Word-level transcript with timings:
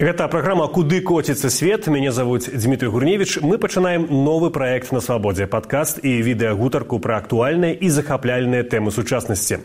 Гэта 0.00 0.30
праграма 0.32 0.64
куды 0.72 1.02
коціцца 1.04 1.50
свет? 1.52 1.86
Мяне 1.92 2.08
завуць 2.10 2.48
Дмітрий 2.48 2.88
гурневич 2.88 3.36
мы 3.42 3.58
пачынаем 3.58 4.06
новы 4.08 4.48
праект 4.48 4.92
на 4.96 5.00
свабодзе 5.04 5.44
падкаст 5.44 6.00
і 6.00 6.24
відэагутарку 6.24 6.96
пра 7.04 7.18
актуальныя 7.20 7.76
і 7.76 7.90
захапляльныя 7.92 8.64
тэмы 8.64 8.96
сучаснасці. 8.96 9.58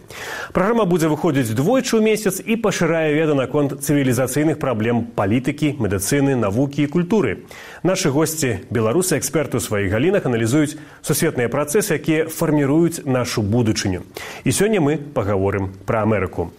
Праграма 0.52 0.84
будзе 0.84 1.08
выходзіць 1.08 1.56
двойчы 1.56 1.96
ў 1.96 2.04
месяц 2.04 2.44
і 2.44 2.60
пашырае 2.60 3.16
веда 3.16 3.32
наконт 3.32 3.80
цывілізацыйных 3.80 4.60
праблем 4.60 5.08
палітыкі 5.16 5.80
медыцыны 5.80 6.36
навукі 6.36 6.84
і 6.84 6.92
культуры. 6.92 7.48
Нашы 7.88 8.12
госці 8.12 8.68
беларусы 8.68 9.16
эксперты 9.16 9.56
ў 9.56 9.64
сваіх 9.64 9.88
галінах 9.88 10.28
аналізуюць 10.28 10.76
сусветныя 11.00 11.48
працэсы 11.48 11.96
якія 11.96 12.28
фарміруюць 12.28 13.08
нашу 13.08 13.40
будучыню. 13.40 14.04
І 14.44 14.52
сёння 14.52 14.84
мы 14.84 15.00
пагаворым 15.00 15.72
пра 15.88 16.04
Амерыку 16.04 16.52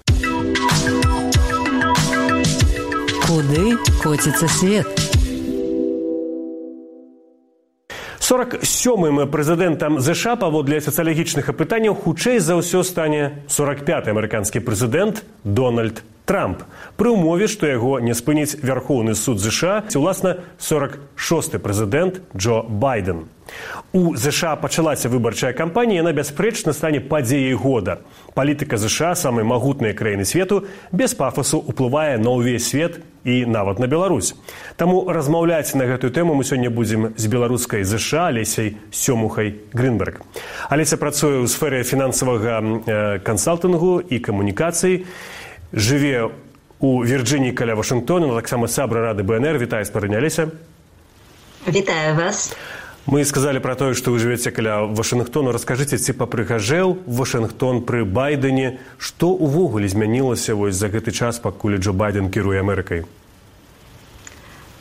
Куды 3.26 3.74
коціцца 4.04 4.46
свет? 4.46 4.86
47ым 8.22 9.26
прэзідэнтам 9.26 9.98
ЗША 9.98 10.36
паводле 10.38 10.78
сацыялагічных 10.78 11.50
апытанняў 11.50 11.98
хутчэй 11.98 12.38
за 12.38 12.54
ўсё 12.54 12.86
стане 12.86 13.42
45 13.50 14.14
амерыканскі 14.14 14.62
прэзідэнт 14.62 15.26
Дональд 15.42 16.06
Трамп 16.26 16.62
пры 16.98 17.14
ўмове, 17.14 17.46
што 17.50 17.70
яго 17.70 17.98
не 18.02 18.14
спыніць 18.14 18.58
вярхоўны 18.62 19.18
суд 19.18 19.42
ЗША 19.42 19.86
ці 19.90 20.02
ўласна 20.02 20.46
46 20.58 21.58
прэзідэнт 21.62 22.22
Джо 22.34 22.62
Байден. 22.62 23.26
У 23.94 24.14
ЗША 24.18 24.54
пачалася 24.58 25.06
выбарчая 25.10 25.54
кампанія, 25.54 26.02
яна 26.02 26.10
бясспрэчна 26.10 26.74
стане 26.74 26.98
падзеяй 26.98 27.54
года. 27.54 28.02
Палітыка 28.34 28.74
ЗША 28.74 29.14
самай 29.14 29.46
магутныя 29.46 29.94
краіны 29.94 30.26
свету 30.26 30.66
без 30.90 31.14
пафасу 31.14 31.62
ўплывае 31.62 32.18
на 32.18 32.34
ўвесь 32.34 32.74
свет 32.74 33.02
і 33.26 33.46
нават 33.46 33.78
на 33.82 33.86
Беларусь. 33.90 34.34
Таму 34.78 35.10
размаўляць 35.10 35.74
на 35.74 35.90
гэтую 35.90 36.14
тэму 36.14 36.38
мы 36.38 36.46
сёння 36.46 36.70
будзем 36.70 37.10
з 37.18 37.26
беларускай 37.26 37.82
ЗША 37.82 38.30
алесяй 38.30 38.78
сёмухай 38.94 39.58
Грынберг. 39.74 40.22
Алеся 40.70 40.94
працуе 40.96 41.42
ў 41.42 41.50
сферы 41.50 41.82
фінансавага 41.82 42.62
э, 42.62 43.18
кансалтынгу 43.26 43.98
і 43.98 44.22
камунікацыі 44.22 45.02
жыве 45.74 46.30
у 46.78 47.02
Вірджыніі 47.02 47.50
каля 47.50 47.74
Вашынгтона, 47.74 48.30
таксама 48.38 48.70
сябра 48.70 49.10
рады 49.10 49.26
БНР 49.26 49.58
вітае 49.58 49.82
спарыняліся. 49.82 50.54
Вітаю 51.66 52.14
вас. 52.14 52.54
Мы 53.06 53.24
сказалі 53.24 53.62
пра 53.62 53.76
тое, 53.78 53.94
што 53.94 54.10
вы 54.10 54.18
жывеце 54.18 54.50
каля 54.50 54.82
Вашынгтону, 54.82 55.52
раскажыце, 55.54 55.94
ці 55.94 56.12
папрыгажэў 56.18 57.06
Вашынгтон 57.06 57.84
пры 57.86 58.02
байдене, 58.02 58.82
што 58.98 59.30
ўвогуле 59.30 59.86
змянілася 59.86 60.58
вось 60.58 60.74
за 60.74 60.90
гэты 60.90 61.14
час, 61.14 61.38
пакуль 61.38 61.78
Джо 61.78 61.94
байден 61.94 62.34
кіруе 62.34 62.58
Амерыкай. 62.66 63.06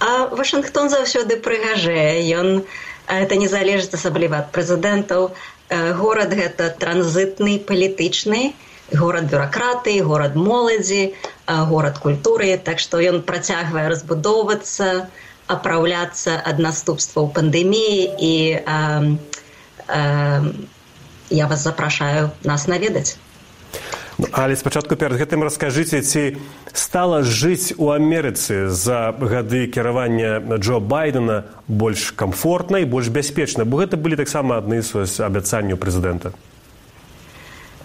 А 0.02 0.26
Вашынгтон 0.34 0.90
заўсёды 0.90 1.38
прыгажэе. 1.38 2.26
Ён 2.34 2.66
это 3.06 3.38
не 3.38 3.46
залежыць 3.46 3.94
асабліва 3.94 4.42
ад 4.42 4.50
прэзідэнтаў. 4.58 5.30
Горад 6.02 6.34
гэта 6.34 6.74
транзітны 6.74 7.62
палітычны. 7.62 8.58
Горад 8.90 9.30
бюракраты 9.30 10.02
горад 10.02 10.34
моладзі 10.34 11.14
горад 11.46 12.02
культуры. 12.02 12.58
Так 12.58 12.82
што 12.82 12.98
ён 12.98 13.22
працягвае 13.22 13.86
разбудоўвацца 13.94 15.14
апраўляцца 15.48 16.42
ад 16.42 16.60
наступстваў 16.60 17.30
пандэміі 17.36 18.02
і 18.18 18.34
а, 18.66 18.78
а, 19.88 20.44
я 21.30 21.48
вас 21.48 21.64
запрашаю 21.64 22.32
нас 22.44 22.68
наведаць 22.68 23.18
ну, 24.18 24.28
але 24.32 24.56
спачатку 24.56 24.96
перад 24.96 25.22
гэтым 25.22 25.46
раскажыце 25.46 26.02
ці 26.02 26.38
стала 26.74 27.22
жыць 27.22 27.78
у 27.78 27.94
амерыцы 27.94 28.70
за 28.70 29.14
гады 29.14 29.68
кіравання 29.68 30.42
джо 30.58 30.80
байдена 30.80 31.44
больш 31.68 32.12
камфортна 32.12 32.82
і 32.82 32.90
больш 32.90 33.08
бяспечна? 33.08 33.66
Бо 33.66 33.86
гэта 33.86 34.02
былі 34.02 34.18
таксама 34.18 34.58
адны 34.58 34.82
з 34.82 35.06
абяцанняў 35.22 35.78
прэзідэнта. 35.78 36.34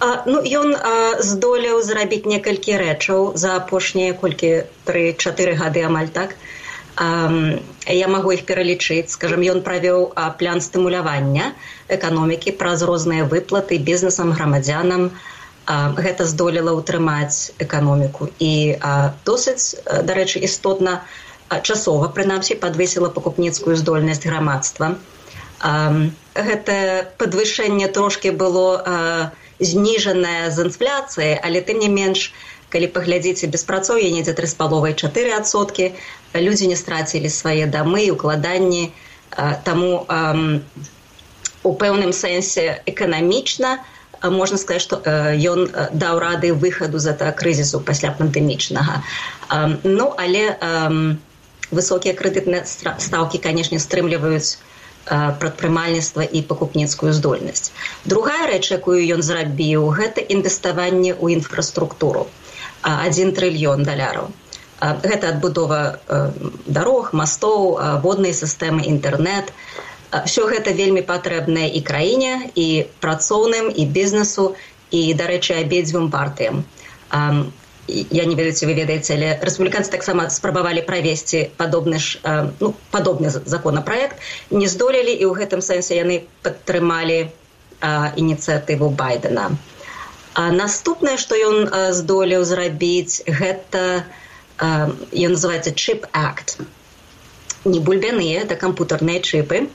Ну, 0.00 0.40
ён 0.40 0.72
здолеў 1.20 1.82
зрабіць 1.84 2.24
некалькі 2.24 2.80
рэчаў 2.80 3.36
за 3.36 3.60
апошнія 3.60 4.16
колькі 4.16 4.64
тры-чатыры 4.88 5.60
гады 5.60 5.84
амаль 5.84 6.08
так. 6.08 6.32
А, 6.32 6.59
я 7.00 8.08
магу 8.12 8.32
іх 8.36 8.44
пералічыць, 8.44 9.08
скажам, 9.08 9.40
ён 9.40 9.64
правёў 9.64 10.12
план 10.36 10.60
стымулявання 10.60 11.56
эканомікі 11.88 12.52
праз 12.60 12.84
розныя 12.84 13.24
выплаты 13.24 13.78
бізнесам 13.80 14.32
грамадзянам. 14.36 15.10
Гэта 15.96 16.26
здолела 16.28 16.76
ўтрымаць 16.76 17.56
эканоміку 17.62 18.28
і 18.38 18.76
досыць, 19.24 19.80
дарэчы, 19.86 20.44
істотна 20.44 21.00
часова 21.62 22.12
прынамсі 22.12 22.60
падвесіла 22.60 23.08
пакупніцкую 23.08 23.76
здольнасць 23.80 24.26
грамадства. 24.26 24.96
Гэта 26.36 26.76
падвышэнне 27.16 27.88
трошкі 27.88 28.36
было 28.36 29.32
зніжаная 29.60 30.50
з 30.50 30.68
інфляцыі, 30.68 31.32
але 31.44 31.60
тым 31.60 31.80
не 31.80 31.88
менш, 31.88 32.32
калі 32.70 32.86
паглядзіце 32.94 33.50
беспрацоўе 33.50 34.10
недзе 34.14 34.32
тры 34.38 34.46
з 34.46 34.54
паловай 34.58 34.94
чатыры 34.94 35.34
адсоткі, 35.36 35.92
людзі 36.34 36.70
не 36.70 36.78
страцілі 36.78 37.28
свае 37.28 37.66
дамы 37.66 38.06
і 38.06 38.14
укладанні. 38.14 38.90
Таму 39.66 40.06
у 41.62 41.72
пэўным 41.76 42.12
сэнсе 42.14 42.82
эканамічна 42.86 43.78
можна 44.22 44.56
сказаць, 44.60 44.84
што 44.84 45.02
ён 45.52 45.68
даў 45.92 46.18
рады 46.22 46.52
выхаду 46.52 46.98
з 46.98 47.12
этого 47.12 47.32
крызісу 47.32 47.80
пасля 47.80 48.14
пандэмічнага. 48.16 49.02
Ну 49.84 50.14
але 50.16 50.56
высокія 51.70 52.14
крэдытныя 52.18 52.66
стаўкі, 52.66 53.38
канешне, 53.38 53.78
стрымліваюць 53.78 54.58
прадпрымальніцтва 55.10 56.22
і 56.22 56.42
пакупніцкую 56.42 57.12
здольнасць. 57.16 57.72
Другая 58.04 58.46
рэч, 58.50 58.70
якую 58.76 59.00
ён 59.16 59.22
зрабіў, 59.22 59.88
гэта 59.96 60.20
інвеставанне 60.20 61.16
ў 61.16 61.40
інфраструктуру. 61.40 62.28
Адзін 62.82 63.32
трыльён 63.36 63.84
даляраў. 63.84 64.30
Гэта 64.80 65.36
адбудова 65.36 66.00
дарог, 66.66 67.12
мастоў, 67.12 67.76
воднай 68.00 68.32
сістэмы 68.32 68.88
інтэрнэт. 68.88 69.52
Всё 70.26 70.48
гэта 70.50 70.72
вельмі 70.74 71.04
патрэбнае 71.06 71.68
і 71.70 71.80
краіне, 71.86 72.50
і 72.54 72.86
працоўным 73.00 73.70
і 73.70 73.86
бізнесу 73.86 74.56
і, 74.90 75.14
дарэчы, 75.14 75.54
абедзвюм 75.60 76.10
партыям 76.10 76.64
я 78.10 78.24
не 78.24 78.34
ведаю 78.34 78.54
ці 78.54 78.66
вы 78.66 78.74
ведаеце 78.78 79.14
але 79.16 79.30
рэспубліканцы 79.42 79.90
таксама 79.90 80.28
спрабавалі 80.30 80.82
правесці 80.86 81.50
падобны 81.58 81.98
ж 81.98 82.22
ну, 82.60 82.74
падобны 82.90 83.30
законапраект 83.30 84.16
не 84.50 84.68
здолелі 84.70 85.10
і 85.10 85.24
ў 85.26 85.32
гэтым 85.42 85.64
сэнсе 85.64 85.98
яны 85.98 86.22
падтрымалі 86.46 87.18
ініцыятыву 88.22 88.90
байдена 88.94 89.50
а 90.40 90.50
наступнае 90.56 91.16
што 91.22 91.38
ён 91.50 91.56
здолеў 92.00 92.44
зрабіць 92.50 93.22
гэта 93.40 93.86
ён 94.60 95.34
называется 95.36 95.72
чип 95.86 96.06
акт 96.24 96.56
не 97.64 97.80
бульбяныя 97.88 98.44
это 98.44 98.60
кампутарныя 98.66 99.24
чыпы 99.32 99.66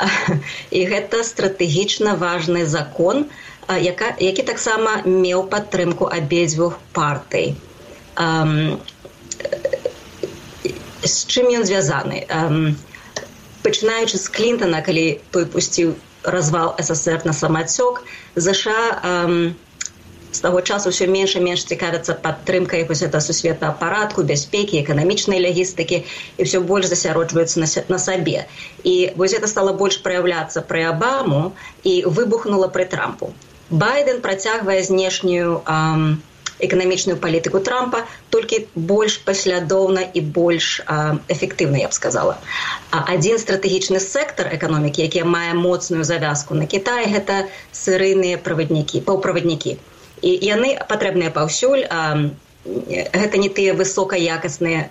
і 0.78 0.80
гэта 0.92 1.22
стратэгічна 1.28 2.16
важны 2.24 2.66
закон 2.66 3.24
яка, 3.78 4.14
які 4.18 4.42
таксама 4.42 5.02
меў 5.04 5.46
падтрымку 5.48 6.08
абедзвюх 6.10 6.78
партый. 6.92 7.54
З 11.02 11.16
чым 11.26 11.50
ён 11.54 11.64
звязаны? 11.64 12.26
Пачынаючы 13.62 14.16
з 14.18 14.28
клінтона, 14.28 14.80
калі 14.82 15.20
той 15.30 15.46
пусціў 15.46 15.94
развал 16.24 16.74
ССР 16.80 17.22
на 17.24 17.32
самацёк, 17.32 18.02
ЗША 18.36 19.12
з 20.40 20.42
таго 20.48 20.60
часу 20.64 20.88
ўсё 20.88 21.04
менш 21.12 21.36
і 21.36 21.40
менш 21.44 21.68
цікавяцца 21.68 22.16
падтрымкай 22.24 22.88
вось 22.88 23.02
это 23.04 23.20
сусветнага 23.20 23.76
парадку, 23.76 24.22
бяспекі, 24.24 24.80
эканамічнай 24.80 25.36
лягістыкі 25.44 25.98
і 26.40 26.46
ўсё 26.48 26.64
больш 26.64 26.88
засяроджваюцца 26.88 27.60
на, 27.60 27.68
на 27.92 27.98
сабе. 28.00 28.48
І 28.80 29.12
вось 29.20 29.36
гэта 29.36 29.50
стала 29.52 29.76
больш 29.76 30.00
праяўляцца 30.00 30.64
пры 30.64 30.88
абаму 30.88 31.52
і 31.84 31.94
выбухнула 32.08 32.72
пры 32.72 32.88
трампу. 32.88 33.36
Байден 33.68 34.24
працягвае 34.24 34.80
знешнюю 34.80 35.60
эканамічную 36.64 37.20
палітыку 37.20 37.60
трампа 37.60 38.02
толькі 38.32 38.64
больш 38.74 39.20
паслядоўна 39.28 40.08
і 40.08 40.24
больш 40.40 40.80
эфектыўна 41.36 41.84
я 41.84 41.92
б 41.92 41.96
сказала 41.96 42.40
адзін 42.96 43.40
стратэгічны 43.44 44.00
сектор 44.00 44.48
эканомікі 44.56 45.04
які 45.04 45.28
мае 45.36 45.52
моцную 45.60 46.04
завязку 46.04 46.56
на 46.56 46.68
Кітай 46.74 47.08
гэта 47.12 47.44
сырыйныя 47.84 48.40
праваднікі 48.48 49.04
паўправаднікі 49.08 49.78
і 50.22 50.30
яны 50.46 50.76
патрэбныя 50.88 51.30
паўсюль. 51.34 51.84
Гэта 52.64 53.40
не 53.40 53.48
тыя 53.48 53.72
высокаякасныя 53.74 54.90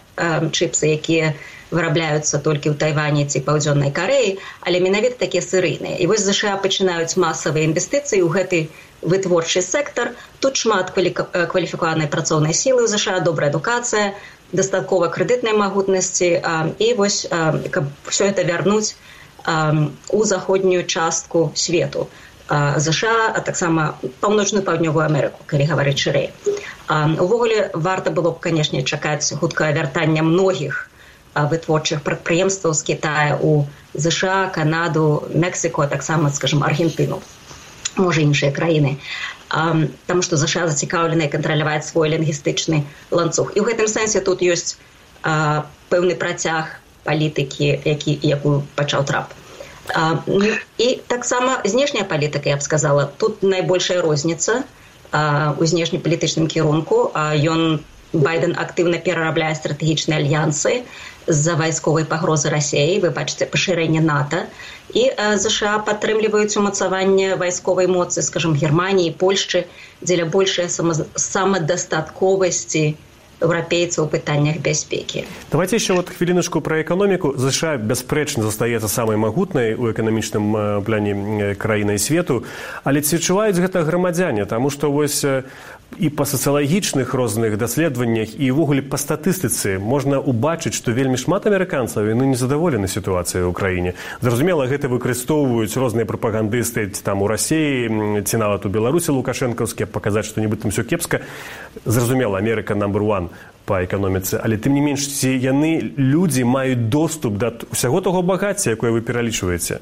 чыпсы 0.49 0.89
якія 0.97 1.33
вырабляюцца 1.69 2.41
толькі 2.41 2.73
ў 2.73 2.75
тайване 2.81 3.25
ці 3.29 3.45
паўдзённай 3.45 3.93
кареі 3.93 4.37
але 4.65 4.81
менавіта 4.81 5.21
такія 5.21 5.45
сырыйныя. 5.45 6.01
І 6.01 6.09
вось 6.09 6.25
ЗША 6.25 6.57
пачынаюць 6.63 7.13
масавыя 7.13 7.69
інвестыцыі 7.69 8.25
ў 8.25 8.29
гэты 8.33 8.59
вытворчы 9.05 9.61
сектар. 9.61 10.17
Тут 10.41 10.57
шмат 10.57 10.91
кваліфікаванай 10.97 12.09
працоўнай 12.09 12.57
сілы 12.57 12.89
ЗША 12.89 13.21
добрая 13.21 13.53
адукацыя 13.53 14.17
дастаткова 14.51 15.13
крэдытнай 15.13 15.53
магутнасці 15.53 16.29
і 16.81 16.87
вось 16.97 17.27
каб 17.69 17.85
все 18.09 18.33
это 18.33 18.41
вярнуць 18.41 18.97
у 20.09 20.25
заходнюю 20.25 20.85
частку 20.85 21.51
свету 21.55 22.09
ЗША 22.49 23.15
а 23.35 23.41
таксама 23.45 23.95
паўночную 24.21 24.63
паўднёвую 24.65 25.05
Амерыку 25.05 25.45
калі 25.45 25.69
гаварыць 25.71 26.01
шырэй 26.01 26.29
увогуле 26.89 27.69
варта 27.73 28.11
было 28.11 28.31
б 28.35 28.41
канешне 28.45 28.83
чакаць 28.83 29.33
хуткае 29.41 29.73
вяртання 29.73 30.23
многіх 30.25 30.85
вытворчых 31.35 32.01
прадпрыемстваў 32.01 32.73
з 32.73 32.81
Китая 32.91 33.37
у 33.41 33.65
ЗША 33.93 34.49
канаду 34.53 35.25
Мексіку 35.33 35.85
таксама 35.87 36.31
скажем 36.33 36.63
аргентыну 36.63 37.21
можа 37.97 38.21
іншыя 38.25 38.51
краіны 38.51 38.97
Таму 39.49 40.21
што 40.21 40.37
ЗША 40.37 40.67
зацікаўлены 40.69 41.27
кантраляваць 41.33 41.87
свой 41.89 42.13
лінгістычны 42.13 42.85
ланцуг. 43.09 43.57
І 43.57 43.65
ў 43.65 43.73
гэтым 43.73 43.89
сэнсе 43.89 44.21
тут 44.21 44.45
ёсць 44.45 44.77
а, 45.25 45.65
пэўны 45.89 46.13
працяг 46.21 46.77
палітыкі, 47.01 47.81
які, 47.81 48.13
якую 48.21 48.61
пачаў 48.77 49.09
трап. 49.09 49.33
А, 49.93 50.17
ну, 50.27 50.45
і 50.77 50.99
таксама 51.07 51.61
знешняя 51.65 52.05
палітыка, 52.05 52.49
я 52.49 52.57
б 52.57 52.61
сказала, 52.61 53.09
тут 53.17 53.43
найбольшая 53.43 54.01
розніца 54.01 54.63
у 55.57 55.65
знешнепалітычным 55.65 56.47
кірунку. 56.47 57.11
Ён 57.15 57.79
байден 58.13 58.53
актыўна 58.57 58.97
перарабляе 59.05 59.55
стратэгічныя 59.55 60.19
альянсы 60.21 60.83
з-за 61.27 61.55
вайсковай 61.55 62.05
пагрозы 62.09 62.49
рассеі 62.49 62.99
вы 63.03 63.09
бачыце 63.13 63.45
пашырэнне 63.45 64.01
нато 64.01 64.37
і 64.97 65.13
ЗША 65.37 65.77
падтрымліваюць 65.85 66.57
умацаванне 66.57 67.35
вайсковай 67.37 67.87
моцы 67.87 68.21
скажем 68.25 68.57
германії 68.57 69.13
польшчы 69.13 69.69
дзеля 70.01 70.25
большай 70.25 70.69
самадастатковасці 70.73 72.97
еўрапейцаў 73.41 74.05
у 74.05 74.09
пытаннях 74.09 74.59
бяспекі 74.59 75.25
давайте 75.51 75.75
еще 75.75 75.93
вот 75.93 76.09
хвіліночку 76.09 76.61
про 76.61 76.81
эканоміку 76.81 77.33
ЗША 77.37 77.77
бясспрэчна 77.77 78.43
застаецца 78.43 78.87
самай 78.87 79.17
магутнай 79.17 79.73
у 79.75 79.91
эканамічным 79.91 80.83
пляне 80.83 81.55
краінай 81.55 81.99
свету. 81.99 82.43
Але 82.83 83.01
ці 83.01 83.15
адчуваюць 83.17 83.57
гэта 83.57 83.83
грамадзяне? 83.83 84.45
Таму 84.45 84.69
што 84.69 84.91
вось 84.91 85.25
і 85.97 86.09
па 86.09 86.23
сацыялагічных 86.23 87.13
розных 87.17 87.57
даследаваннях 87.57 88.37
і 88.37 88.51
ўвогуле 88.53 88.85
па 88.85 89.01
статыстыцы 89.01 89.81
можна 89.81 90.21
ўбачыць 90.21 90.77
што 90.77 90.93
вельмі 90.93 91.17
шмат 91.17 91.49
амерыканцаў 91.49 92.05
яны 92.13 92.29
незадаволены 92.29 92.85
сітуацыяй 92.85 93.49
у 93.49 93.53
краіне. 93.53 93.97
Зразумела 94.21 94.69
гэта 94.69 94.87
выкарыстоўваюць 94.87 95.73
розныя 95.73 96.05
прапагандысты 96.05 96.93
там 97.01 97.25
у 97.25 97.27
рассіі 97.27 98.21
ці 98.21 98.35
нават 98.37 98.65
у 98.65 98.69
беларусі 98.69 99.17
лукашэнкаўскія 99.17 99.89
паказаць 99.89 100.29
што 100.29 100.45
нібыта 100.45 100.69
ўсё 100.69 100.85
кепска. 100.85 101.25
Зразумела 101.85 102.37
амерыка 102.37 102.77
number 102.77 103.01
one 103.01 103.33
па 103.65 103.81
эканоміцы. 103.85 104.37
Але 104.37 104.57
тым 104.57 104.77
не 104.77 104.81
менш 104.81 105.09
ці 105.09 105.33
яны 105.33 105.93
людзі 105.97 106.45
маюць 106.45 106.89
доступ 106.89 107.41
да 107.41 107.53
ўсяго 107.73 108.01
таго 108.01 108.21
багацця 108.21 108.77
якое 108.77 108.93
вы 108.93 109.01
пералічваеце 109.01 109.81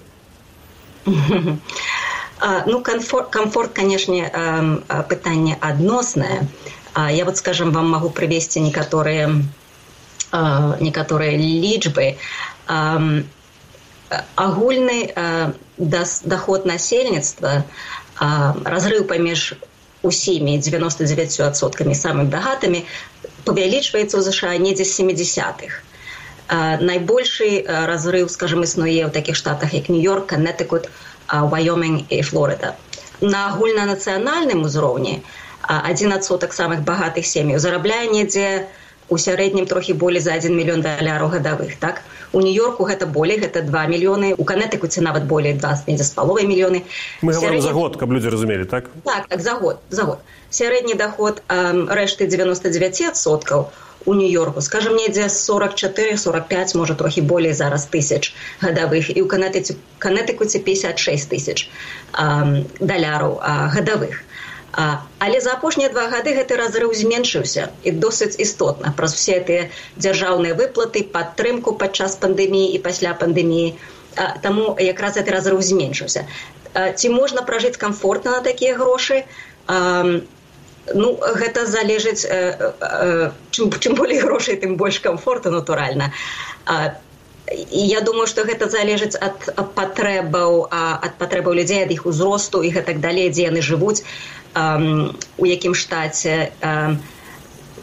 ну, 2.65 2.81
комфорт, 2.81 3.29
комфорт 3.29 3.73
конечно, 3.73 4.81
пытание 5.09 5.57
односное. 5.59 6.47
Я 6.95 7.25
вот, 7.25 7.37
скажем, 7.37 7.71
вам 7.71 7.89
могу 7.89 8.09
привести 8.09 8.59
некоторые, 8.59 9.43
некоторые 10.31 11.37
личбы. 11.37 12.17
Агульный 14.35 15.13
доход 15.77 16.65
насельніцтва, 16.65 17.63
разрыв 18.65 19.07
паміж 19.07 19.55
усімі 20.01 20.59
99% 20.59 21.93
самымі 21.93 22.29
багатымі 22.29 22.85
павялічваецца 23.45 24.17
ў 24.17 24.21
ЗША 24.21 24.57
недзе 24.57 24.85
з 24.85 24.93
70-х. 25.01 25.83
Найбольшы 26.81 27.65
разрыв, 27.67 28.31
скажем, 28.31 28.63
існуе 28.63 29.05
ў 29.05 29.11
такіх 29.11 29.35
штатах, 29.35 29.73
як 29.73 29.89
Нью-Йорк, 29.89 30.31
Каннетыкут, 30.31 30.89
Вайомінг 31.31 32.01
і 32.09 32.21
Флорида. 32.21 32.75
На 33.21 33.49
агульнанацыянальным 33.51 34.63
узроўні 34.65 35.21
адзін 35.67 36.13
адсотак 36.13 36.53
самых 36.53 36.83
багатых 36.87 37.25
сем'яў 37.25 37.59
зарабляе 37.59 38.07
недзе 38.07 38.67
у 39.09 39.17
сярэднім 39.17 39.65
трохі 39.65 39.93
болей 39.93 40.21
за 40.21 40.35
1 40.35 40.55
мільён 40.55 40.81
даляраў 40.81 41.31
гадавых 41.31 41.75
так? 41.79 42.03
У 42.31 42.41
нью-йорку 42.43 42.83
гэта 42.83 43.05
болей 43.05 43.39
гэта 43.39 43.61
2 43.63 43.87
мільёны 43.87 44.35
у 44.37 44.43
канетыкуце 44.43 45.01
нават 45.01 45.25
болей 45.25 45.53
20 45.53 45.87
недзе 45.87 46.03
з 46.03 46.11
паловай 46.11 46.45
мільёны. 46.45 46.83
Мы 47.21 47.33
Сярэдні... 47.33 47.61
за 47.61 47.71
год 47.71 47.95
каб 47.95 48.13
людзі 48.13 48.29
разумелі 48.29 48.65
так? 48.65 48.89
Так 49.03 49.27
так 49.27 49.41
за 49.41 49.53
год 49.53 49.79
за 49.89 50.03
год. 50.03 50.19
Сярэдні 50.49 50.93
доход 50.93 51.41
рэшты 51.49 52.27
99соткаў 52.27 53.59
у 53.59 53.86
у 54.07 54.13
нью-йорку. 54.13 54.61
Скажем 54.61 54.95
недзе 54.95 55.29
44 55.29 56.17
45 56.17 56.75
можа 56.75 56.95
трохі 56.95 57.21
болей 57.21 57.53
зараз 57.53 57.87
тысяч 57.91 58.31
гадавых 58.61 59.11
і 59.11 59.19
ў 59.19 59.27
канетыце 59.27 59.75
канетыкуце 59.99 60.63
56 60.63 61.29
тысяч 61.29 61.67
даляраў 62.79 63.35
гадавых 63.75 64.23
а, 64.71 65.03
але 65.19 65.41
за 65.41 65.53
апошнія 65.59 65.89
два 65.89 66.07
гады 66.07 66.31
гэты 66.37 66.55
разрыў 66.55 66.93
зменшыўся. 66.93 67.73
І 67.83 67.91
досыць 67.91 68.39
істотна. 68.39 68.93
Праз 68.95 69.17
усе 69.17 69.39
тыя 69.43 69.67
дзяржаўныя 69.97 70.55
выплаты 70.55 71.03
падтрымку 71.03 71.75
падчас 71.75 72.15
пандэміі 72.15 72.71
і 72.77 72.79
пасля 72.79 73.13
пандэміі 73.13 73.75
таму 74.41 74.77
якраз 74.79 75.19
гэты 75.19 75.35
разрыў 75.35 75.59
зменшыўся. 75.61 76.23
Ці 76.95 77.07
можна 77.09 77.41
пражыць 77.41 77.77
комфортна 77.77 78.39
на 78.39 78.41
такія 78.41 78.77
грошы? 78.77 79.25
А, 79.67 80.21
ну 80.93 81.17
гэта 81.19 81.65
залежыць 81.65 82.25
э, 82.25 82.71
э, 82.79 83.31
чым, 83.51 83.71
чым 83.71 83.95
болей 83.95 84.19
грошай 84.19 84.55
тым 84.55 84.77
больш 84.77 84.99
комфорта 84.99 85.51
натуральна. 85.51 86.11
І 87.47 87.79
я 87.87 88.01
думаю 88.01 88.27
что 88.27 88.43
гэта 88.43 88.69
залежыць 88.69 89.15
ад 89.15 89.71
патрэбаў 89.75 90.67
ад 90.71 91.13
патрэбаў 91.19 91.55
людзей 91.55 91.83
ад 91.83 91.91
іх 91.91 92.05
узросту 92.05 92.61
і 92.61 92.71
гэтак 92.75 92.99
далей 92.99 93.31
дзе 93.31 93.47
яны 93.47 93.61
жывуць 93.63 94.03
у 95.37 95.45
якім 95.47 95.75
штаце. 95.75 96.51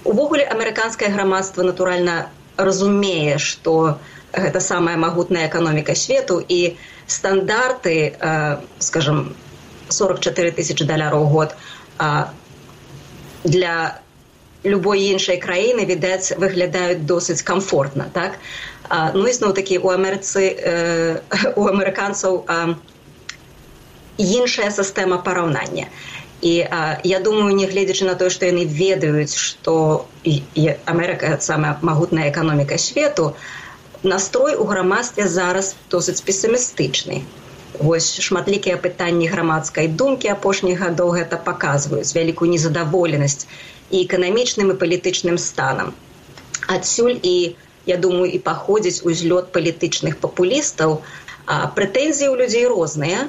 Увогуле 0.05 0.45
амерыканскае 0.45 1.09
грамадства 1.09 1.63
натуральна 1.63 2.29
разумее 2.57 3.39
что 3.39 3.99
гэта 4.33 4.61
самая 4.61 4.97
магутная 4.97 5.49
эканоміка 5.49 5.97
свету 5.97 6.45
і 6.45 6.77
стандарты 7.07 8.17
скажем 8.79 9.33
44 9.89 10.51
тысячи 10.53 10.85
даляраў 10.85 11.25
год 11.33 11.57
для 13.45 14.01
любой 14.65 15.05
іншай 15.13 15.37
краіны 15.41 15.85
відаць 15.85 16.33
выглядаюць 16.41 17.05
досыць 17.05 17.43
комфортна 17.45 18.09
так? 18.13 18.41
А, 18.89 19.13
ну 19.13 19.29
ізноў 19.29 19.53
такі 19.53 19.79
у 19.79 19.93
амерыцы 19.93 20.49
э, 20.57 21.21
у 21.61 21.69
амерыканцаў 21.69 22.45
іншая 24.19 24.71
сістэма 24.71 25.19
параўнання. 25.19 25.87
І 26.41 26.67
а, 26.71 26.99
я 27.05 27.21
думаю 27.21 27.53
нягледзячы 27.57 28.09
на 28.09 28.15
тое 28.15 28.31
што 28.31 28.49
яны 28.49 28.65
ведаюць 28.65 29.37
што 29.37 30.07
Амерыка 30.85 31.37
самая 31.41 31.77
магутная 31.83 32.31
эканоміка 32.33 32.79
свету 32.79 33.37
настрой 34.03 34.57
у 34.57 34.65
грамадстве 34.65 35.29
зараз 35.29 35.77
досыць 35.91 36.21
песімістычны 36.25 37.25
Вось 37.79 38.21
шматлікія 38.23 38.77
пытанні 38.79 39.27
грамадскай 39.27 39.89
думкі 39.89 40.31
апошніх 40.31 40.79
гадоў 40.79 41.11
гэта 41.19 41.39
паказваюць 41.43 42.15
вялікую 42.15 42.51
незадаволенасць 42.51 43.47
і 43.91 44.03
эканамічным 44.07 44.71
і 44.71 44.79
палітычным 44.79 45.39
станам. 45.43 45.91
Адсюль 46.71 47.19
і 47.19 47.57
я 47.87 47.97
думаю 47.97 48.31
і 48.31 48.39
паходзіць 48.39 49.03
узлёт 49.03 49.51
палітычных 49.57 50.23
папулістаў, 50.23 51.03
прэтэнзіі 51.51 52.29
ў 52.31 52.35
людзей 52.41 52.67
розныя, 52.71 53.27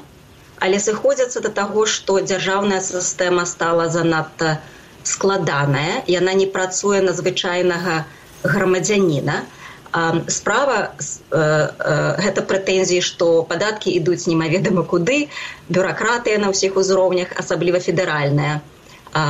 але 0.61 0.77
сыходзяцца 0.79 1.41
да 1.41 1.49
таго, 1.49 1.85
што 1.85 2.21
дзяржаўная 2.21 2.79
сістэма 2.85 3.45
стала 3.49 3.89
занадта 3.89 4.61
складаная, 5.03 6.05
яна 6.07 6.33
не 6.37 6.45
працуе 6.45 7.01
на 7.01 7.17
звычайнага 7.17 8.05
грамадзяніна, 8.45 9.41
справа 10.27 10.91
э, 10.91 11.37
э, 11.39 12.15
гэта 12.19 12.41
прэтэнзіі 12.43 13.01
што 13.01 13.27
падаткі 13.47 13.93
ідуць 13.95 14.27
немаведама 14.27 14.83
куды 14.83 15.27
бюракратыя 15.69 16.39
на 16.43 16.51
ўсіх 16.51 16.75
узроўнях 16.75 17.31
асабліва 17.39 17.79
федэральная 17.79 18.59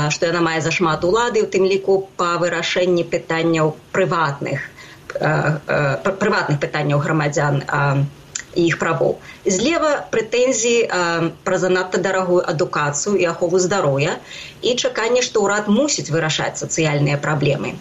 што 0.10 0.26
яна 0.26 0.42
мае 0.42 0.62
зашмат 0.66 1.06
улады 1.06 1.46
у 1.46 1.50
тым 1.56 1.70
ліку 1.70 2.10
па 2.18 2.42
вырашэнні 2.42 3.06
пытанняў 3.14 3.76
прыватных 3.94 4.66
прыватных 5.14 6.58
пытанняў 6.64 6.98
грамадзян 7.06 7.62
іх 8.66 8.80
правоў 8.82 9.20
злева 9.46 9.92
прэтэнзіі 10.16 10.90
пра 11.46 11.58
занадта 11.62 12.02
дарагую 12.02 12.42
адукацыю 12.42 13.14
і 13.22 13.30
ахову 13.34 13.62
здароўя 13.62 14.18
і 14.66 14.74
чаканне 14.82 15.22
што 15.28 15.46
ўрад 15.46 15.70
мусіць 15.70 16.10
вырашаць 16.10 16.56
сацыяльныя 16.58 17.22
праблемы 17.22 17.78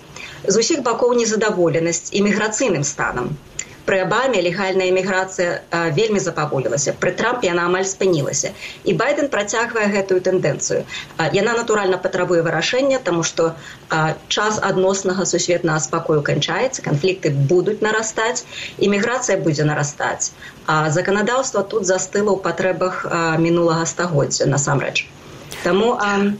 з 0.46 0.54
усіх 0.60 0.84
бакоў 0.86 1.16
незадаволенасць 1.18 2.12
іміграцыйным 2.20 2.84
станам. 2.84 3.36
Пры 3.84 3.98
абаме 4.00 4.40
легальная 4.40 4.86
эміграцыя 4.88 5.60
вельмі 5.96 6.20
запаволілася 6.26 6.94
пры 7.00 7.10
трампе 7.18 7.50
яна 7.50 7.66
амаль 7.68 7.84
спынілася. 7.88 8.52
І 8.88 8.94
байден 9.00 9.28
працягвае 9.34 9.84
гэтую 9.92 10.20
тэндэнцыю. 10.28 10.78
Яна 11.36 11.52
натуральна 11.58 11.98
патрабуе 12.06 12.40
вырашэння 12.46 13.00
тому 13.08 13.22
что 13.30 13.52
час 14.36 14.60
адноснага 14.70 15.28
сусветнага 15.28 15.84
спакою 15.84 16.24
канчаецца 16.30 16.86
канфлікты 16.88 17.34
будуць 17.52 17.84
нарастаць 17.84 18.48
іміграцыя 18.88 19.36
будзе 19.44 19.68
нарастаць. 19.68 20.32
А 20.66 20.88
заканадаўства 20.88 21.60
тут 21.62 21.84
застыла 21.84 22.32
ў 22.32 22.40
патрэбах 22.40 23.04
мінулага 23.36 23.84
стагоддзя 23.84 24.48
насамрэч. 24.48 25.04
Таму 25.60 25.92
а 26.00 26.32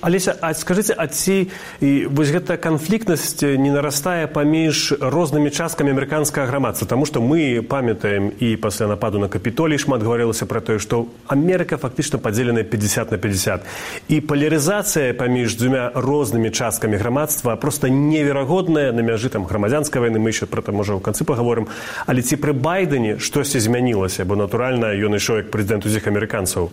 Алеся, 0.00 0.36
а 0.40 0.52
скажыце 0.52 0.92
а 0.92 1.08
ці 1.08 1.48
вось 1.80 2.28
гэта 2.28 2.60
канфліктнасць 2.60 3.40
не 3.40 3.72
нарастае 3.72 4.28
паміж 4.28 4.92
рознымі 5.00 5.48
часткамі 5.48 5.96
амерыканскага 5.96 6.44
грамадства 6.52 6.84
таму 6.84 7.08
што 7.08 7.24
мы 7.24 7.64
памятаем 7.64 8.28
і 8.36 8.60
пасля 8.60 8.92
нападу 8.92 9.18
на 9.18 9.32
капітолій 9.32 9.80
шмат 9.80 10.04
гаварылася 10.04 10.44
пра 10.44 10.60
тое 10.60 10.76
што 10.78 11.08
Амерыка 11.32 11.80
фактычна 11.80 12.20
падзеленая 12.20 12.64
50 12.68 13.10
на 13.10 13.18
50 13.18 13.64
і 14.12 14.20
палярызацыя 14.20 15.16
паміж 15.16 15.56
дзвюмя 15.56 15.90
рознымі 15.96 16.52
часткамі 16.52 17.00
грамадства 17.00 17.56
проста 17.56 17.88
неверагодная 17.88 18.92
на 18.92 19.00
мяжы 19.00 19.32
там 19.32 19.48
грамадзянскай 19.48 20.04
вайны 20.04 20.20
мы 20.20 20.28
еще 20.28 20.44
пра 20.44 20.60
там 20.60 20.76
можа 20.76 20.92
ў 20.92 21.00
канцы 21.00 21.24
паговорым 21.24 21.72
але 22.04 22.20
ці 22.20 22.36
пры 22.36 22.52
байдене 22.52 23.16
штосьці 23.16 23.64
змянілася 23.64 24.28
бо 24.28 24.36
натуральна 24.36 24.92
ён 24.92 25.16
ішоў 25.16 25.40
як 25.40 25.48
прэзідэнт 25.48 25.88
усіх 25.88 26.04
амерыканцаў 26.04 26.68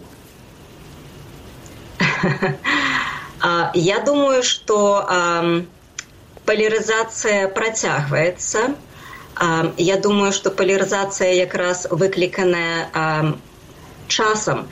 Я 3.74 4.00
думаю, 4.00 4.44
что 4.44 5.08
поляризация 6.46 7.48
протягивается. 7.48 8.76
Я 9.78 9.98
думаю, 9.98 10.32
что 10.32 10.52
поляризация 10.52 11.46
как 11.46 11.56
раз 11.56 11.88
выкликанная 11.90 13.36
часом. 14.08 14.68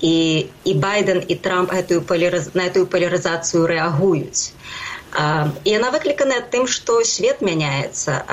И, 0.00 0.50
и 0.64 0.74
Байден, 0.74 1.18
и 1.18 1.34
Трамп 1.34 1.72
эту 1.72 2.00
полярыз... 2.00 2.54
на 2.54 2.62
эту 2.62 2.86
поляризацию 2.86 3.66
реагуют. 3.66 4.52
И 5.64 5.74
она 5.74 5.90
выкликана 5.90 6.40
тем, 6.40 6.66
что 6.66 7.02
свет 7.04 7.40
меняется. 7.40 8.24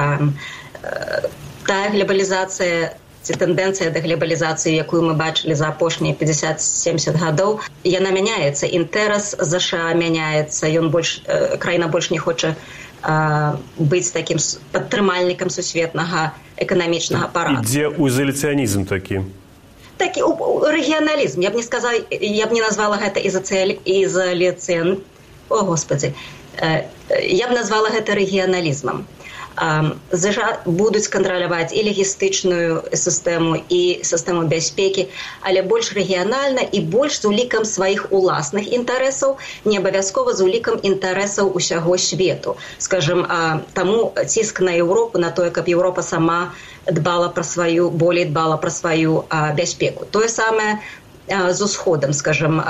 Та 1.66 1.90
глобализация 1.90 2.98
ці 3.26 3.34
тэндэнцыя 3.42 3.90
да 3.90 4.00
глебалізацыі 4.06 4.78
якую 4.78 5.02
мы 5.02 5.14
бачылі 5.18 5.58
за 5.58 5.74
апошнія 5.74 6.14
50-70 6.14 7.18
гадоў. 7.18 7.58
Яна 7.82 8.14
мяняецца. 8.14 8.70
Інтэрас 8.70 9.34
ЗША 9.42 9.98
мяняецца. 9.98 10.70
Ён 10.70 10.94
больш 10.94 11.26
э, 11.26 11.58
краіна 11.58 11.90
больш 11.90 12.12
не 12.14 12.22
хоча 12.22 12.54
э, 12.54 13.58
быць 13.82 14.14
такім 14.14 14.38
падтрымальнікам 14.72 15.50
сусветнага 15.50 16.38
эканамічнага 16.62 17.34
пара 17.34 17.66
дзе 17.66 17.90
узаляцыянізм 17.90 18.86
такі. 18.86 19.26
Такі 19.98 20.22
рэгіяналізм. 20.78 21.42
Я 21.42 21.50
б 21.50 21.58
не 21.58 21.66
сказала 21.66 21.98
я 22.14 22.46
б 22.46 22.54
не 22.54 22.62
назвала 22.62 23.02
гэта 23.02 23.26
ізаляцыян 23.26 25.02
о 25.50 25.66
господи. 25.66 26.14
Э, 26.62 26.86
я 27.10 27.50
б 27.50 27.58
назвала 27.58 27.90
гэта 27.90 28.14
рэгіяналізмам 28.14 29.10
ЗША 30.12 30.48
будуць 30.66 31.08
кантраляваць 31.08 31.72
і 31.72 31.84
лагістычную 31.88 32.84
сістэму 32.92 33.64
і 33.70 33.82
сістэму 34.04 34.48
бяспекі, 34.52 35.08
але 35.42 35.64
больш 35.64 35.94
рэгіянальна 35.96 36.68
і 36.72 36.80
больш 36.82 37.22
з 37.22 37.26
улікам 37.32 37.66
сваіх 37.66 38.12
уласных 38.12 38.68
інтарэсаў, 38.68 39.38
не 39.66 39.80
абавязкова 39.80 40.34
з 40.34 40.44
улікам 40.44 40.80
інтарэсаў 40.84 41.56
усяго 41.56 41.98
свету. 41.98 42.58
Скажем, 42.78 43.26
таму 43.74 44.12
ціск 44.28 44.60
на 44.60 44.76
Еўропу 44.76 45.18
на 45.18 45.32
тое, 45.32 45.52
каб 45.52 45.72
Еўропа 45.72 46.04
сама 46.04 46.52
дбала 46.92 47.30
пра 47.30 47.44
сваю 47.44 47.90
болей 47.90 48.26
дбала 48.26 48.58
пра 48.58 48.70
сваю 48.70 49.26
бяспеку. 49.56 50.06
Тое 50.12 50.28
самае 50.28 50.80
з 51.28 51.62
усходам 51.62 52.14
скажем 52.14 52.62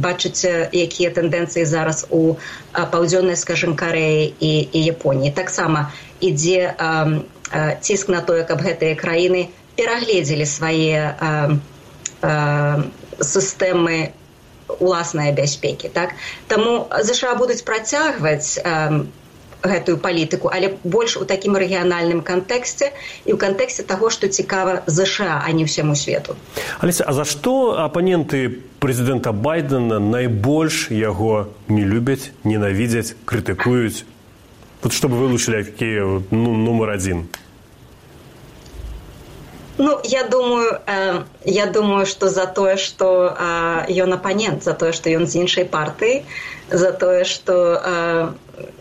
бачыце 0.00 0.68
якія 0.72 1.12
тэндэнцыі 1.12 1.64
зараз 1.68 2.06
у 2.08 2.36
паўдзённай 2.72 3.36
скажем 3.36 3.76
кареі 3.76 4.32
і, 4.40 4.68
і 4.72 4.84
японіі 4.84 5.32
таксама 5.36 5.92
ідзе 6.20 6.74
ціск 7.80 8.08
на 8.08 8.20
тое 8.20 8.44
каб 8.44 8.62
гэтыя 8.62 8.98
краіны 8.98 9.48
перагледзелі 9.78 10.46
свае 10.46 11.14
сістэмы 13.18 14.12
уласнай 14.78 15.32
бяспекі 15.32 15.88
так? 15.88 16.14
Таму 16.48 16.88
ЗША 17.02 17.34
будуць 17.34 17.64
працягваць 17.64 18.60
гэтую 19.62 19.98
палітыку 19.98 20.50
але 20.54 20.78
больш 20.84 21.16
у 21.16 21.24
такім 21.24 21.56
рэгіянальным 21.58 22.22
кантэксце 22.22 22.92
і 23.26 23.34
ў 23.34 23.38
кантэксце 23.38 23.82
таго 23.82 24.10
што 24.10 24.30
цікава 24.30 24.86
ЗША 24.86 25.42
а 25.42 25.48
не 25.50 25.66
ўсяму 25.66 25.98
свету. 25.98 26.36
Алеся, 26.78 27.02
а 27.08 27.12
за 27.12 27.24
што 27.26 27.74
апаненты 27.82 28.62
прэзідэнта 28.78 29.34
байдена 29.34 29.98
найбольш 29.98 30.90
яго 30.94 31.50
не 31.66 31.82
любяць 31.82 32.30
ненавідзяць 32.44 33.18
крытыкуюць 33.26 34.06
вот 34.82 34.92
чтобы 34.92 35.18
вылучылі 35.18 35.64
якія 35.64 36.22
ну, 36.30 36.54
нумар 36.54 36.94
адзін 36.96 37.26
Ну, 39.80 40.00
я 40.02 40.24
думаю 40.24 40.80
э, 40.86 41.22
я 41.44 41.66
думаю 41.66 42.04
что 42.06 42.28
за 42.28 42.46
тое 42.46 42.76
что 42.76 43.36
э, 43.38 43.92
ён 43.92 44.12
апанент 44.12 44.64
за 44.64 44.74
тое 44.74 44.92
что 44.92 45.10
ён 45.10 45.26
з 45.26 45.36
іншай 45.36 45.64
партыі 45.64 46.24
за 46.70 46.92
тое 46.92 47.24
что 47.24 47.78
э, 47.78 48.28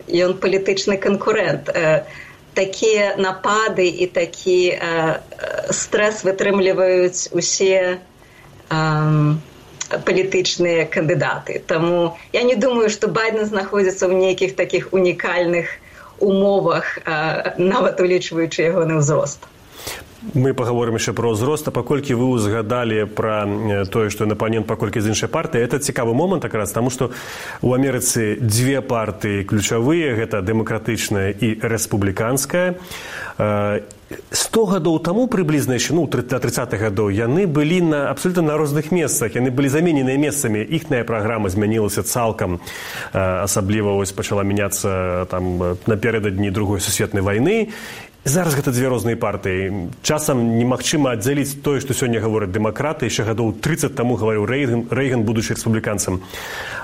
ён 0.09 0.33
палітычны 0.41 0.97
канкурент 0.97 1.69
э, 1.69 2.05
такія 2.53 3.15
напады 3.17 3.85
і 3.85 4.07
такі 4.07 4.73
э, 4.73 5.21
стрэс 5.69 6.25
вытрымліваюць 6.25 7.29
усе 7.31 8.01
э, 8.69 9.35
палітычныя 10.01 10.85
кандыдаты 10.89 11.61
Таму 11.61 12.17
я 12.33 12.41
не 12.41 12.55
думаю 12.55 12.89
что 12.89 13.07
байден 13.07 13.45
знаходзіцца 13.45 14.09
ў 14.09 14.17
нейкіх 14.17 14.55
таких 14.55 14.93
унікальных 14.93 15.77
умовах 16.21 16.97
нават 17.57 18.01
улічваючы 18.05 18.59
ягоны 18.71 18.97
ўзрост 19.01 19.47
мы 20.33 20.53
паговорым 20.53 20.97
яшчэ 20.97 21.13
пра 21.13 21.29
ўзрост 21.33 21.69
а 21.69 21.71
паколькі 21.71 22.17
вы 22.17 22.25
узгадалі 22.33 23.05
пра 23.05 23.45
тое 23.93 24.09
што 24.09 24.25
напанент 24.25 24.65
паколькі 24.65 25.01
з 25.01 25.13
іншай 25.13 25.29
партыі 25.29 25.61
это 25.61 25.77
цікавы 25.77 26.13
момант 26.17 26.45
раз 26.45 26.73
таму 26.73 26.89
што 26.89 27.11
у 27.61 27.73
амерыцы 27.73 28.37
дзве 28.41 28.81
партыі 28.81 29.45
ключавыя 29.45 30.17
гэта 30.17 30.41
дэмакратычная 30.41 31.37
і 31.37 31.61
рэспубліканская 31.61 32.81
сто 34.31 34.65
гадоў 34.65 34.97
таму 35.03 35.27
прыблізна 35.27 35.75
яшчэ 35.75 35.93
ну 35.93 36.07
да 36.07 36.39
тридцатых 36.39 36.79
гадоў 36.79 37.11
яны 37.11 37.45
былі 37.45 37.81
на 37.81 38.09
абсолютна 38.09 38.41
на 38.41 38.57
розных 38.57 38.91
месцах 38.91 39.35
яны 39.35 39.51
былі 39.51 39.69
замененыя 39.69 40.17
месцамі 40.17 40.63
іхная 40.63 41.03
праграма 41.03 41.49
змянілася 41.49 42.03
цалкам 42.03 42.59
асабліва 43.13 43.93
вось 43.99 44.15
пачала 44.15 44.47
мяняцца 44.47 45.27
там 45.29 45.77
напердадні 45.85 46.49
другой 46.49 46.79
сусветнай 46.79 47.21
вайны 47.21 47.69
зараз 48.27 48.55
гэта 48.55 48.71
дзве 48.71 48.87
розныя 48.91 49.17
партыі. 49.17 49.89
Часам 50.03 50.59
немагчыма 50.59 51.15
аддзяліць 51.15 51.63
тое 51.63 51.79
што 51.83 51.95
сёння 51.97 52.19
гавораць 52.19 52.51
дэмакраты. 52.51 53.07
Яшчэ 53.07 53.23
гадоў 53.27 53.55
30 53.63 53.95
таму 53.95 54.15
гаварыў 54.19 54.45
рэйган 54.45 54.87
рэйган 54.91 55.23
будучы 55.23 55.55
рэспубліканцам. 55.55 56.21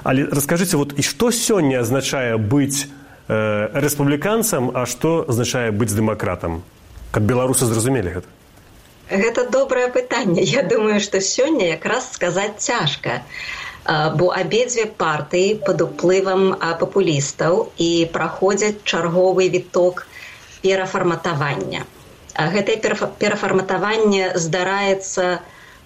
Але 0.04 0.26
раскажыце 0.32 0.78
вот 0.78 0.96
і 0.98 1.04
што 1.04 1.32
сёння 1.32 1.82
азначае 1.82 2.38
быць 2.38 2.88
э, 3.28 3.70
рэспубліканцам 3.74 4.72
а 4.74 4.86
што 4.86 5.26
азначае 5.28 5.72
быць 5.72 5.92
дэмакратам? 5.92 6.64
Каб 7.12 7.24
беларусы 7.24 7.66
зразумелі 7.66 8.20
гэта. 8.20 8.28
Гэта 9.12 9.50
добрае 9.52 9.90
пытанне. 9.92 10.42
Я 10.42 10.64
думаю 10.64 11.00
што 11.00 11.20
сёння 11.20 11.76
якраз 11.76 12.14
сказаць 12.14 12.58
цяжка 12.58 13.22
бо 14.16 14.32
абедзве 14.32 14.86
партыі 14.86 15.60
пад 15.68 15.82
уплывам 15.84 16.56
папулістаў 16.56 17.74
і 17.76 18.08
праходзяць 18.16 18.80
чарговы 18.88 19.50
віток 19.52 20.08
перафарматавання. 20.64 21.86
Гэтае 22.34 22.78
перафарматаванне 23.22 24.34
здараецца 24.40 25.44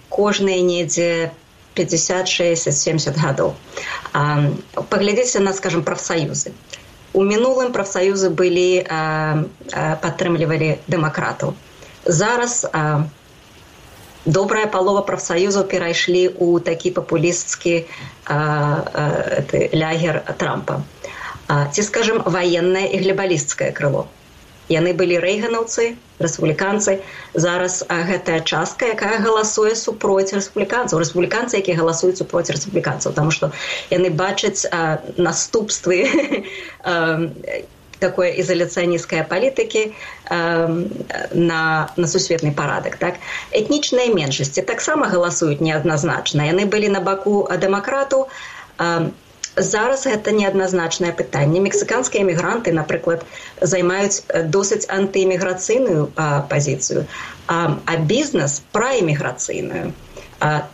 кожныя 0.08 0.62
недзе 0.64 1.30
50-60-70 1.76 3.18
гадоў. 3.20 3.52
Паглядзіце 4.88 5.44
на 5.44 5.52
скажем 5.52 5.84
прафсаюзы. 5.84 6.54
У 7.12 7.22
мінулым 7.24 7.72
прафсаюзы 7.76 8.30
былі 8.30 8.84
падтрымлівалі 10.02 10.78
дэмакратаў. 10.88 11.54
Зараз 12.04 12.64
а, 12.72 13.04
добрая 14.24 14.66
палова 14.72 15.02
прафсаюзаў 15.04 15.68
перайшлі 15.68 16.28
ў 16.32 16.64
такі 16.64 16.92
папулісцкі 16.96 17.84
лягер 19.82 20.22
трампа. 20.40 20.80
А, 21.48 21.68
ці 21.72 21.82
скажем 21.82 22.22
ваеннае 22.24 22.86
і 22.92 23.02
глебалісцкае 23.04 23.72
крыло 23.76 24.08
яны 24.68 24.92
былі 24.92 25.18
рэйганаўцы 25.24 25.96
рэспубліканцы. 26.18 26.98
Зараз 27.34 27.84
гэтая 27.88 28.40
частка 28.40 28.92
якая 28.94 29.18
галасуе 29.24 29.74
супроць 29.74 30.32
рэспубліканцаў. 30.34 31.00
Рэспубліканцы 31.00 31.58
якія 31.62 31.78
галасуюць 31.80 32.18
супроць 32.18 32.50
рэспубліканцаў 32.50 33.12
тому 33.16 33.30
что 33.30 33.52
яны 33.90 34.10
бачаць 34.10 34.66
наступствы 35.16 36.04
такое 37.98 38.38
изоляцыянісцкая 38.40 39.26
палітыкі 39.28 39.90
э, 39.90 39.90
на, 41.34 41.62
на 41.96 42.06
сусветны 42.06 42.54
парадак 42.54 42.96
так? 42.96 43.18
Этнічныя 43.50 44.14
меншасці 44.14 44.62
таксама 44.62 45.08
галасуюць 45.10 45.60
неадназначна. 45.60 46.46
Яны 46.46 46.66
былі 46.66 46.94
на 46.94 47.00
баку 47.02 47.48
дэмакрату 47.50 48.28
э, 48.78 49.10
зараз 49.58 50.06
гэта 50.06 50.32
неадназначнае 50.32 51.12
пытанне. 51.12 51.60
Мексіканскія 51.60 52.24
эмігранты 52.24 52.72
напрыклад 52.72 53.24
займаюць 53.60 54.22
досыць 54.44 54.86
антыэміграцыйную 54.88 56.10
пазіцыю 56.50 57.06
а, 57.46 57.78
а 57.84 57.96
бізнес 57.96 58.62
праэміграцыйную 58.72 59.92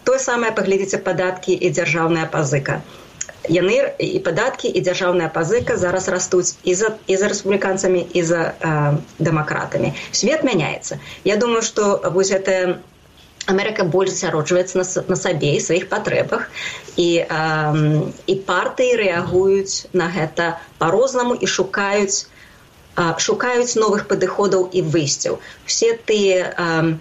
тое 0.05 0.19
самае 0.19 0.53
паглядзіце 0.53 1.01
падаткі 1.01 1.57
і 1.57 1.71
дзяржаўная 1.73 2.27
пазыка. 2.29 2.83
Яны 3.49 3.77
і 4.01 4.19
падаткі 4.25 4.69
і 4.69 4.81
дзяржаўная 4.81 5.29
пазыка 5.33 5.77
зараз 5.77 6.09
растуць 6.09 6.57
і 6.65 6.75
за 6.75 6.97
і 7.07 7.17
за 7.21 7.29
рэспубліканцамі 7.29 8.01
і 8.01 8.23
за 8.23 8.43
дэмакратамі. 9.19 9.93
Свет 10.13 10.45
мяняецца. 10.45 11.01
Я 11.25 11.37
думаю 11.37 11.63
што 11.63 12.01
вось 12.13 12.33
гэтая 12.33 12.81
Амерыка 13.47 13.85
больш 13.85 14.11
засяроджваецца 14.11 14.79
на, 14.79 14.85
на 15.13 15.17
сабе 15.21 15.53
і 15.57 15.61
сваіх 15.61 15.89
патрэбах 15.91 16.47
і, 16.97 17.09
э, 17.21 18.03
і 18.27 18.35
партыі 18.49 18.97
рэагуюць 19.01 19.93
на 19.93 20.09
гэта 20.15 20.47
па-рознаму 20.81 21.37
і 21.37 21.51
шукаюць 21.57 22.25
э, 22.25 23.19
шукаюць 23.27 23.77
новых 23.77 24.07
падыходаў 24.09 24.71
і 24.73 24.85
выйсцяў. 24.97 25.41
Все 25.67 25.93
тыя 26.09 26.49
э, 26.57 26.97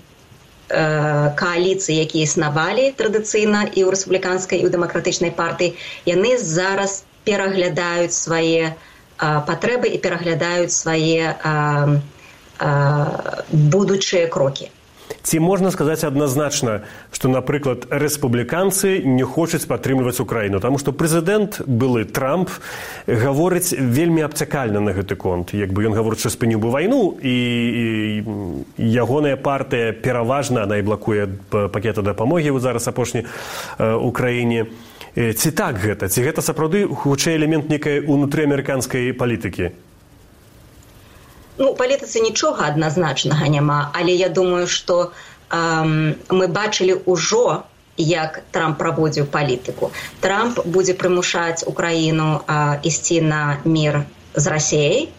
кааліцыі, 1.39 1.95
якія 2.01 2.27
існавалі 2.27 2.91
традыцыйна 2.99 3.63
і 3.71 3.79
ў 3.87 3.89
рэспубліканскай 3.95 4.59
і 4.59 4.67
ў 4.67 4.69
дэмакратычнай 4.75 5.31
партыі, 5.31 5.75
яны 6.09 6.35
зараз 6.39 7.03
пераглядаюць 7.23 8.15
свае 8.15 8.75
патрэбы 9.19 9.91
і 9.95 10.01
пераглядаюць 10.03 10.73
свае 10.73 11.35
будучыя 13.75 14.25
крокі. 14.33 14.71
Ці 15.23 15.39
можна 15.39 15.71
сказаць 15.71 16.03
адназначна, 16.03 16.83
што, 17.11 17.31
напрыклад, 17.31 17.87
рэспубліканцы 17.89 18.99
не 19.07 19.23
хочуць 19.23 19.63
падтрымліваць 19.65 20.19
украіну, 20.19 20.59
таму 20.59 20.77
што 20.77 20.91
прэзідэнт 20.91 21.63
былы 21.63 22.03
Трамп 22.05 22.51
гаворыць 23.07 23.71
вельмі 23.71 24.27
абцякальна 24.27 24.83
на 24.83 24.91
гэты 24.91 25.15
конт. 25.15 25.55
Як 25.55 25.71
бы 25.71 25.87
ён 25.87 25.95
гаворыць, 25.95 26.19
што 26.19 26.29
спыніў 26.29 26.59
бы 26.59 26.71
вайну 26.75 27.15
і, 27.23 27.35
і 27.79 27.85
ягоная 28.77 29.39
партыя 29.39 29.95
пераважна 29.95 30.67
она 30.67 30.77
і 30.77 30.85
блакуе 30.85 31.27
пакета 31.49 32.03
дапамогі 32.03 32.51
ў 32.51 32.59
зараз 32.59 32.87
апошні 32.91 33.23
краіне. 33.79 34.67
Ці 35.15 35.49
так 35.53 35.77
гэта, 35.77 36.09
ці 36.09 36.25
гэта 36.25 36.41
сапраўды 36.41 36.83
хутчэй 36.89 37.37
элемент 37.37 37.69
нейкай 37.69 38.01
унутрыамерыканскай 38.01 39.13
палітыкі? 39.13 39.71
Ну 41.57 41.73
палітыцы 41.75 42.23
нічога 42.23 42.67
адназначнага 42.67 43.47
няма 43.47 43.91
але 43.93 44.13
я 44.13 44.29
думаю 44.29 44.67
что 44.67 45.11
эм, 45.49 46.15
мы 46.29 46.47
бачылі 46.47 47.01
ўжо 47.05 47.63
як 47.97 48.41
трамп 48.51 48.77
праводзіў 48.77 49.25
палітыку. 49.29 49.91
Трамп 50.21 50.59
будзе 50.65 50.93
прымушаць 50.97 51.61
украіну 51.69 52.41
э, 52.41 52.79
ісці 52.81 53.21
на 53.21 53.57
мір 53.65 54.01
з 54.33 54.47
рассеяй 54.47 55.09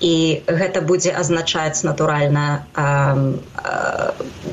і 0.00 0.14
гэта 0.46 0.80
будзе 0.80 1.10
азначаць 1.10 1.82
натуральна 1.82 2.62
э, 2.74 3.34
э, 3.64 4.12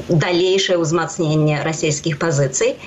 далейшае 0.10 0.78
ўзмацненне 0.82 1.62
расійскіх 1.62 2.18
пазіцый. 2.18 2.82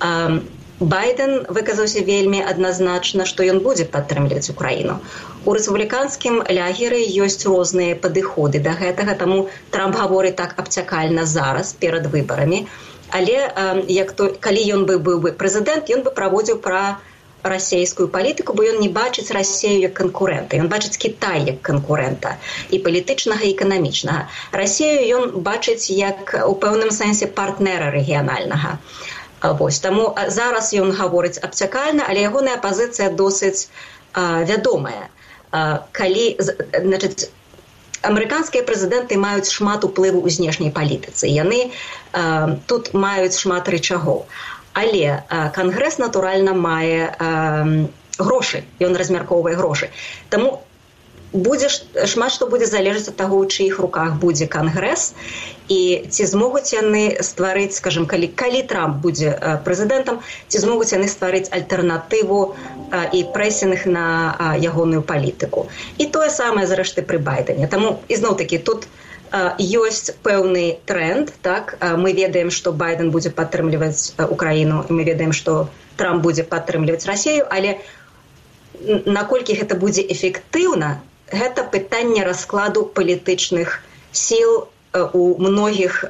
Э, 0.00 0.40
байден 0.80 1.44
выказаўся 1.52 2.00
вельмі 2.04 2.40
адназначна 2.52 3.26
што 3.28 3.44
ён 3.44 3.60
будзе 3.64 3.84
падтрымліваць 3.84 4.48
украіну. 4.52 4.96
У 5.44 5.52
рэспубліканскім 5.56 6.40
лягеры 6.58 7.00
ёсць 7.24 7.44
розныя 7.44 7.98
падыходы 8.00 8.64
да 8.64 8.72
гэтага 8.80 9.16
таму 9.22 9.48
трамп 9.76 10.00
гаворыць 10.00 10.38
так 10.40 10.56
абцякальна 10.56 11.26
зараз 11.26 11.74
перад 11.84 12.08
выбарамі. 12.14 12.64
Але 13.10 13.36
як 13.92 14.12
то 14.16 14.32
калі 14.40 14.64
ён 14.78 14.88
бы 14.88 14.96
быў 14.96 15.20
бы 15.20 15.36
прэзідэнт 15.36 15.92
ён 15.92 16.02
бы 16.08 16.16
праводзіў 16.16 16.64
пра 16.64 16.82
расійскую 17.42 18.08
палітыку 18.14 18.56
бо 18.56 18.64
ён 18.72 18.80
не 18.80 18.88
бачыць 18.88 19.30
рассею 19.36 19.80
як 19.84 19.94
канкурэнта. 20.00 20.56
Ён 20.56 20.72
бачыць 20.72 20.96
кітай 20.96 21.44
як 21.44 21.60
канкурэнта 21.60 22.36
і 22.70 22.80
палітычнага 22.88 23.44
і 23.44 23.52
эканамічнага. 23.52 24.28
Рассею 24.52 25.20
ён 25.20 25.40
бачыць 25.44 25.92
як 25.92 26.36
у 26.46 26.54
пэўным 26.56 26.88
сэнсе 26.88 27.28
партнера 27.28 27.92
рэгіянальнага. 27.92 28.76
а 28.76 29.19
Вось 29.42 29.80
таму 29.80 30.14
зараз 30.28 30.72
ён 30.76 30.92
гаворыць 30.92 31.40
абцякальна, 31.40 32.04
але 32.08 32.28
ягоная 32.28 32.56
пазіцыя 32.60 33.08
досыць 33.10 33.68
а, 34.12 34.44
вядомая. 34.44 35.08
А, 35.50 35.84
калі 35.92 36.36
значыць, 36.36 37.32
амерыканскія 38.04 38.64
прэзідэнты 38.68 39.16
маюць 39.16 39.48
шмат 39.48 39.84
уплыву 39.84 40.20
ў 40.24 40.28
знешняй 40.36 40.72
палітыцы. 40.72 41.28
Яны 41.28 41.72
а, 42.12 42.56
тут 42.66 42.92
маюць 42.92 43.36
шмат 43.40 43.68
рычагоў. 43.68 44.26
Але 44.76 45.24
а, 45.28 45.48
кангрэс 45.56 45.96
натуральна 45.98 46.52
мае 46.52 47.08
а, 47.08 47.64
грошы, 48.20 48.64
ён 48.80 48.92
размяркоўвае 48.96 49.56
грошы. 49.56 49.88
Таму 50.28 50.60
будзе 51.32 51.68
шмат 52.06 52.32
што 52.34 52.46
будзе 52.50 52.66
залежаць 52.66 53.08
ад 53.08 53.16
таго, 53.16 53.38
у 53.38 53.46
чыіх 53.46 53.78
руках 53.78 54.18
будзе 54.18 54.46
кангрэс 54.50 55.14
і 55.70 55.80
ці 56.10 56.26
змогуць 56.26 56.74
яны 56.74 57.22
стварыць 57.22 57.78
скажем 57.78 58.06
калі 58.10 58.26
калі 58.34 58.62
трамп 58.66 58.98
будзе 59.04 59.36
прэзідэнтам 59.66 60.18
ці 60.48 60.58
змогуць 60.58 60.90
яны 60.92 61.06
стварыць 61.06 61.46
альтэрнатыву 61.54 62.40
і 63.14 63.20
прэсеных 63.34 63.86
на 63.86 64.56
ягоную 64.58 65.02
палітыку. 65.02 65.68
І 65.98 66.10
тое 66.10 66.30
самае 66.30 66.66
зрэшты 66.66 67.06
пры 67.06 67.22
байдане 67.22 67.70
таму 67.70 68.00
ізноў 68.08 68.34
такі 68.34 68.58
тут 68.58 68.90
ёсць 69.30 70.10
пэўны 70.26 70.82
тренд 70.90 71.30
так? 71.42 71.78
Мы 71.78 72.12
ведаем 72.12 72.50
што 72.50 72.72
байден 72.72 73.14
будзе 73.14 73.30
падтрымліваць 73.30 74.18
украіну 74.18 74.82
і 74.90 74.98
мы 74.98 75.06
ведаем 75.06 75.30
што 75.30 75.70
трамп 75.94 76.26
будзе 76.26 76.42
падтрымліваць 76.42 77.06
рассею 77.06 77.46
але 77.46 77.78
наколькі 79.06 79.54
гэта 79.54 79.78
будзе 79.78 80.02
эфектыўна 80.02 80.98
гэта 81.32 81.64
пытанне 81.64 82.24
раскладу 82.24 82.84
палітычных 82.84 83.80
сіл 84.12 84.68
у 84.92 85.24
многіх 85.38 86.04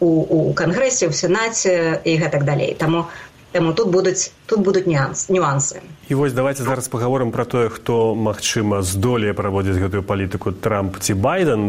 у, 0.00 0.08
у 0.08 0.54
кангрэсе 0.54 1.10
у 1.10 1.12
сенаце 1.12 2.00
і 2.04 2.12
гэтак 2.16 2.44
далей. 2.44 2.74
Таму 2.74 3.06
Таму 3.52 3.72
тут 3.74 3.90
будуць 3.90 4.30
тут 4.46 4.62
будуць 4.62 4.86
нюанс, 4.86 5.26
нюансы. 5.26 5.82
І 6.08 6.14
вось 6.14 6.32
давайте 6.32 6.62
зараз 6.62 6.86
паговорым 6.86 7.34
пра 7.34 7.44
тое, 7.44 7.68
хто 7.68 8.14
магчыма 8.14 8.82
здолее 8.82 9.34
праводзіць 9.34 9.74
гэтую 9.74 10.06
палітыку 10.06 10.54
трамп 10.54 11.02
ці 11.02 11.18
байден. 11.18 11.66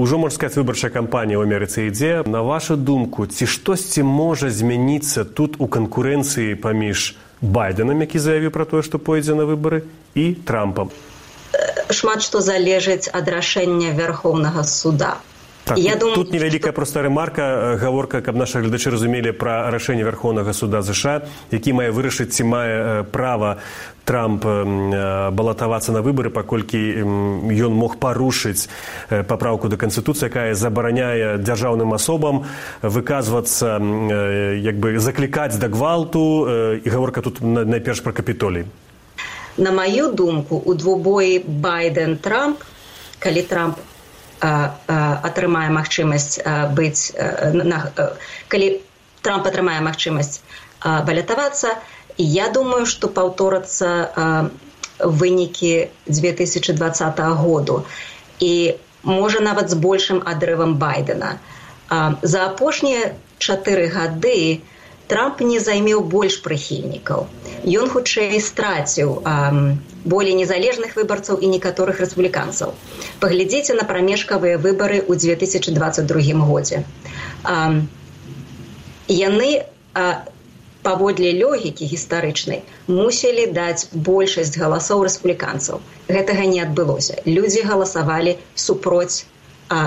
Ужо 0.00 0.16
можна 0.16 0.32
сказаць 0.32 0.56
выбарчая 0.56 0.88
кампанія 0.88 1.36
ў 1.36 1.44
Амерыцы 1.44 1.92
ідзе. 1.92 2.24
На 2.24 2.40
вашу 2.40 2.80
думку 2.80 3.28
ці 3.28 3.44
штосьці 3.44 4.08
можа 4.08 4.48
змяніцца 4.48 5.28
тут 5.28 5.60
у 5.60 5.68
канкурэнцыі 5.68 6.56
паміж 6.56 7.12
байденам 7.40 8.00
які 8.00 8.18
заявіў 8.18 8.50
пра 8.56 8.64
тое 8.64 8.80
што 8.80 8.96
пойдзе 8.96 9.36
на 9.36 9.44
выбары 9.44 9.84
і 10.16 10.32
трампам 10.32 10.88
шмат 11.90 12.22
што 12.22 12.40
залежыць 12.40 13.08
ад 13.12 13.28
рашэння 13.28 13.94
вярхоўнага 13.96 14.64
суда. 14.64 15.16
Так, 15.66 15.78
я 15.78 15.96
думаю, 15.96 16.14
тут 16.14 16.30
невялікая 16.30 16.70
што... 16.70 16.76
проста 16.78 17.02
ремарка 17.02 17.76
гаворка 17.80 18.22
каб 18.22 18.36
наша 18.38 18.62
гледачы 18.62 18.90
разумелі 18.94 19.34
пра 19.34 19.66
рашэнне 19.74 20.06
верхоўнага 20.06 20.54
суда 20.54 20.78
ЗША 20.78 21.26
які 21.50 21.74
мае 21.74 21.90
вырашыць 21.90 22.30
ці 22.30 22.46
мае 22.46 23.02
права 23.10 23.58
трамп 24.06 24.46
балатавацца 24.46 25.90
на 25.90 26.06
выбары 26.06 26.30
паколькі 26.30 26.78
ён 27.50 27.74
мог 27.74 27.98
парушыць 27.98 28.70
папраўку 29.10 29.66
да 29.66 29.74
канстытуцыі 29.74 30.30
якая 30.30 30.54
забараняе 30.54 31.42
дзяржаўным 31.42 31.90
асобам 31.98 32.46
выказвацца 32.86 33.82
як 34.62 34.78
бы 34.78 35.02
заклікаць 35.02 35.58
да 35.58 35.66
гвалту 35.66 36.46
і 36.78 36.86
гаворка 36.86 37.26
тут 37.26 37.42
найперш 37.42 38.06
пра 38.06 38.14
капітолій 38.14 38.70
на 39.56 39.72
маю 39.72 40.12
думку 40.12 40.62
у 40.64 40.74
двубоі 40.74 41.38
байден 41.46 42.16
трамп 42.16 42.62
калі 43.18 43.42
трамп 43.42 43.78
атрымае 44.40 45.68
магчымасць 45.72 46.40
быць 46.76 47.12
на, 47.52 47.80
калі 48.52 48.68
трамп 49.22 49.46
атрымае 49.48 49.80
магчымасць 49.80 50.40
балятавацца 50.84 51.76
я 52.18 52.48
думаю 52.52 52.86
што 52.86 53.08
паўторацца 53.08 54.52
вынікі 55.00 55.88
2020 56.06 57.20
году. 57.36 57.84
І 58.40 58.76
можа 59.02 59.40
нават 59.40 59.70
з 59.70 59.74
большым 59.74 60.22
адрывам 60.24 60.76
байдена. 60.80 61.38
За 62.22 62.46
апошнія 62.46 63.12
чатыры 63.38 63.88
гады 63.88 64.60
у 64.60 64.75
Трамп 65.10 65.40
не 65.40 65.58
займеў 65.62 66.02
больш 66.14 66.38
прыхільнікаў. 66.44 67.26
Ён 67.80 67.90
хутчэй 67.94 68.40
страціў 68.42 69.22
болей 70.04 70.34
незалежных 70.38 70.96
выбарцаў 70.98 71.42
і 71.42 71.50
некаторых 71.54 72.00
рэспубліканцаў. 72.02 72.74
Паглядзіце 73.22 73.74
на 73.78 73.84
прамежкавыя 73.90 74.58
выбары 74.58 75.02
ў 75.02 75.18
2022 75.18 76.46
годзе. 76.46 76.82
А, 77.42 77.74
яны 79.08 79.50
а, 79.94 80.26
паводле 80.86 81.30
лёгікі 81.34 81.86
гістарычнай 81.90 82.60
мусілі 82.86 83.46
даць 83.58 83.88
большасць 84.08 84.58
галасоў 84.62 85.02
рэспубліканцаў 85.06 85.80
гэтага 86.16 86.44
не 86.52 86.60
адбылося 86.66 87.16
людзі 87.26 87.64
галасавалі 87.70 88.36
супроць 88.66 89.26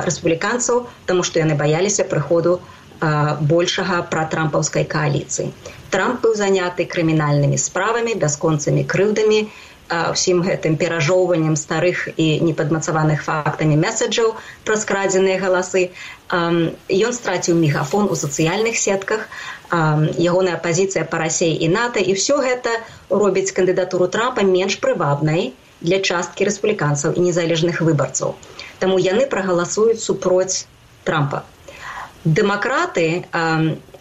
рэспубліканцаў 0.07 0.81
таму 1.11 1.23
што 1.29 1.39
яны 1.43 1.55
баяліся 1.61 2.07
прыходу 2.13 2.59
большага 3.01 4.01
пра 4.11 4.27
трампаўскай 4.31 4.85
кааліцыі. 4.85 5.51
Трамп 5.89 6.21
быў 6.25 6.35
заняты 6.35 6.85
крымінальнымі 6.85 7.57
справамі 7.57 8.15
бясконцамі 8.19 8.83
крыўдамі 8.83 9.47
ўсім 9.89 10.41
гэтым 10.45 10.77
перажоўваннем 10.77 11.55
старых 11.57 12.09
і 12.13 12.27
непадмацаваных 12.45 13.23
фактамі 13.25 13.77
месаджаў 13.83 14.35
пра 14.65 14.77
скрадзеныя 14.77 15.39
галасы. 15.41 15.89
Ён 16.29 17.11
страціў 17.17 17.57
мегафон 17.57 18.05
у 18.05 18.15
сацыяльных 18.15 18.77
сетках 18.77 19.25
ягоная 19.73 20.61
пазіцыя 20.61 21.09
па 21.09 21.17
рассей 21.25 21.57
і 21.57 21.73
нато 21.73 22.05
і 22.05 22.13
все 22.13 22.37
гэта 22.37 22.77
робіць 23.09 23.49
кандыдатуру 23.51 24.07
трампа 24.13 24.45
менш 24.45 24.77
прывабнай 24.77 25.53
для 25.81 25.99
часткі 25.99 26.45
рэспубліканцаў 26.45 27.17
і 27.17 27.25
незалежных 27.25 27.81
выбарцаў. 27.81 28.35
Таму 28.77 28.99
яны 29.01 29.25
прагаласуюць 29.25 30.03
супроць 30.05 30.67
трампа 31.03 31.47
дэмакраты 32.25 33.25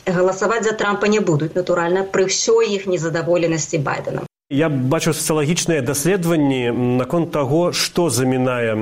галасаваць 0.07 0.65
за 0.65 0.73
трампа 0.73 1.07
не 1.09 1.21
будуць 1.21 1.55
натуральна 1.55 2.03
пры 2.05 2.27
ўсёй 2.31 2.75
іх 2.79 2.87
незадаволенасці 2.87 3.79
байдена 3.79 4.29
Я 4.49 4.71
бачу 4.73 5.13
сацыялагічныя 5.13 5.85
даследаванні 5.85 6.73
наконт 6.73 7.29
таго, 7.37 7.69
што 7.77 8.09
замінае 8.09 8.73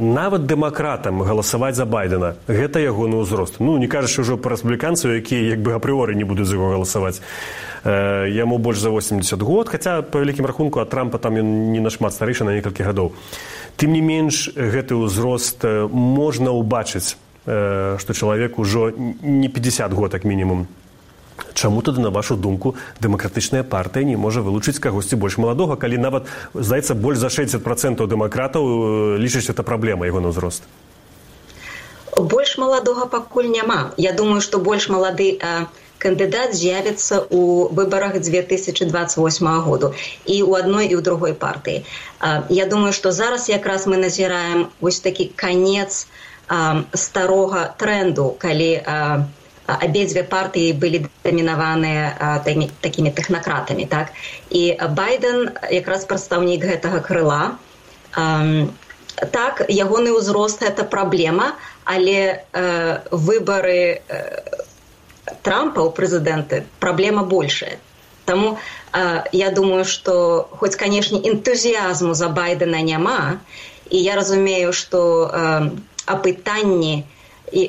нават 0.00 0.46
дэмакратам 0.48 1.20
галасаваць 1.20 1.76
за 1.76 1.84
байдена. 1.84 2.40
Гэта 2.48 2.80
ягоны 2.80 3.20
ўзрост. 3.20 3.60
Ну 3.60 3.76
не 3.76 3.84
кажаш 3.84 4.16
ужо 4.24 4.40
па 4.40 4.56
рэспубліканцу, 4.56 5.12
якія 5.12 5.52
як 5.52 5.60
бы 5.60 5.76
апрыоры 5.76 6.16
не 6.16 6.24
будуць 6.24 6.48
за 6.48 6.56
яго 6.56 6.72
галасаваць. 6.72 7.20
Э, 7.84 8.32
яму 8.32 8.56
больш 8.56 8.80
за 8.80 8.88
80 8.88 9.44
год, 9.44 9.68
хаця 9.68 10.00
па 10.00 10.24
вялікім 10.24 10.48
рахунку 10.48 10.80
ад 10.80 10.88
трампа 10.88 11.20
там 11.20 11.36
ён 11.36 11.68
не 11.68 11.84
нашмат 11.84 12.16
старэйшы 12.16 12.48
на 12.48 12.56
некалькі 12.56 12.88
гадоў. 12.88 13.12
Тым 13.76 13.92
не 13.92 14.00
менш 14.00 14.48
гэты 14.56 14.96
ўзрост 14.96 15.68
можна 15.92 16.56
ўбачыць, 16.56 17.20
што 17.50 18.14
чалавек 18.14 18.58
ужо 18.58 18.92
не 19.22 19.48
50 19.48 19.92
год 19.92 20.14
як 20.14 20.24
мінімум 20.24 20.66
Чаму 21.54 21.82
тады 21.82 22.00
на 22.00 22.10
вашу 22.10 22.36
думку 22.36 22.74
дэмакратычная 23.00 23.62
партыя 23.64 24.04
не 24.04 24.16
можа 24.16 24.42
вылучыць 24.44 24.78
кагосьці 24.78 25.16
больш 25.16 25.38
маладога, 25.38 25.76
калі 25.76 25.98
нават 25.98 26.28
здаецца 26.54 26.94
больш 26.94 27.18
за 27.18 27.30
60 27.30 27.64
процентаў 27.64 28.06
дэмакратаў 28.06 28.64
лічыць 29.18 29.48
это 29.50 29.62
праблема 29.62 30.06
яго 30.06 30.20
на 30.20 30.32
ўзрост. 30.32 30.62
Больш 32.16 32.58
маладога 32.58 33.06
пакуль 33.06 33.48
няма. 33.48 33.92
Я 33.96 34.12
думаю, 34.12 34.40
што 34.40 34.60
больш 34.60 34.88
малады 34.92 35.38
кандыдат 36.00 36.56
з'явіцца 36.56 37.28
ў 37.28 37.68
выбарах 37.76 38.16
2028 38.20 39.60
году 39.68 39.92
і 40.24 40.36
ў 40.44 40.50
адной 40.64 40.88
і 40.88 40.96
ў 40.96 41.02
другой 41.04 41.34
партыі. 41.34 41.84
Я 42.48 42.66
думаю, 42.66 42.92
што 42.96 43.12
зараз 43.12 43.48
якраз 43.48 43.86
мы 43.86 44.00
назіраем 44.00 44.68
вось 44.80 45.00
такі 45.00 45.28
канец 45.36 46.08
старога 46.94 47.74
тренду, 47.78 48.34
калі 48.38 48.70
абедзве 49.70 50.24
партыі 50.26 50.74
былі 50.74 51.06
дамінаваныя 51.22 52.42
такімі 52.82 53.10
тэхнакратамі 53.14 53.86
так? 53.86 54.10
І 54.50 54.74
байден 54.96 55.54
якраз 55.70 56.04
прадстаўнік 56.10 56.64
гэтага 56.66 57.00
крыла. 57.06 57.54
Так 59.30 59.62
ягоны 59.68 60.10
ўзрост 60.16 60.62
это 60.66 60.82
праблема 60.82 61.54
але 61.84 62.44
выбары 63.10 64.02
трампа 65.42 65.86
ў 65.86 65.90
прэзідэнты 65.94 66.64
праблема 66.82 67.22
большая. 67.22 67.78
Таму 68.24 68.58
я 69.32 69.50
думаю 69.50 69.84
што 69.84 70.48
хоць 70.58 70.76
канешне 70.76 71.22
энтузіязму 71.30 72.14
за 72.14 72.28
байдена 72.28 72.82
няма 72.82 73.38
і 73.90 73.98
я 73.98 74.14
разумею 74.14 74.72
што 74.72 75.00
апытанні 76.06 77.04
і 77.52 77.62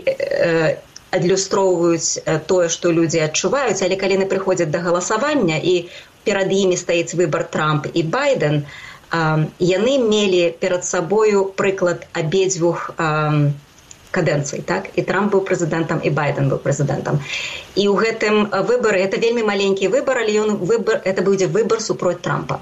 адлюстроўваюць 1.12 2.24
тое 2.48 2.70
што 2.70 2.92
людзі 2.92 3.20
адчуваюць. 3.28 3.82
Але 3.84 4.00
калі 4.00 4.18
яны 4.20 4.28
прыходзяць 4.32 4.72
да 4.72 4.80
галасавання 4.80 5.60
і 5.60 5.76
перад 6.24 6.54
імі 6.54 6.78
стаіць 6.78 7.16
выбар 7.20 7.44
трамп 7.52 7.90
і 7.94 8.04
байден 8.04 8.64
яны 9.60 9.94
мелі 10.08 10.44
перад 10.60 10.86
сабою 10.88 11.52
прыклад 11.62 12.08
абедзвюх 12.14 12.92
кадэнцый 14.12 14.62
так? 14.68 14.88
І 14.96 15.04
трамп 15.08 15.36
быў 15.36 15.44
прэзідэнтам 15.48 16.00
і 16.04 16.10
байден 16.16 16.48
быў 16.52 16.60
прэзідэнтам. 16.64 17.20
І 17.76 17.88
ў 17.88 17.96
гэтым 17.96 18.48
выбары 18.68 19.04
это 19.04 19.20
вельмі 19.20 19.44
маленькі 19.44 19.92
выбар 19.92 20.24
але 20.24 20.36
ён 20.48 20.56
выбар 20.64 21.02
это 21.04 21.24
будзе 21.28 21.48
выбар 21.48 21.84
супроць 21.84 22.20
трампа 22.24 22.60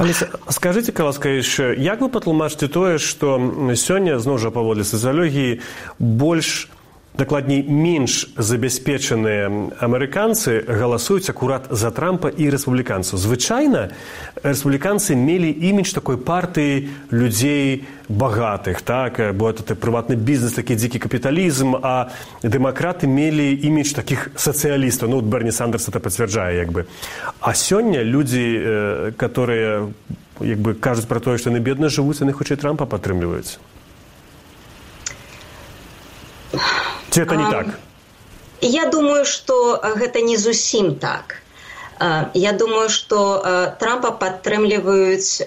Аліса, 0.00 0.28
скажите 0.48 0.92
ласка 1.04 1.28
яшчэ 1.28 1.76
як 1.76 2.00
вы 2.00 2.08
патлумачыце 2.08 2.72
тое 2.72 2.96
што 2.96 3.36
сёння 3.76 4.16
зноў 4.16 4.40
жа 4.40 4.48
паводле 4.48 4.80
сацыялогіі 4.80 5.60
больш 6.00 6.72
дакладней 7.20 7.60
менш 7.62 8.32
забяспечаныя 8.40 9.52
амерыканцы 9.84 10.64
галасуюць 10.64 11.28
акурат 11.28 11.68
за 11.68 11.92
трампа 11.92 12.32
і 12.32 12.48
рэспубліканцаў. 12.48 13.20
Звычайна 13.20 13.92
рэспубліканцы 14.40 15.12
мелі 15.20 15.52
імідж 15.52 15.92
такой 15.92 16.16
партыі 16.16 16.88
людзей 17.12 17.84
багатых 18.08 18.80
так? 18.80 19.20
Бо 19.36 19.52
это 19.52 19.76
прыватны 19.76 20.16
бізнес 20.16 20.56
такі 20.56 20.80
дзікі 20.80 20.98
капіталізм 21.04 21.76
а 21.84 22.08
дэмакраты 22.40 23.04
мелі 23.04 23.52
імідж 23.52 23.92
такіх 23.92 24.32
сацыялістаў. 24.40 25.12
Ну 25.12 25.20
берні 25.20 25.52
сандерс 25.52 25.92
это 25.92 26.00
пацвярджае 26.00 26.56
як 26.56 26.72
бы. 26.72 26.88
А 27.40 27.52
сёння 27.52 28.00
людзі 28.00 29.12
которые 29.20 29.92
як 30.40 30.58
бы 30.58 30.72
кажуць 30.72 31.04
пра 31.04 31.20
тое 31.20 31.36
што 31.36 31.52
яны 31.52 31.60
бедна 31.60 31.92
жывуць 31.92 32.24
яны 32.24 32.32
хутчэй 32.32 32.56
трампа 32.56 32.88
падтрымліваюць 32.88 33.60
Ці 37.10 37.22
это 37.22 37.36
не 37.36 37.44
а, 37.44 37.50
так? 37.50 37.66
Я 38.60 38.86
думаю, 38.86 39.24
што 39.24 39.80
гэта 39.82 40.20
не 40.22 40.36
зусім 40.36 40.94
так. 40.94 41.42
Я 42.34 42.52
думаю, 42.52 42.88
што 42.88 43.76
трампа 43.80 44.10
падтрымліваюць 44.10 45.42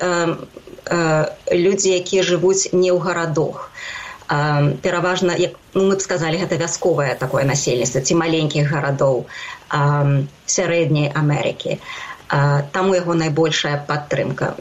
людзі, 1.51 1.89
якія 1.89 2.23
жывуць 2.23 2.69
не 2.73 2.91
ў 2.91 2.99
гарадах. 2.99 3.71
Пераважна 4.81 5.35
як 5.37 5.55
ну, 5.73 5.87
мы 5.89 5.95
б 5.95 6.01
сказалі 6.01 6.37
гэта 6.37 6.57
вясковае 6.57 7.15
такое 7.15 7.43
насельніцтва 7.45 8.01
ці 8.01 8.13
маленькіх 8.19 8.69
гарадоў 8.69 9.25
сярэдняй 10.45 11.11
Амерыкі. 11.15 11.79
Таму 12.73 12.95
яго 12.95 13.13
найбольшая 13.13 13.77
падтрымка. 13.87 14.55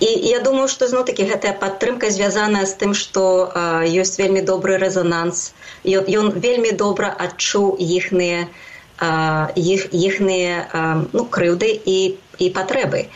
І 0.00 0.10
я 0.28 0.40
думаю, 0.40 0.66
што 0.68 0.88
зноў 0.90 1.04
такі 1.06 1.28
гэтая 1.30 1.54
падтрымка 1.58 2.10
звязаная 2.10 2.66
з 2.66 2.74
тым, 2.82 2.94
што 2.98 3.52
ёсць 3.86 4.18
вельмі 4.18 4.42
добры 4.42 4.78
рэзананс. 4.82 5.52
Ён 5.86 6.32
вельмі 6.34 6.72
добра 6.72 7.14
адчуў 7.26 7.76
іхныя 7.78 8.48
іх, 9.54 9.86
іхныя 9.90 10.56
ну, 11.12 11.26
крыўды 11.26 11.70
і, 11.70 11.98
і 12.38 12.50
патрэбы. 12.58 13.06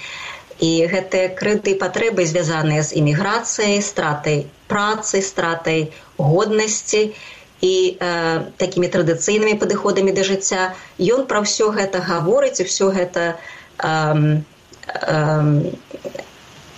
І 0.59 0.71
гэтыя 0.91 1.35
крыты 1.39 1.75
патрэбы 1.79 2.27
звязаныя 2.27 2.83
з 2.83 2.95
іміграцыяй, 3.03 3.83
стратай 3.83 4.47
працы, 4.69 5.23
стратай 5.23 5.93
годнасці 6.19 7.15
і 7.61 7.75
э, 7.99 8.41
такімі 8.59 8.89
традыцыйнымі 8.95 9.59
падыходамі 9.59 10.15
да 10.15 10.23
жыцця. 10.23 10.75
Ён 10.99 11.27
пра 11.27 11.43
ўсё 11.43 11.71
гэта 11.75 12.03
гаворыць 12.07 12.63
і 12.63 12.69
ўсё 12.69 12.91
гэта 12.95 13.35
э, 13.79 14.43
э, 14.87 15.73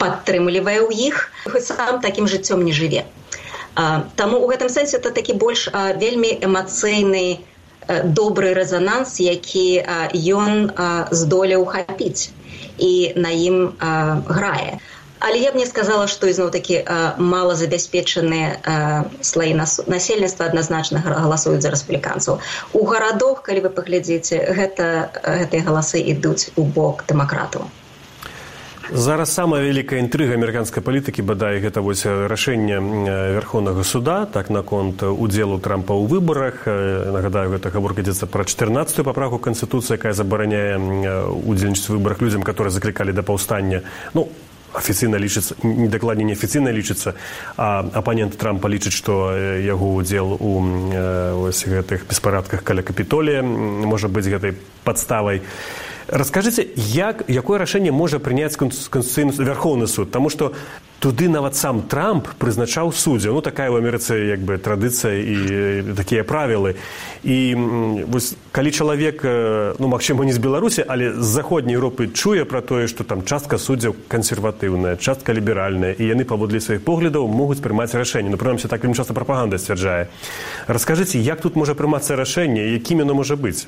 падтрымлівае 0.01 0.81
ў 0.83 0.91
іх 1.13 1.31
сам 1.69 2.01
такім 2.01 2.27
жыццём 2.27 2.65
не 2.65 2.73
жыве. 2.73 3.05
Таму 4.17 4.41
ў 4.43 4.47
гэтым 4.57 4.69
сэнсе 4.73 4.99
это 4.99 5.15
такі 5.15 5.39
больш 5.39 5.69
вельмі 6.03 6.35
эмацыйны 6.41 7.45
добры 8.05 8.55
рэзананс, 8.55 9.19
які 9.21 9.83
ён 10.17 10.71
здолеў 11.11 11.67
хапіць 11.67 12.31
і 12.79 13.13
на 13.17 13.31
ім 13.31 13.77
грае. 14.29 14.81
Але 15.21 15.37
я 15.37 15.53
б 15.53 15.61
не 15.61 15.67
сказала, 15.69 16.07
што 16.09 16.29
ізноў 16.33 16.49
такі 16.51 16.81
малазабяспечаныя 17.21 19.05
слаі 19.21 19.53
насельніцтва 19.57 20.47
адназначна 20.49 21.03
галасуюць 21.05 21.61
за 21.61 21.75
рэспубліканцаў. 21.75 22.41
У 22.73 22.87
гарадах, 22.89 23.43
калі 23.45 23.69
вы 23.69 23.71
паглядзіце, 23.77 24.41
гэта, 24.57 25.13
гэтыя 25.45 25.63
галасы 25.69 26.01
ідуць 26.01 26.49
у 26.57 26.65
бок 26.65 27.05
дэмакратаў. 27.11 27.69
Зараз 28.93 29.31
самая 29.31 29.63
вялікая 29.63 30.01
інтрыга 30.03 30.35
амерыканскай 30.35 30.83
палітыкі 30.83 31.23
бадай 31.23 31.63
гэта 31.63 31.79
вось 31.79 32.03
рашэнне 32.03 32.83
верхоўнага 33.39 33.87
суда 33.87 34.27
так 34.27 34.51
наконт 34.51 35.07
удзелу 35.07 35.63
трампа 35.63 35.95
ў 35.95 36.11
выбарах. 36.11 36.67
Нагадаю 36.67 37.55
гэта 37.55 37.71
гаворка 37.71 38.03
ідзецца 38.03 38.27
пра 38.27 38.43
14 38.43 39.07
паправку 39.07 39.39
канстытуцыі 39.39 39.95
якая 39.95 40.11
забараняе 40.11 40.75
удзельнічаць 41.47 41.87
выбарах 41.87 42.19
людзям 42.19 42.43
которые 42.43 42.75
заклікалі 42.75 43.15
да 43.15 43.23
паўстання. 43.23 43.87
Ну 44.11 44.27
афіцыйна 44.75 45.23
лічыцца 45.23 45.55
дакладней 45.63 46.27
неафіцыйна 46.27 46.75
лічыцца 46.75 47.15
а 47.55 47.87
апанент 47.95 48.35
трампа 48.39 48.67
лічыць 48.67 48.95
што 48.95 49.39
яго 49.55 49.95
удзел 49.95 50.35
у 50.35 50.67
гэтых 51.47 52.11
беспарадках 52.11 52.67
каля 52.67 52.83
капітолія 52.83 53.43
можа 53.43 54.11
быць 54.11 54.27
гэтай 54.27 54.59
падставай 54.83 55.47
расскажыце 56.11 56.67
як 56.77 57.25
якое 57.29 57.59
рашэнне 57.59 57.93
можа 57.95 58.19
прыняць 58.19 58.57
канституцыйны 58.59 59.33
вярхоўны 59.33 59.87
суд 59.87 60.11
таму 60.11 60.31
што 60.31 60.53
туды 61.01 61.29
нават 61.33 61.57
сам 61.57 61.81
трамп 61.89 62.29
прызначаў 62.39 62.93
суддзя. 62.93 63.33
Ну 63.33 63.41
такая 63.41 63.73
ў 63.73 63.81
амерыцы 63.81 64.21
як 64.29 64.45
бы 64.45 64.61
традыцыя 64.61 65.17
і 65.17 65.97
такія 65.97 66.23
правілы. 66.29 66.77
І 67.25 67.57
вось 68.05 68.37
калі 68.53 68.71
чалавек 68.71 69.25
ну 69.81 69.89
магчыма 69.89 70.29
не 70.29 70.37
з 70.37 70.39
беларусі 70.39 70.85
але 70.87 71.17
з 71.17 71.25
заходняй 71.25 71.81
Еўропы 71.81 72.13
чуе 72.13 72.45
пра 72.45 72.61
тое 72.61 72.85
што 72.87 73.05
там 73.05 73.25
частка 73.25 73.57
суддзяў 73.57 73.97
кансерватыўная 74.13 75.01
частка 75.01 75.33
ліберальная 75.33 75.97
і 75.97 76.05
яны 76.05 76.29
паводле 76.29 76.61
сваіх 76.61 76.85
поглядаў 76.85 77.25
могуць 77.27 77.65
прымаць 77.65 77.97
рашэнне. 77.97 78.29
Ну 78.29 78.37
прынамсі 78.37 78.69
так 78.69 78.85
вельмі 78.85 78.95
часта 78.95 79.17
прапаганда 79.17 79.57
сцвярджае. 79.57 80.13
Раскажыце 80.69 81.17
як 81.17 81.41
тут 81.41 81.57
можа 81.57 81.73
прымацца 81.73 82.13
рашэнне 82.13 82.77
якім 82.77 83.09
яно 83.09 83.17
можа 83.17 83.41
быць 83.41 83.65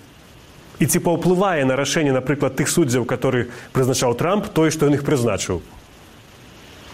і 0.79 0.85
ці 0.87 0.99
паўплывае 0.99 1.65
на 1.69 1.77
рашэнне 1.77 2.13
напрыклад 2.13 2.57
тых 2.57 2.69
суддзяў 2.69 3.05
который 3.05 3.51
прызначаў 3.73 4.15
трамп 4.15 4.49
тое 4.49 4.71
што 4.71 4.87
ён 4.87 4.99
іх 4.99 5.05
прызначыў. 5.05 5.63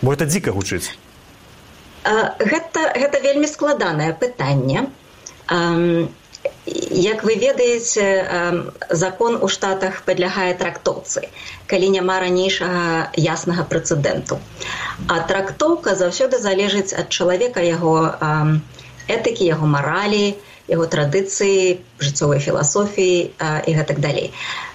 Бо 0.02 0.12
это 0.12 0.26
дзіка 0.26 0.54
гучыць. 0.54 0.94
Гэта 2.04 2.80
гэта 2.94 3.20
вельмі 3.20 3.46
складанае 3.46 4.14
пытанне. 4.14 4.88
Як 6.68 7.24
вы 7.24 7.34
ведаеце 7.34 8.04
закон 8.90 9.38
у 9.40 9.48
штатах 9.48 10.02
падлягае 10.04 10.54
трактоўцы 10.54 11.28
калі 11.66 11.88
няма 11.94 12.20
ранейшага 12.20 13.12
яснага 13.16 13.64
прэцэдэнту. 13.68 14.38
А 15.08 15.20
трактоўка 15.30 15.94
заўсёды 15.94 16.40
залежыць 16.40 16.92
ад 16.92 17.08
чалавека 17.08 17.60
яго 17.60 18.16
этыкі 19.08 19.44
яго 19.48 19.66
маралі 19.66 20.36
яго 20.68 20.84
традыцыі 20.86 21.80
жыццёвай 21.98 22.40
філасофіі 22.44 23.32
і 23.66 23.70
гэтак 23.78 23.98
далей. 24.04 24.32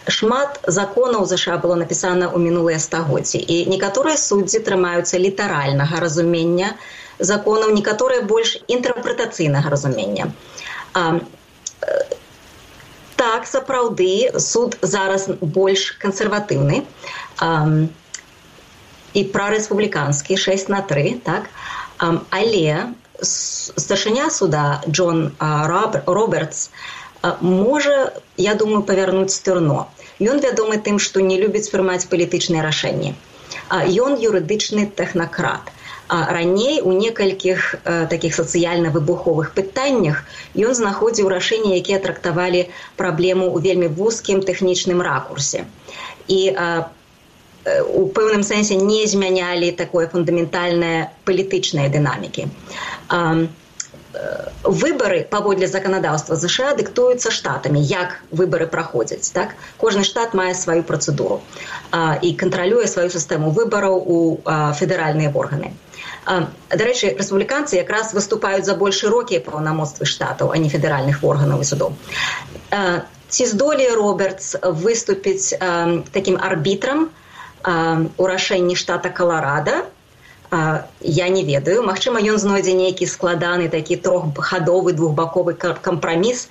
Шмат 0.09 0.59
законаў 0.67 1.25
ЗША 1.29 1.61
было 1.61 1.77
напісана 1.79 2.27
ў 2.33 2.37
мінулыя 2.41 2.81
стагоддзі 2.81 3.39
і 3.39 3.57
некаторыя 3.69 4.17
суддзі 4.17 4.65
трымаюцца 4.65 5.21
літаральнага 5.21 6.01
разумення 6.03 6.73
законаў 7.19 7.71
некаторыя 7.77 8.25
больш 8.25 8.57
інтэрпрэтацыйнага 8.67 9.69
разумення. 9.69 10.33
А, 10.93 11.21
так 13.15 13.47
сапраўды 13.47 14.33
суд 14.39 14.77
зараз 14.81 15.29
больш 15.39 15.93
кансерватыўны 16.01 16.83
і 19.13 19.21
прарэспубліканскі 19.35 20.37
6 20.37 20.69
на 20.73 20.81
3 20.81 21.21
так? 21.23 21.49
А, 21.97 22.19
але 22.29 22.93
старшыня 23.23 24.29
суда 24.29 24.81
Джон 24.87 25.35
Робертс 25.39 26.69
можа 27.41 28.13
я 28.37 28.55
думаю 28.55 28.83
павярнуць 28.83 29.35
стырно 29.35 29.87
ён 30.19 30.43
вядомы 30.47 30.79
тым 30.87 30.99
што 30.99 31.23
не 31.29 31.39
любіць 31.43 31.69
прымаць 31.75 32.09
палітычныя 32.11 32.65
рашэнні 32.65 33.15
ён 34.07 34.19
юрыдычны 34.31 34.91
тэхнакрат 34.99 35.71
раней 36.09 36.81
у 36.81 36.91
некалькіх 36.91 37.75
такіх 37.83 38.35
сацыяльна 38.35 38.91
выбуховых 38.91 39.53
пытаннях 39.55 40.23
ён 40.55 40.75
знаходзіў 40.75 41.29
рашэнні 41.31 41.77
якія 41.79 41.99
трактавалі 42.03 42.67
праблему 42.99 43.47
ў 43.49 43.57
вельмі 43.63 43.87
вузкім 43.87 44.43
тэхнічным 44.43 45.01
ракурсе. 45.01 45.65
І 46.27 46.53
у 47.65 48.07
пэўным 48.11 48.43
сэнсе 48.43 48.75
не 48.75 49.07
змянялі 49.07 49.71
такое 49.71 50.07
фундаментальнае 50.11 51.11
палітычнай 51.25 51.89
дынамікі. 51.89 52.47
Выборы 54.63 55.23
паводле 55.29 55.67
законодаўства 55.67 56.35
ЗША 56.35 56.75
дыктуюцца 56.77 57.31
штатамі 57.31 57.81
як 57.81 58.19
выборы 58.31 58.67
праходзяць 58.67 59.31
так? 59.33 59.55
Кожны 59.77 60.03
штат 60.03 60.35
мае 60.37 60.53
сваю 60.53 60.83
працэдуру 60.83 61.41
і 62.21 62.33
кантралюе 62.43 62.85
сваю 62.87 63.09
сістэму 63.09 63.49
выбараў 63.55 63.97
у 64.05 64.19
федэральныя 64.77 65.31
органы. 65.33 65.73
Дарэчы 66.69 67.15
рэспубліканцы 67.17 67.79
якраз 67.79 68.13
выступаюць 68.13 68.67
за 68.67 68.75
больш 68.75 69.01
шырокія 69.03 69.41
паўнамоцтвы 69.41 70.05
штатаў 70.05 70.53
а 70.53 70.61
не 70.61 70.69
федэральных 70.69 71.23
органаў 71.23 71.63
і 71.63 71.67
судоў. 71.71 71.97
Ці 73.33 73.43
здолее 73.49 73.95
робертс 73.97 74.55
выступіць 74.61 75.57
такім 76.13 76.37
арбітрам 76.37 77.09
у 77.65 78.25
рашэнні 78.27 78.75
штата 78.75 79.09
каларада. 79.09 79.85
Я 81.01 81.27
не 81.29 81.43
ведаю. 81.43 81.83
Мачыма 81.83 82.21
ён 82.21 82.37
знойдзе 82.37 82.73
нейкі 82.77 83.09
складаны 83.09 83.69
такі 83.69 83.97
троххадовы 83.97 84.93
двухбаковы 84.93 85.53
кампраміс 85.57 86.49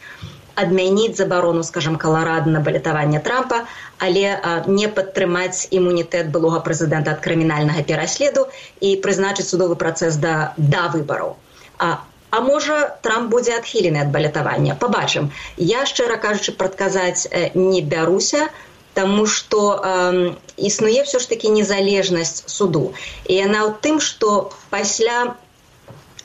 адмяніць 0.54 1.16
забарону 1.16 1.62
скажем 1.62 1.96
каларада 1.96 2.50
на 2.50 2.60
балетаванне 2.60 3.20
трампа 3.24 3.64
але 3.98 4.36
не 4.66 4.88
падтрымаць 4.88 5.68
імунітэт 5.70 6.28
былога 6.34 6.60
прэзідэнта 6.66 7.16
ад 7.16 7.22
крымінальнага 7.24 7.84
пераследу 7.88 8.48
і 8.80 8.96
прызначыць 9.06 9.48
судовы 9.48 9.76
працэс 9.80 10.16
да 10.16 10.52
да 10.56 10.88
выбараў. 10.92 11.36
А 11.78 12.04
А 12.32 12.40
можа 12.40 12.76
трамп 13.04 13.28
будзе 13.28 13.52
адхілены 13.54 13.98
ад 14.02 14.12
балетавання? 14.12 14.74
Побачым 14.82 15.26
я 15.70 15.84
шчыра 15.88 16.16
кажучы 16.16 16.54
прадказаць 16.60 17.28
не 17.54 17.82
бяруся 17.82 18.46
Таму 18.94 19.26
што 19.26 19.80
э, 19.80 20.34
існуе 20.56 21.04
ўсё 21.06 21.18
ж 21.22 21.28
такі 21.28 21.52
незалежнасць 21.56 22.44
суду. 22.46 22.92
І 23.24 23.40
яна 23.40 23.64
ў 23.64 23.70
тым, 23.80 23.96
што 24.00 24.52
пасля 24.68 25.36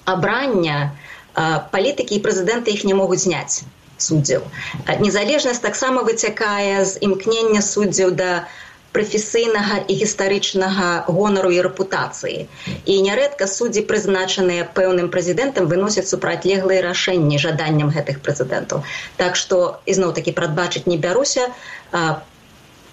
абрання 0.03 0.91
э, 1.36 1.63
палітыкі 1.71 2.19
і 2.19 2.23
прэзідэнты 2.23 2.75
іх 2.75 2.84
не 2.84 2.93
могуць 2.93 3.23
зняць 3.23 3.63
суддзяў. 3.97 4.45
Незалежнасць 4.99 5.63
таксама 5.63 6.06
выцякае 6.08 6.86
з 6.86 7.01
імкнення 7.01 7.62
суддзяў 7.65 8.13
да 8.13 8.32
прафесійнага 8.97 9.77
і 9.88 9.93
гістарычнага 9.93 11.06
гонару 11.08 11.51
і 11.53 11.60
рэпутацыі. 11.62 12.47
І 12.86 12.93
нярэдка 13.06 13.45
суддзі, 13.45 13.84
прызначаныя 13.89 14.65
пэўным 14.80 15.12
прэзідэнтам, 15.13 15.69
выносяць 15.69 16.08
супрацьлеглыя 16.10 16.82
рашэнні 16.82 17.38
жаданням 17.38 17.93
гэтых 17.93 18.23
прэзідэнтаў. 18.25 18.82
Так 19.21 19.38
што 19.38 19.77
ізноў 19.86 20.15
такі 20.17 20.34
прадбачыць 20.39 20.88
не 20.89 20.97
бяруся, 20.97 21.51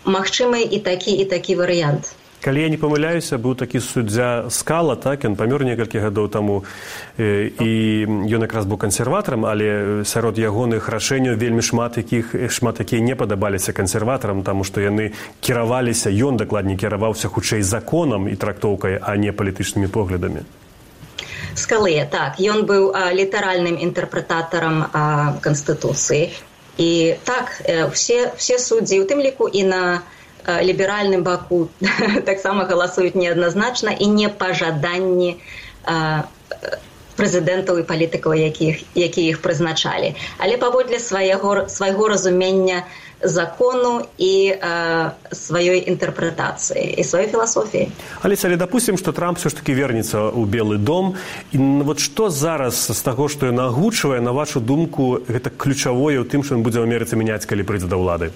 магчымы 0.05 0.63
і 0.63 0.79
такі 0.79 1.13
і 1.13 1.25
такі 1.25 1.57
варыянт. 1.57 2.15
Калі 2.45 2.61
я 2.61 2.69
не 2.69 2.77
памыляюся, 2.77 3.41
быў 3.41 3.57
такі 3.57 3.81
суддзя 3.81 4.53
скала, 4.53 5.01
так 5.01 5.25
ён 5.25 5.33
памёр 5.33 5.65
некалькі 5.65 5.97
гадоў 5.97 6.29
таму 6.29 6.61
і 7.17 7.71
ён 8.05 8.45
якраз 8.45 8.69
быў 8.69 8.77
кансерватарам, 8.77 9.49
але 9.49 10.05
сярод 10.05 10.37
ягоных 10.37 10.93
рашэнняў 10.93 11.41
вельмі 11.41 11.65
шмат 11.65 11.97
якіх 11.97 12.37
шмат 12.53 12.85
якія 12.85 13.01
не 13.01 13.17
падабаліся 13.17 13.73
кансерватарам, 13.73 14.45
таму 14.45 14.61
што 14.61 14.85
яны 14.85 15.17
кіраваліся, 15.41 16.13
ён 16.13 16.37
дакладней 16.37 16.77
кіраваўся 16.77 17.33
хутчэй 17.33 17.65
законам 17.65 18.29
і 18.29 18.37
трактоўкай, 18.37 19.01
а 19.01 19.17
не 19.17 19.33
палітычнымі 19.33 19.89
поглядамі. 19.89 20.45
Скалы 21.57 21.97
так 22.13 22.37
ён 22.37 22.69
быў 22.69 22.93
літаральным 22.93 23.81
інтэрпрэтатарам 23.81 24.85
канстытуцыі 25.41 26.29
і 26.79 27.15
так 27.25 27.63
все, 27.93 28.33
все 28.37 28.59
суддзі 28.59 29.01
у 29.01 29.05
тым 29.05 29.23
ліку 29.23 29.49
і 29.49 29.65
на 29.65 30.03
ліберальным 30.49 31.23
баку 31.23 31.69
таксама 32.29 32.65
галасуюць 32.65 33.15
неадназначна 33.15 33.97
і 33.99 34.07
не 34.07 34.29
па 34.29 34.53
жаданні 34.53 35.41
прэзідэнтаў 37.17 37.81
і 37.81 37.87
палітыкаў 37.89 38.35
якіх 38.35 38.83
які 38.99 39.25
іх 39.31 39.41
прызначалі 39.43 40.15
але 40.39 40.59
паводле 40.59 40.99
свайго 40.99 41.65
свайго 41.69 42.09
разумення 42.09 42.85
закону 43.25 44.07
і 44.19 44.53
э, 44.53 45.11
сваёй 45.33 45.81
інтэрпрэтацыі 45.89 47.01
і 47.01 47.03
сваёй 47.05 47.29
філасофіі 47.33 47.89
але 48.23 48.37
але 48.45 48.57
допустим 48.57 48.99
что 48.99 49.13
трамп 49.13 49.39
все 49.39 49.49
ж 49.49 49.57
таки 49.57 49.73
вернется 49.73 50.31
ў 50.31 50.45
белы 50.47 50.79
дом. 50.79 51.17
І 51.53 51.59
вот 51.59 52.01
что 52.01 52.31
зараз 52.31 52.91
з 52.93 53.01
таго 53.01 53.29
што 53.29 53.47
ён 53.47 53.61
агучвае 53.61 54.21
на 54.21 54.33
вашу 54.33 54.61
думку 54.61 55.21
гэта 55.29 55.51
ключавое 55.51 56.21
ў 56.21 56.29
тым 56.29 56.45
што 56.45 56.55
ён 56.55 56.63
будзе 56.63 56.81
ў 56.81 56.87
амерыцы 56.87 57.17
мяняць 57.17 57.47
калі 57.47 57.65
прыйдзе 57.65 57.89
да 57.89 57.97
ўлады 57.97 58.33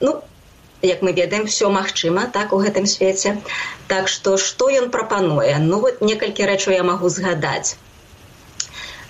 ну 0.00 0.22
як 0.82 1.02
мы 1.02 1.12
ведаем 1.12 1.46
все 1.46 1.70
магчыма 1.70 2.26
так 2.26 2.52
у 2.52 2.58
гэтым 2.58 2.86
свеце. 2.86 3.38
Так 3.88 4.08
што 4.08 4.36
што 4.36 4.70
ён 4.70 4.90
прапануе? 4.90 5.56
Ну 5.60 5.80
вот 5.80 6.02
некалькі 6.02 6.46
рэчаў 6.46 6.74
я 6.74 6.82
магу 6.82 7.08
згадаць 7.08 7.76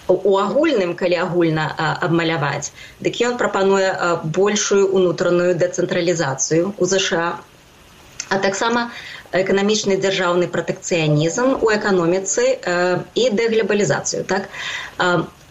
у 0.09 0.37
агульным 0.38 0.95
калі 0.99 1.17
агульна 1.25 1.69
абмаляваць 2.09 2.73
дык 3.01 3.23
ён 3.29 3.38
прапануе 3.38 3.93
большую 4.25 4.91
унутраную 4.91 5.55
дэцэнтралізацыю 5.55 6.75
у 6.79 6.85
ЗША 6.87 7.27
а. 8.29 8.38
Таксама 8.43 8.91
эканамічны 9.33 9.97
дзяржаўны 10.01 10.49
пратэкцыянізм 10.53 11.62
у 11.65 11.71
эканоміцы 11.73 12.45
і 13.15 13.25
дэглебалізацыю 13.41 14.25
так? 14.25 14.49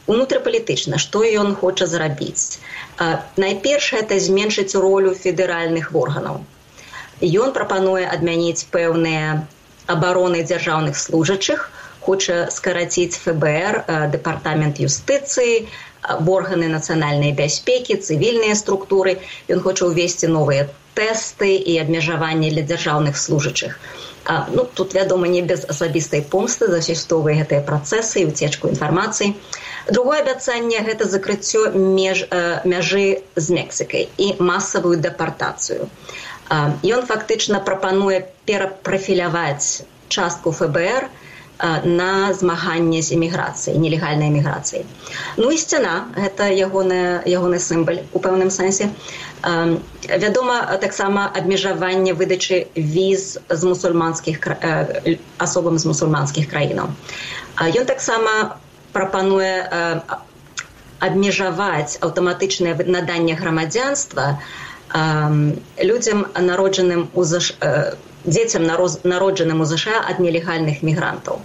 Унутрапалітычна 0.07 0.97
што 0.97 1.21
ён 1.43 1.55
хоча 1.55 1.85
зрабіць? 1.85 2.59
Найперш 3.37 3.93
это 3.93 4.19
зменшыць 4.19 4.75
ролю 4.75 5.13
федэральных 5.13 5.93
органаў. 5.95 6.41
Ён 7.21 7.53
прапануе 7.53 8.05
адмяніць 8.09 8.65
пэўныя 8.73 9.45
абароны 9.85 10.41
дзяржаўных 10.43 10.97
служачых 10.97 11.69
хоча 12.01 12.49
скараціць 12.51 13.19
фбр 13.21 13.83
дэпартамент 14.13 14.81
юстыцыі 14.81 15.67
органы 16.35 16.67
нацыянальнай 16.67 17.31
бяспекі 17.37 17.97
цывільныя 18.01 18.57
структуры. 18.57 19.17
Ён 19.47 19.61
хоча 19.61 19.85
ўвесці 19.85 20.27
новыя 20.33 20.69
тэсты 20.97 21.55
і 21.55 21.77
абмежаванні 21.81 22.51
для 22.51 22.63
дзяржаўных 22.65 23.17
служачых. 23.17 23.79
А, 24.25 24.47
ну 24.53 24.65
тут 24.65 24.93
вядома 24.93 25.27
не 25.27 25.41
без 25.41 25.65
асабістай 25.65 26.21
помсты 26.21 26.67
засістовыя 26.67 27.41
гэтыя 27.41 27.61
працэсы 27.65 28.21
і 28.21 28.29
уцечку 28.33 28.69
інфармацыі. 28.69 29.33
Другое 29.89 30.21
абяцанне 30.21 30.81
гэта 30.85 31.07
закрыццё 31.09 31.71
меж 31.73 32.27
мяжы 32.65 33.23
з 33.35 33.47
мексікай 33.49 34.09
і 34.17 34.35
масавую 34.37 34.97
дэпартацыю. 35.01 35.89
Ён 36.51 37.01
фактычна 37.09 37.63
прапануе 37.65 38.27
перапрафіляваць 38.45 39.87
частку 40.09 40.51
фбр 40.51 41.09
на 41.85 42.33
змаганне 42.33 43.01
з 43.01 43.13
эміграцыяй 43.13 43.77
нелегальнай 43.77 44.29
эміграцыі 44.33 44.85
ну 45.37 45.51
і 45.51 45.57
сцяна 45.57 46.09
гэта 46.17 46.49
ягоная 46.49 47.21
ягоны 47.25 47.59
сімбаль 47.61 48.01
у 48.13 48.19
пэўным 48.19 48.49
сэнсе 48.49 48.89
вядома 49.43 50.77
таксама 50.81 51.29
абмежаванне 51.29 52.13
выдачы 52.13 52.65
віз 52.75 53.37
з 53.49 53.61
мусульманскіх 53.63 54.41
асобам 55.37 55.77
з 55.77 55.85
мусульманскіх 55.85 56.49
краінаў 56.49 56.89
ён 57.61 57.85
таксама 57.85 58.57
прапануе 58.93 59.69
абмежаваць 61.01 61.97
аўтаматычнае 62.01 62.73
наданне 62.85 63.37
грамадзянства 63.37 64.41
людзям 65.77 66.25
народжаным 66.35 67.09
у 67.13 67.23
заш 67.23 67.53
дзецям 68.25 68.67
народжаным 69.03 69.61
у 69.61 69.65
ЗША 69.65 70.01
ад 70.09 70.19
нелегальных 70.19 70.83
мігрантаў. 70.83 71.41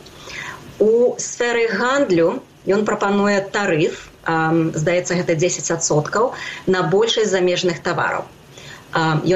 У 0.78 1.16
сферы 1.18 1.68
гандлю 1.72 2.42
ён 2.66 2.84
прапануе 2.84 3.40
тарыф, 3.52 4.10
здаецца 4.26 5.14
гэта 5.20 5.36
10соткаў 5.38 6.34
на 6.66 6.82
большасць 6.82 7.30
замежных 7.30 7.80
тавараў. 7.80 8.26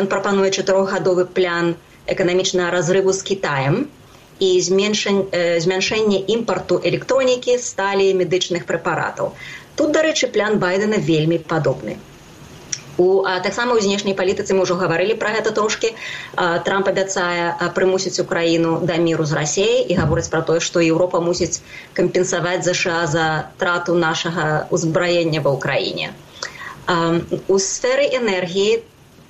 Ён 0.03 0.11
прапануе 0.11 0.51
чатырохгадовы 0.51 1.25
план 1.39 1.75
эканамічнага 2.07 2.71
разрыву 2.75 3.13
з 3.13 3.23
Китаем 3.23 3.89
і 4.41 4.51
змяншэнне 4.61 6.21
імпарту 6.35 6.81
электронікі, 6.83 7.57
сталі 7.59 8.13
медычных 8.21 8.67
прэпаратаў. 8.67 9.33
Тут, 9.77 9.93
дарэчы, 9.97 10.29
план 10.35 10.59
байдена 10.59 10.97
вельмі 10.97 11.39
падобны 11.39 11.97
таксама 13.45 13.77
ў 13.77 13.81
знешняй 13.85 14.15
палітыцы 14.19 14.55
мы 14.55 14.65
ўжо 14.67 14.77
гаварылі 14.81 15.17
пра 15.21 15.33
гэта 15.37 15.53
трошкі. 15.57 15.93
Трамп 16.37 16.91
абяцае 16.93 17.73
прымусіць 17.77 18.21
украіну 18.23 18.79
да 18.85 18.97
міру 19.01 19.25
з 19.25 19.37
рассеяй 19.39 19.85
і 19.89 19.99
гаворыць 20.01 20.29
пра 20.33 20.43
тое 20.47 20.61
што 20.61 20.85
еўропа 20.85 21.21
мусіць 21.25 21.63
кампенсаваць 21.99 22.65
ЗША 22.69 23.07
за 23.07 23.27
трату 23.63 23.97
нашага 23.97 24.67
ўзбраення 24.71 25.41
ва 25.45 25.57
ўкраіне. 25.57 26.13
У 27.49 27.57
сферы 27.59 28.09
энергіі 28.21 28.83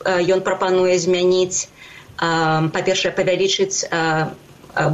ён 0.06 0.40
прапануе 0.46 0.96
змяніць 0.98 1.68
па-першае 2.20 3.12
павялічыць 3.16 3.86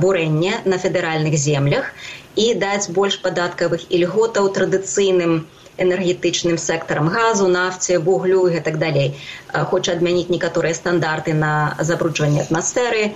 бурэнне 0.04 0.62
на 0.64 0.78
федэральных 0.78 1.36
землях 1.36 1.92
і 2.36 2.54
даць 2.54 2.88
больш 2.92 3.18
падаткавых 3.24 3.88
ільготаў 3.92 4.52
традыцыйным 4.56 5.44
энергетычным 5.78 6.58
сектарам 6.58 7.08
газу, 7.08 7.48
нафце, 7.48 7.98
вуглю 7.98 8.48
і 8.48 8.60
так 8.60 8.78
далей. 8.78 9.16
Хоча 9.52 9.92
адмяніць 9.92 10.28
некаторыя 10.28 10.74
стандарты 10.74 11.34
на 11.34 11.76
забруджванне 11.80 12.42
атмасферы 12.42 13.12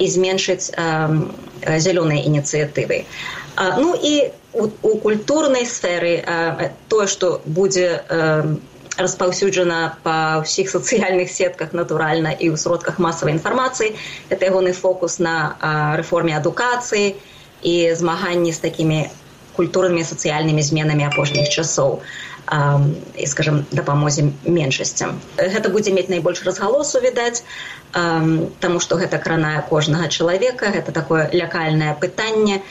і 0.00 0.06
зменшыць 0.08 0.72
зялёныя 1.64 2.24
ініцыятывы. 2.24 3.04
Ну 3.78 3.94
і 3.94 4.30
у 4.52 4.96
культурнай 4.98 5.66
сферы 5.66 6.24
тое, 6.88 7.06
што 7.06 7.40
будзе 7.44 8.04
распаўсюджана 8.98 9.96
па 10.02 10.42
ўсіх 10.42 10.70
сацыяльных 10.70 11.30
сетках 11.30 11.72
натуральна 11.72 12.34
і 12.34 12.50
ў 12.50 12.56
сродках 12.58 12.98
масавай 12.98 13.38
інфармацыі, 13.38 13.94
это 14.28 14.50
ягоны 14.50 14.74
фокус 14.74 15.18
на 15.22 15.54
рэформе 15.94 16.34
адукацыі 16.34 17.14
і 17.62 17.74
змаганні 17.94 18.52
з 18.52 18.58
такімі 18.58 19.00
культурнымі 19.58 20.06
сацыяльнымі 20.06 20.62
зменамі 20.62 21.10
апошніх 21.10 21.50
часоў 21.50 22.00
і 22.48 23.26
скажем 23.28 23.64
дапамозе 23.76 24.30
меншасцям 24.48 25.18
гэта 25.36 25.68
будзе 25.68 25.92
мець 25.92 26.08
найбольш 26.08 26.40
разгалосу 26.48 27.02
відаць 27.04 27.44
таму 27.92 28.80
што 28.80 28.96
гэта 29.02 29.20
кранае 29.20 29.60
кожнага 29.68 30.08
чалавека 30.08 30.72
гэта 30.72 30.92
такое 30.92 31.28
лякальнае 31.32 31.92
пытанне. 32.00 32.62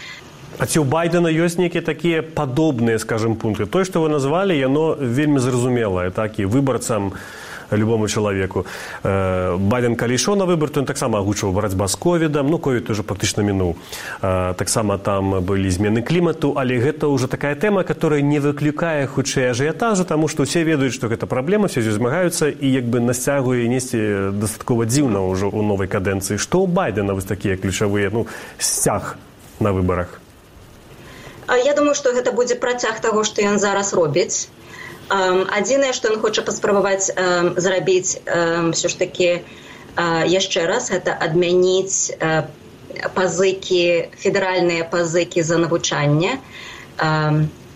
А 0.57 0.65
ці 0.65 0.81
ў 0.81 0.89
байдена 0.89 1.29
ёсць 1.29 1.61
нейкія 1.61 1.85
такія 1.85 2.25
падобныя 2.25 2.97
скажем 2.97 3.37
пункты? 3.37 3.69
Тое 3.69 3.85
што 3.85 4.01
вы 4.01 4.09
назвалі 4.09 4.57
яно 4.57 4.97
вельмі 4.97 5.37
зразумелае 5.43 6.09
так? 6.09 6.41
І 6.41 6.49
выбарцам 6.49 7.13
у 7.13 7.46
любому 7.71 8.07
чалавеку. 8.07 8.65
Э, 9.03 9.57
баден 9.57 9.95
калі 9.95 10.15
ішоў 10.15 10.35
на 10.35 10.45
выбор 10.45 10.69
то 10.69 10.79
ён 10.79 10.85
таксама 10.85 11.19
агучваў 11.19 11.51
барацьба 11.51 11.87
з 11.87 11.95
ковідам. 11.95 12.49
Ну 12.49 12.57
ковід 12.59 12.89
уже 12.89 13.03
практычна 13.03 13.43
мінуў. 13.43 13.75
Э, 14.21 14.53
таксама 14.53 14.97
там 14.97 15.43
былі 15.43 15.69
змены 15.69 16.01
клімату 16.01 16.53
але 16.55 16.79
гэта 16.79 17.07
ўжо 17.07 17.27
такая 17.27 17.55
тэма 17.55 17.83
которая 17.83 18.21
не 18.21 18.39
выклікае 18.39 19.07
хутчэй 19.07 19.51
ажыятажу 19.51 20.05
таму 20.05 20.27
што 20.27 20.43
ўсе 20.43 20.63
ведаюць 20.63 20.93
што 20.93 21.07
гэта 21.07 21.27
праблема 21.27 21.67
все 21.67 21.81
змагаюцца 21.81 22.49
і 22.49 22.67
як 22.67 22.85
бы 22.85 22.99
насцягуе 22.99 23.67
несці 23.67 24.31
дастаткова 24.31 24.85
дзіўна 24.85 25.19
ўжо 25.25 25.49
ў 25.49 25.61
новай 25.65 25.87
кадэнцыі. 25.87 26.37
Што 26.37 26.63
ў 26.63 26.67
байдена 26.67 27.13
вось 27.13 27.25
такія 27.25 27.57
ключавыя 27.57 28.09
ну 28.13 28.27
сцяг 28.57 29.17
на 29.59 29.73
выбарах? 29.73 30.21
Я 31.47 31.73
думаю, 31.73 31.95
што 31.95 32.11
гэта 32.11 32.35
будзе 32.35 32.55
працяг 32.59 32.99
таго, 32.99 33.23
што 33.23 33.39
ён 33.41 33.59
зараз 33.59 33.93
робіць 33.95 34.51
адзінае 35.09 35.93
што 35.93 36.11
ён 36.13 36.19
хоча 36.23 36.41
паспрабаваць 36.47 37.11
зрабіць 37.57 38.19
все 38.73 38.87
ж 38.87 38.93
таки 38.99 39.29
яшчэ 40.33 40.67
раз 40.67 40.91
гэта 40.93 41.15
адмяніць 41.27 42.11
пазыкі 43.15 44.11
федэральныя 44.17 44.83
пазыкі 44.91 45.41
за 45.43 45.57
навучанне. 45.57 46.37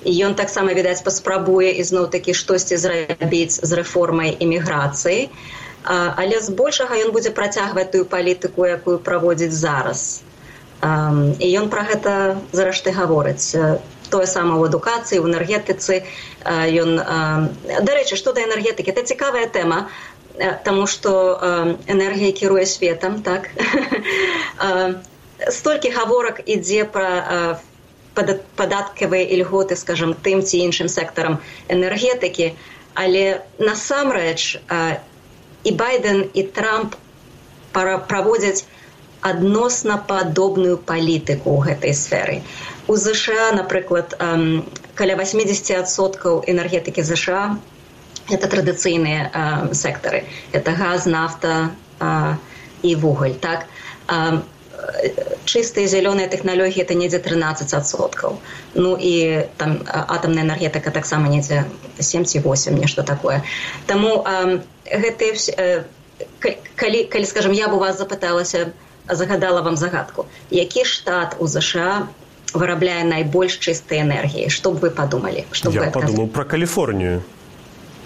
Ён 0.02 0.34
таксама 0.34 0.74
відаць 0.74 1.02
паспрабуе 1.06 1.72
ізноў 1.78 2.10
такі 2.14 2.34
штосьці 2.34 2.78
зрабіць 2.78 3.62
з 3.62 3.72
рэформай 3.82 4.38
эміграцыі 4.40 5.30
але 5.84 6.42
збольшага 6.42 6.98
ён 7.06 7.12
будзе 7.12 7.32
працягваць 7.34 7.90
тую 7.92 8.06
палітыку 8.06 8.66
якую 8.66 9.00
праводзіць 9.00 9.54
зараз. 9.54 10.22
І 10.82 11.48
ён 11.58 11.70
пра 11.70 11.86
гэта 11.90 12.38
зарэшты 12.52 12.94
гаворыць 12.94 13.54
тое 14.14 14.28
сама 14.28 14.58
ў 14.60 14.70
адукацыі 14.70 15.22
в 15.24 15.30
энергетыцы 15.32 16.04
ён 16.84 17.00
дарэчы 17.90 18.20
што 18.20 18.34
да 18.38 18.46
энергетыкі 18.48 18.94
это 18.94 19.04
цікавая 19.14 19.48
тэма 19.58 19.88
таму 20.68 20.88
што 20.88 21.14
энергія 21.88 22.32
кіруе 22.32 22.66
светам 22.66 23.22
так 23.26 23.50
столькі 25.60 25.94
гаворак 25.98 26.44
ідзе 26.46 26.86
пра 26.96 27.60
падаткавыя 28.16 29.24
ільготы 29.38 29.80
скажем 29.80 30.14
тым 30.28 30.44
ці 30.44 30.60
іншым 30.68 30.92
сектарам 30.92 31.40
энергетыкі 31.72 32.52
але 32.94 33.24
насамрэч 33.60 34.60
і 35.64 35.72
байден 35.72 36.28
і 36.34 36.44
трамп 36.58 36.96
праводзяць 37.74 38.66
адносна 39.22 39.98
падобную 40.12 40.78
палітыку 40.78 41.54
ў 41.56 41.60
гэтай 41.70 41.94
сферы. 41.94 42.42
У 42.92 42.96
ЗША, 43.00 43.52
напрыклад, 43.56 44.12
каля 45.00 45.16
80соткаў 45.16 46.44
энергетыкі 46.52 47.04
ЗША 47.08 47.56
это 48.28 48.48
традыцыйныя 48.52 49.72
сектары. 49.72 50.26
Это 50.52 50.76
газ, 50.76 51.06
нафта 51.06 51.72
і 52.84 52.96
вугаль. 52.96 53.40
Так? 53.40 53.64
Чыстыя 55.46 55.88
зялёныя 55.88 56.28
тэхналогіі 56.28 56.84
это 56.84 56.94
недзе 57.00 57.24
13соткаў. 57.24 58.36
Ну 58.76 58.98
і 59.00 59.48
там 59.56 59.80
атамная 59.88 60.44
энергетыка 60.44 60.92
таксама 60.92 61.32
недзе 61.32 61.64
78 61.96 62.76
нешта 62.76 63.04
такое. 63.04 63.40
Таму 63.88 64.20
гэтыя 64.84 65.88
калі, 66.76 67.04
калі 67.08 67.26
скажем, 67.26 67.54
я 67.54 67.68
б 67.68 67.74
у 67.74 67.80
вас 67.80 67.98
запыталася, 67.98 68.74
загадала 69.08 69.62
вам 69.62 69.78
загадку 69.78 70.26
які 70.50 70.86
штат 70.86 71.36
у 71.40 71.48
ЗША 71.48 72.08
вырабляе 72.54 73.04
найбольш 73.04 73.58
чыстай 73.58 74.02
энергіі 74.02 74.50
што 74.50 74.72
б 74.72 74.88
вы 74.88 74.90
подумалі 74.90 75.46
что 75.52 75.72
я 75.72 75.92
подумал 75.92 76.28
про 76.28 76.46
каліфорнію. 76.46 77.22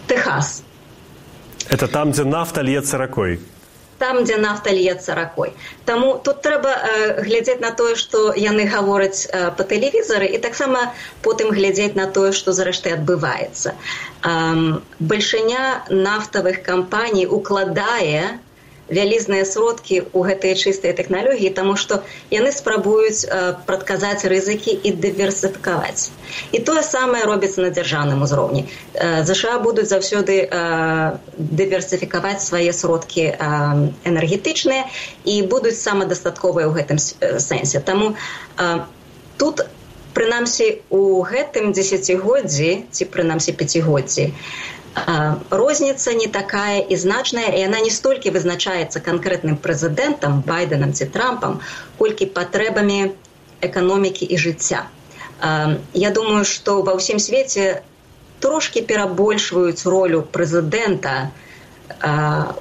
Техас 0.08 0.64
это 1.70 1.88
там 1.88 2.12
дзе 2.12 2.24
нафта 2.24 2.62
льецца 2.62 2.98
ракой 2.98 3.40
там 3.98 4.24
дзе 4.24 4.38
нафта 4.38 4.72
льецца 4.72 5.16
ракой 5.16 5.54
таму 5.86 6.20
тут 6.24 6.42
трэба 6.42 6.70
э, 6.70 7.22
глядзець 7.24 7.60
на 7.60 7.72
тое 7.72 7.96
што 7.96 8.34
яны 8.36 8.68
гавораць 8.70 9.26
э, 9.26 9.52
по 9.58 9.64
тэлевізары 9.64 10.28
і 10.36 10.38
таксама 10.38 10.92
потым 11.22 11.52
глядзець 11.56 11.96
на 11.96 12.08
тое 12.08 12.32
што 12.32 12.52
зрэшты 12.52 12.92
адбываецца. 12.94 13.74
Э, 13.74 14.80
бальшыня 15.00 15.86
нафтавых 15.90 16.62
кампаній 16.64 17.26
укладае 17.26 18.40
вялізныя 18.90 19.46
сродкі 19.46 20.02
ў 20.14 20.20
гэтыя 20.30 20.54
чыстыя 20.56 20.94
тэхналогіі 20.98 21.50
таму 21.58 21.76
што 21.76 22.02
яны 22.30 22.52
спрабуюць 22.54 23.26
прадказаць 23.66 24.26
рызыкі 24.30 24.78
і 24.78 24.94
дыверсыфікаваць 25.06 26.12
і 26.52 26.60
тое 26.68 26.84
самае 26.86 27.24
робіцца 27.26 27.66
на 27.66 27.72
дзяржаўным 27.74 28.22
узроўні. 28.26 28.66
ЗША 29.30 29.58
будуць 29.66 29.90
заўсёды 29.90 30.50
дыверсыфікаваць 31.38 32.46
свае 32.46 32.74
сродкі 32.74 33.34
энергетычныя 34.06 34.86
і 35.26 35.36
будуць 35.50 35.78
самадастатковыя 35.82 36.70
ў 36.70 36.74
гэтым 36.78 36.98
сэнсе. 37.02 37.82
Таму 37.82 38.14
тут 39.38 39.66
прынамсі 40.16 40.68
у 40.96 41.24
гэтым 41.28 41.74
дзесяцігоддзі 41.76 42.72
ці 42.92 43.04
прынамсі 43.12 43.52
пяцігоддзі 43.60 44.32
розніца 45.50 46.14
не 46.14 46.28
такая 46.28 46.80
і 46.80 46.96
значная 46.96 47.52
і 47.52 47.60
яна 47.60 47.80
не 47.84 47.92
столькі 47.92 48.32
вызначаецца 48.32 49.04
канкрэтным 49.04 49.58
прэзідэнтам 49.60 50.42
байденам 50.48 50.94
ці 50.94 51.06
трампам 51.12 51.60
колькі 52.00 52.32
патрэбамі 52.32 53.12
эканомікі 53.62 54.26
і 54.26 54.38
жыцця. 54.38 54.88
Я 55.94 56.10
думаю 56.16 56.46
што 56.46 56.82
ва 56.82 56.96
ўсім 56.96 57.20
свеце 57.20 57.84
трошки 58.40 58.82
перабольшваюць 58.82 59.84
ролю 59.86 60.24
прэзідэнта 60.24 61.32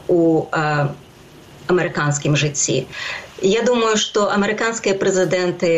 у 0.09 0.21
амерыканскім 1.71 2.37
жыцці. 2.37 2.87
Я 3.43 3.63
думаю 3.63 3.97
што 3.97 4.27
амерыканскія 4.35 4.99
прэзідэнты 4.99 5.71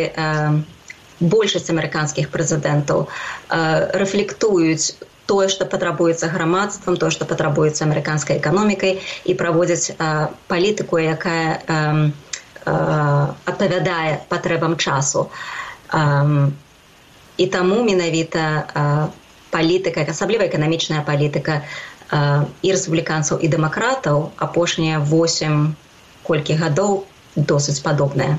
большасць 1.20 1.70
амерыканскіх 1.72 2.32
прэзідэнтаў 2.32 3.08
рэфлектуюць 4.02 4.96
тое 5.26 5.48
што 5.52 5.66
патрабуецца 5.66 6.30
грамадствам 6.32 6.96
то 6.96 7.10
што 7.10 7.26
патрабуецца 7.30 7.84
амерыканскай 7.86 8.38
эканомікай 8.38 9.00
і 9.24 9.34
праводзяць 9.34 9.94
палітыку 10.48 10.98
якая 11.02 11.60
адпавядае 12.66 14.26
патрэбам 14.28 14.76
часу. 14.76 15.28
І 17.36 17.46
таму 17.52 17.82
менавіта 17.84 18.42
палітыка 19.50 20.06
асабліва 20.14 20.48
эканамічная 20.50 21.02
палітыка 21.06 21.62
і 22.62 22.68
рэспубліканцаў 22.74 23.42
і 23.42 23.50
дэмакратаў 23.54 24.30
апошнія 24.48 24.98
восемь 24.98 25.74
колькі 26.26 26.58
гадоў 26.62 27.02
досыць 27.36 27.82
падобная 27.82 28.38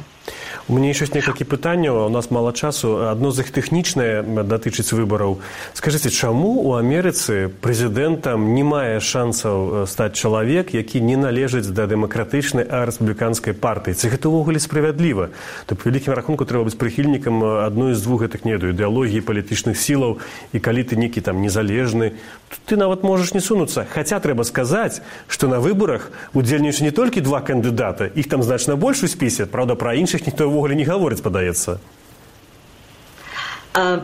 У 0.67 0.75
мяне 0.75 0.91
ёсць 0.91 1.15
некалькі 1.15 1.47
пытанняў 1.47 2.07
у 2.07 2.09
нас 2.11 2.27
мала 2.27 2.51
часу. 2.51 3.07
Адно 3.07 3.31
з 3.31 3.45
іх 3.45 3.55
тэхнічнае 3.55 4.43
датычыць 4.43 4.91
выбараў 4.91 5.39
скажитеце 5.79 6.11
чаму 6.11 6.59
у 6.59 6.75
амерыцы 6.75 7.47
прэзідэнтам 7.63 8.51
не 8.51 8.63
мае 8.67 8.99
шансаў 8.99 9.87
стаць 9.87 10.19
чалавек 10.19 10.75
які 10.75 10.99
не 10.99 11.15
належыць 11.15 11.71
да 11.71 11.87
дэмакратычнай 11.87 12.67
а 12.67 12.83
рэспубліканскай 12.83 13.55
партыі? 13.55 13.95
Ці 13.95 14.11
гэта 14.11 14.27
ўвогуле 14.27 14.59
справядліва? 14.59 15.31
То 15.71 15.79
по 15.79 15.87
вялікім 15.87 16.11
рахунку 16.11 16.43
трэба 16.43 16.67
быць 16.67 16.75
прыхільнікам 16.75 17.63
адной 17.63 17.95
з 17.95 18.03
двух 18.03 18.27
гэтых 18.27 18.43
неду 18.43 18.75
ідэалогіі 18.75 19.23
палітычных 19.23 19.79
сілаў 19.79 20.19
і 20.51 20.59
калі 20.59 20.83
ты 20.83 20.99
некі 20.99 21.23
там 21.23 21.39
незалежны 21.39 22.19
ты 22.67 22.75
нават 22.75 23.03
можаш 23.03 23.33
не 23.33 23.39
сунуцца. 23.39 23.87
Хаця 23.87 24.19
трэба 24.19 24.43
сказаць 24.43 24.99
што 25.31 25.47
на 25.47 25.63
выбарах 25.63 26.11
удзельнічаюць 26.35 26.83
не 26.83 26.91
толькі 26.91 27.23
два 27.23 27.39
кандыдата 27.39 28.11
іх 28.11 28.27
там 28.27 28.43
значна 28.43 28.75
больш 28.75 29.03
у 29.03 29.07
спісе 29.07 29.47
правда 29.47 29.75
пра 29.75 29.95
іншых 29.95 30.16
ніхто 30.25 30.49
ўвогуле 30.49 30.75
не 30.79 30.87
гаворыць 30.89 31.21
падаецца 31.21 31.77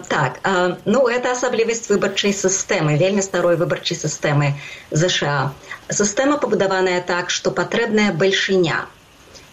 так 0.08 0.40
а, 0.44 0.78
ну 0.86 1.08
это 1.10 1.32
асаблівасць 1.34 1.90
выбарчай 1.90 2.34
сістэмы 2.38 2.98
вельмі 3.02 3.26
старой 3.26 3.58
выбарчай 3.58 3.98
сістэмы 3.98 4.54
ЗША 4.92 5.38
сістэма 5.90 6.38
пабудаваная 6.44 7.00
так 7.02 7.34
што 7.34 7.50
патрэбная 7.50 8.12
бальшыня 8.14 8.86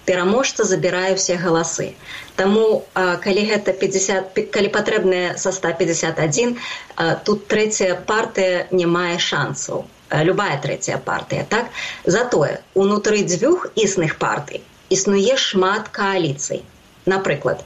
пераможца 0.05 0.67
забірае 0.69 1.15
ўсе 1.17 1.39
галасы 1.41 1.95
Таму 2.41 2.85
а, 2.95 3.17
калі 3.25 3.43
гэта 3.49 3.73
50 3.81 4.39
калі 4.53 4.69
патрэбная 4.77 5.37
са 5.41 5.53
151 5.53 6.57
а, 6.97 7.15
тут 7.17 7.49
трэцяя 7.53 7.97
партыя 8.13 8.67
не 8.71 8.87
мае 8.87 9.19
шансаў. 9.19 9.85
Любая 10.29 10.57
трэцяя 10.63 10.97
партыя 10.99 11.45
так? 11.49 11.69
Затое 12.05 12.63
унутры 12.75 13.21
дзвюх 13.23 13.69
існых 13.77 14.17
партый 14.19 14.65
існуе 14.91 15.37
шмат 15.37 15.89
кааліцый. 15.89 16.63
Напрыклад 17.07 17.65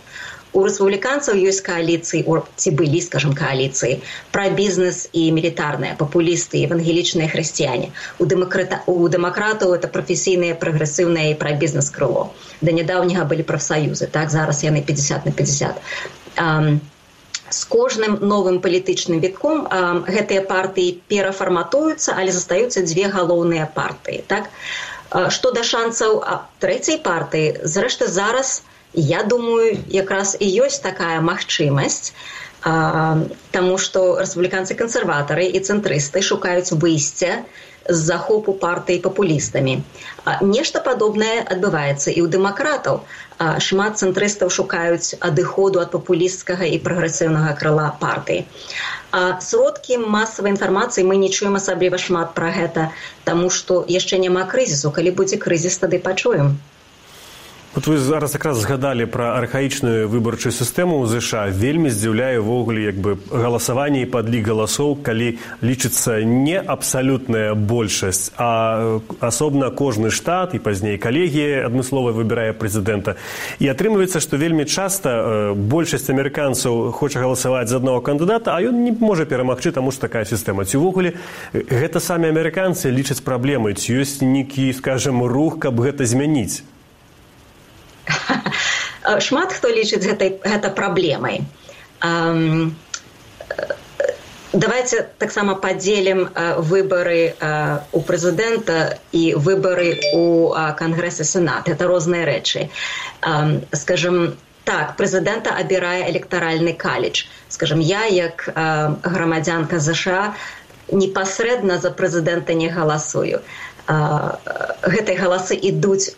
у 0.55 0.63
рэспубліканцаў 0.63 1.41
ёсць 1.51 1.65
кааліцыі 1.67 2.23
ці 2.63 2.73
былі 2.79 3.01
скажем 3.03 3.35
кааліцыі 3.35 3.99
пра 4.35 4.47
бізнес 4.61 5.01
і 5.11 5.25
мілітарныя 5.35 5.99
папулісты 5.99 6.63
евангелічныя 6.69 7.27
хрысціяне. 7.33 7.91
У 8.23 8.29
дэмакрата 8.31 8.81
у 8.87 9.11
дэмакратаў 9.11 9.75
это 9.75 9.91
прафесійныя 9.91 10.55
прагрэсіўныя 10.63 11.35
і 11.35 11.39
пра 11.43 11.59
бізнес 11.59 11.91
крыло. 11.91 12.31
Да 12.63 12.71
нядаўняга 12.71 13.27
былі 13.35 13.43
прафсаюзы 13.51 14.07
так 14.07 14.31
зараз 14.31 14.63
яны 14.63 14.87
50 14.87 15.27
на 15.27 15.33
50 15.33 15.83
um, 16.39 16.79
з 17.51 17.65
кожным 17.75 18.17
новым 18.23 18.63
палітычным 18.63 19.19
вітком 19.27 19.67
гэтыя 20.07 20.47
партыі 20.47 20.95
перафарматуюцца 21.11 22.15
але 22.15 22.33
застаюцца 22.33 22.87
дзве 22.87 23.11
галоўныя 23.11 23.67
партыі 23.75 24.23
так 24.31 24.49
што 25.37 25.51
да 25.57 25.63
шансаў 25.73 26.21
трэцяй 26.65 26.99
партыі 27.09 27.49
зрэшты 27.75 28.09
зараз 28.19 28.55
я 29.11 29.21
думаю 29.33 29.69
якраз 30.03 30.37
і 30.47 30.49
ёсць 30.67 30.81
такая 30.89 31.19
магчымасць 31.31 32.07
Таму 32.65 33.77
што 33.77 34.03
рэспубліканцы 34.25 34.77
кансерватары 34.79 35.45
і 35.53 35.61
цэнтрысты 35.61 36.25
шукаюць 36.25 36.73
выйсця 36.73 37.45
з 37.89 37.99
захопу 38.01 38.55
партыі 38.57 39.03
папулістамі. 39.05 39.75
Нешта 40.41 40.81
падобнае 40.81 41.45
адбываецца 41.45 42.09
і 42.09 42.25
ў 42.25 42.27
дэмакратаў. 42.33 43.05
Шмат 43.67 44.01
цэнтрыстаў 44.01 44.49
шукаюць 44.49 45.21
адыходу 45.21 45.85
ад 45.85 45.93
папулісцкага 45.93 46.65
і 46.65 46.81
прагрэсіўнага 46.81 47.53
крыла 47.61 47.89
партыі. 48.01 48.47
Сродкі 49.45 49.99
масавай 50.17 50.57
інфармацыі 50.57 51.05
мы 51.05 51.21
не 51.21 51.29
чуем 51.29 51.61
асабліва 51.61 52.01
шмат 52.01 52.33
пра 52.39 52.49
гэта, 52.57 52.91
таму 53.29 53.51
што 53.51 53.85
яшчэ 53.97 54.25
няма 54.25 54.49
крызісу, 54.49 54.89
калі 54.91 55.13
будзе 55.21 55.37
крызіс, 55.37 55.77
тады 55.85 56.01
пачуем. 56.01 56.57
Вот 57.75 57.87
вы 57.87 57.99
зараз 57.99 58.35
якраз 58.35 58.59
згадалі 58.59 59.07
пра 59.11 59.35
архаічную 59.35 60.07
выбарчую 60.07 60.55
сістэму 60.55 61.03
ў 61.03 61.11
ЗША 61.11 61.51
вельмі 61.51 61.91
здзіўляе 61.91 62.39
ўвогуле 62.39 62.87
як 62.87 62.99
бы 63.03 63.19
галасаванне 63.35 64.07
і 64.07 64.11
падлік 64.15 64.47
галасоў 64.47 65.03
калі 65.03 65.43
лічыцца 65.59 66.23
не 66.23 66.55
абсалютная 66.55 67.59
большасць 67.59 68.31
а 68.39 69.03
асобна 69.19 69.75
кожны 69.75 70.15
штат 70.15 70.55
і 70.55 70.63
пазней 70.63 71.03
калегія 71.03 71.67
адмыслова 71.67 72.15
выбірае 72.15 72.55
прэзідэнта. 72.55 73.19
І 73.59 73.67
атрымліваецца 73.75 74.23
што 74.23 74.39
вельмі 74.39 74.71
часта 74.71 75.51
большасць 75.59 76.07
амерыканцаў 76.15 76.95
хоча 76.95 77.27
галасаваць 77.27 77.75
з 77.75 77.83
аднаго 77.83 78.07
кандыдата 78.07 78.55
а 78.55 78.63
ён 78.63 78.87
не 78.87 78.95
можа 78.95 79.27
перамагчы 79.27 79.75
таму 79.75 79.91
што 79.91 80.07
такая 80.07 80.23
сістэма. 80.23 80.63
Ці 80.63 80.79
ўвогуле 80.79 81.19
гэта 81.51 81.99
самі 81.99 82.31
амерыканцы 82.31 82.95
лічаць 82.95 83.27
праблемы 83.27 83.75
ці 83.75 83.99
ёсць 83.99 84.23
нейкі 84.23 84.71
скажем 84.79 85.27
рух 85.27 85.59
каб 85.59 85.83
гэта 85.83 86.07
змяніць 86.07 86.63
шмат 89.21 89.53
хто 89.53 89.69
лічыць 89.69 90.05
гэтай 90.05 90.39
гэта 90.45 90.71
праблемай. 90.71 91.43
Давайте 94.55 95.11
таксама 95.19 95.57
падзелім 95.59 96.31
выбары 96.71 97.35
у 97.91 98.01
прэзідэнта 98.07 99.03
і 99.11 99.35
выбары 99.35 99.99
у 100.15 100.55
кангрэсы 100.79 101.27
сенат. 101.27 101.69
Это 101.69 101.91
розныя 101.91 102.23
рэчы. 102.23 102.71
Скажем 103.75 104.39
так 104.65 104.95
прэзідэнта 104.97 105.59
абірае 105.59 106.07
электаральны 106.11 106.73
каледж. 106.73 107.27
Скажем 107.49 107.81
я 107.81 108.05
як 108.07 108.47
грамадзянка 109.03 109.83
ЗША 109.83 110.35
непасрэдна 110.93 111.79
за 111.83 111.91
прэзідэнта 111.91 112.55
не 112.55 112.71
галасую. 112.71 113.43
Гэтай 113.89 115.17
галасы 115.19 115.59
ідуць 115.59 116.15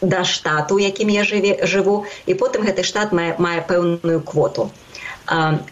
да 0.00 0.24
штату 0.24 0.78
якім 0.78 1.08
я 1.10 1.24
жыве 1.24 1.56
жыву 1.64 2.04
і 2.26 2.34
потым 2.34 2.66
гэты 2.68 2.84
штат 2.84 3.12
мае, 3.12 3.34
мае 3.38 3.64
пэўную 3.64 4.20
квоту. 4.20 4.70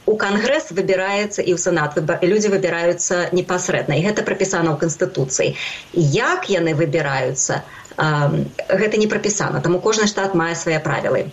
У 0.06 0.16
кангрэс 0.18 0.72
выбіраецца 0.74 1.42
і 1.42 1.54
ў 1.54 1.58
сенат 1.62 1.94
людзі 2.26 2.50
выбіраюцца 2.50 3.30
непасрэдна 3.30 3.94
і 3.94 4.02
гэта 4.02 4.26
прапісана 4.26 4.74
ў 4.74 4.80
канстытуцыі. 4.82 5.54
Як 5.94 6.50
яны 6.50 6.74
выбіраюцца? 6.74 7.62
Гэта 7.94 8.98
не 8.98 9.06
прапісана 9.06 9.62
таму 9.62 9.78
кожны 9.78 10.10
штат 10.10 10.34
мае 10.34 10.58
свае 10.58 10.82
правілы. 10.82 11.30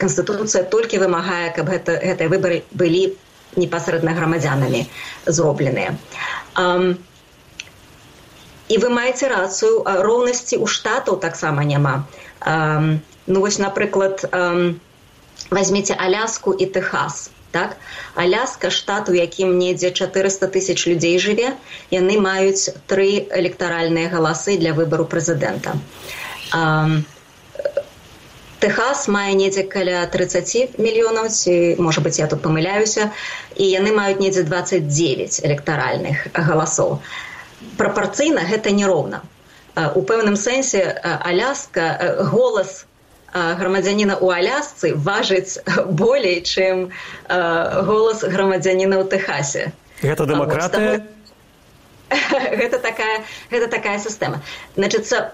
Канстытуцыя 0.00 0.64
толькі 0.64 1.04
вымагае 1.04 1.52
каб 1.52 1.68
гэта 1.68 2.00
гэтыя 2.00 2.32
выбары 2.32 2.64
былі 2.72 3.12
непасрэдна 3.56 4.16
грамадзянамі 4.16 4.86
зробленыя. 5.26 5.96
А, 6.56 6.96
і 8.72 8.78
вы 8.84 8.88
маеце 8.96 9.28
рацыю 9.34 9.84
роўнасці 9.84 10.56
ў 10.56 10.66
штатаў 10.78 11.20
таксама 11.26 11.68
няма 11.68 11.94
ну 13.26 13.44
вось 13.44 13.60
напрыклад 13.66 14.26
возьмеце 15.52 15.94
аляску 16.08 16.56
і 16.56 16.66
тэхас 16.78 17.30
так? 17.52 17.76
Аляска 18.14 18.70
штат 18.70 19.08
у 19.08 19.14
якім 19.14 19.58
недзе 19.58 19.92
400 19.92 20.48
тысяч 20.48 20.86
людзей 20.88 21.18
жыве 21.22 21.54
яны 21.92 22.18
маюць 22.18 22.72
тры 22.88 23.28
электаральныя 23.28 24.08
галасы 24.08 24.56
для 24.56 24.72
выбару 24.72 25.04
прэзідэнта. 25.04 25.76
Техас 28.62 29.06
мае 29.10 29.34
недзе 29.34 29.66
каля 29.68 30.06
30 30.06 30.78
мільёнаў 30.78 31.28
ці 31.28 31.54
можа 31.82 32.00
быть 32.00 32.18
я 32.18 32.26
тут 32.30 32.42
памыляюся 32.42 33.10
і 33.56 33.68
яны 33.68 33.92
маюць 33.92 34.22
недзе 34.22 34.46
29 34.48 35.40
электаральных 35.44 36.26
галасоў 36.32 37.02
прапорцыйна 37.78 38.46
гэта 38.48 38.70
нероўна. 38.70 39.22
У 39.96 40.02
пэўным 40.04 40.36
сэнсе 40.36 40.84
аляска 41.02 42.16
голас 42.32 42.84
грамадзяніна 43.32 44.20
ў 44.20 44.28
алясцы 44.44 44.92
важыць 44.94 45.58
болей 45.88 46.42
чым 46.44 46.92
голас 47.28 48.20
грамадзяніна 48.22 49.00
ў 49.00 49.04
тэхасе. 49.08 49.72
Гэта 50.04 50.28
дэмакратыя 50.28 51.00
гэта 52.60 52.78
такая 52.78 53.24
гэта 53.50 53.68
такая 53.72 53.98
сістэма. 53.98 54.42
Значыцца 54.76 55.32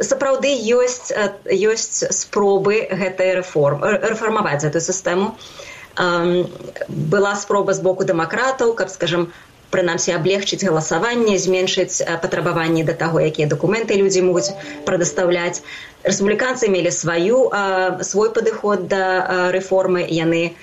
сапраўды 0.00 0.52
ёсць 0.76 1.12
ёсць 1.48 2.04
спробы 2.12 2.84
гэтай 2.90 3.36
рэформ 3.40 3.84
рэфармаваць 3.84 4.64
эту 4.64 4.80
сістэму. 4.80 5.36
Была 6.88 7.32
спроба 7.36 7.72
з 7.76 7.80
боку 7.84 8.04
дэмакратаў 8.04 8.76
каб 8.76 8.92
скажем 8.92 9.32
прынамсі 9.70 10.14
аблегчыць 10.16 10.64
галасаванне 10.66 11.38
зменшыць 11.38 12.02
патрабаванні 12.22 12.82
да 12.88 12.94
таго 12.98 13.22
якія 13.22 13.46
дакументы 13.48 13.96
людзі 14.00 14.26
могуць 14.26 14.50
прадастаўляць. 14.88 15.62
Рэспубліканцы 16.02 16.68
мелі 16.72 16.90
сваю 16.90 17.48
свой 18.02 18.34
падыход 18.34 18.88
да 18.88 19.50
рэформы. 19.54 20.04
Яны 20.08 20.56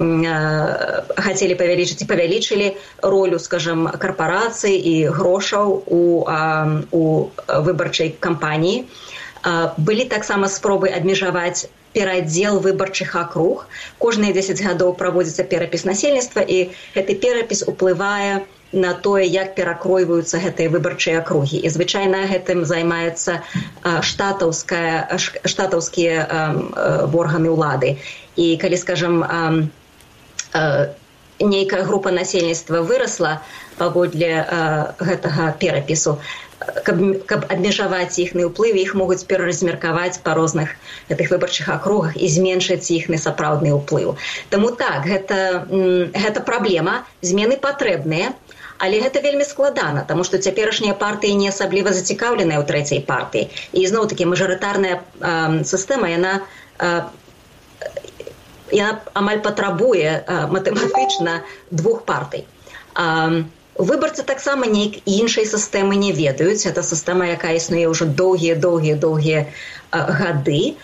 хацелі 0.00 1.54
павялічыць 1.60 2.00
і 2.00 2.08
павялічылі 2.08 2.68
ролю 3.02 3.38
скажем 3.38 3.88
карпорацыі 4.00 4.72
і 4.72 4.94
грошаў 5.12 5.84
у, 5.86 6.24
у 6.90 7.02
выбарчай 7.48 8.16
кампаніі. 8.16 8.88
Былі 9.76 10.04
таксама 10.04 10.48
спробы 10.48 10.88
абмежаваць 10.88 11.68
перадзел 11.92 12.60
выбарчых 12.60 13.16
акруг. 13.16 13.66
Кожныя 13.98 14.32
10 14.32 14.62
гадоў 14.62 14.94
праводзіцца 14.94 15.44
перапіс 15.44 15.84
насельніцтва 15.84 16.40
і 16.46 16.70
гэты 16.94 17.14
перапіс 17.18 17.66
уплывае 17.66 18.46
на 18.72 18.94
тое 18.94 19.26
як 19.26 19.54
перакройваюцца 19.58 20.38
гэтыя 20.38 20.70
выбарчыя 20.70 21.18
акругі. 21.18 21.58
І 21.58 21.68
звычайна 21.74 22.30
гэтым 22.30 22.62
займаецца 22.64 23.42
штатаўская 23.82 25.18
штатаўскія 25.18 26.26
органы 27.10 27.50
ўлады. 27.50 27.98
І 28.36 28.54
калі 28.62 28.76
скажем 28.78 29.26
нейкая 31.40 31.82
група 31.84 32.10
насельніцтва 32.14 32.86
вырасла 32.86 33.42
паводле 33.78 34.46
гэтага 35.00 35.56
перапісу 35.58 36.20
каб, 36.84 37.00
каб 37.26 37.46
абмежаваць 37.48 38.18
іхны 38.20 38.46
ўплыў 38.50 38.76
іх 38.82 38.94
могуць 38.98 39.24
пераразмеркаваць 39.30 40.20
па 40.24 40.36
розных 40.38 40.74
гэтых 41.08 41.32
выбарчых 41.32 41.68
акругах 41.72 42.16
і 42.16 42.28
зменшыць 42.28 42.90
іхны 42.92 43.16
сапраўдны 43.18 43.72
ўплыў. 43.76 44.16
Таму 44.52 44.72
так 44.76 45.08
гэта, 45.08 45.66
гэта 46.14 46.40
праблема. 46.44 47.04
Змены 47.22 47.56
патрэбныя 47.56 48.34
але 48.80 49.00
гэта 49.04 49.20
вельмі 49.20 49.44
складана 49.44 50.04
таму 50.08 50.24
што 50.24 50.40
цяперашнія 50.40 50.96
партыі 50.96 51.36
не 51.36 51.48
асабліва 51.52 51.92
зацікаўленыя 51.92 52.60
ў 52.60 52.64
трэцяй 52.64 53.00
партыі. 53.04 53.52
І 53.76 53.84
зноў 53.84 54.08
такі 54.08 54.28
мажарытарная 54.32 55.04
сістэма 55.68 56.08
яна 56.08 56.32
яна 58.72 58.92
амаль 59.20 59.44
патрабуе 59.44 60.24
матэматычна 60.56 61.42
двух 61.70 62.04
партый. 62.08 62.46
Выбарцы 63.80 64.22
таксама 64.28 64.66
нейк 64.68 65.00
іншай 65.08 65.46
сістэмы 65.48 65.96
не 65.96 66.12
ведаюць. 66.12 66.68
Это 66.68 66.82
сістэма, 66.84 67.32
якая 67.32 67.56
існуе 67.56 67.88
ўжо 67.88 68.04
доўгія 68.04 68.56
доўгія 68.60 68.96
доўгія 69.00 69.46
гады. 69.90 70.76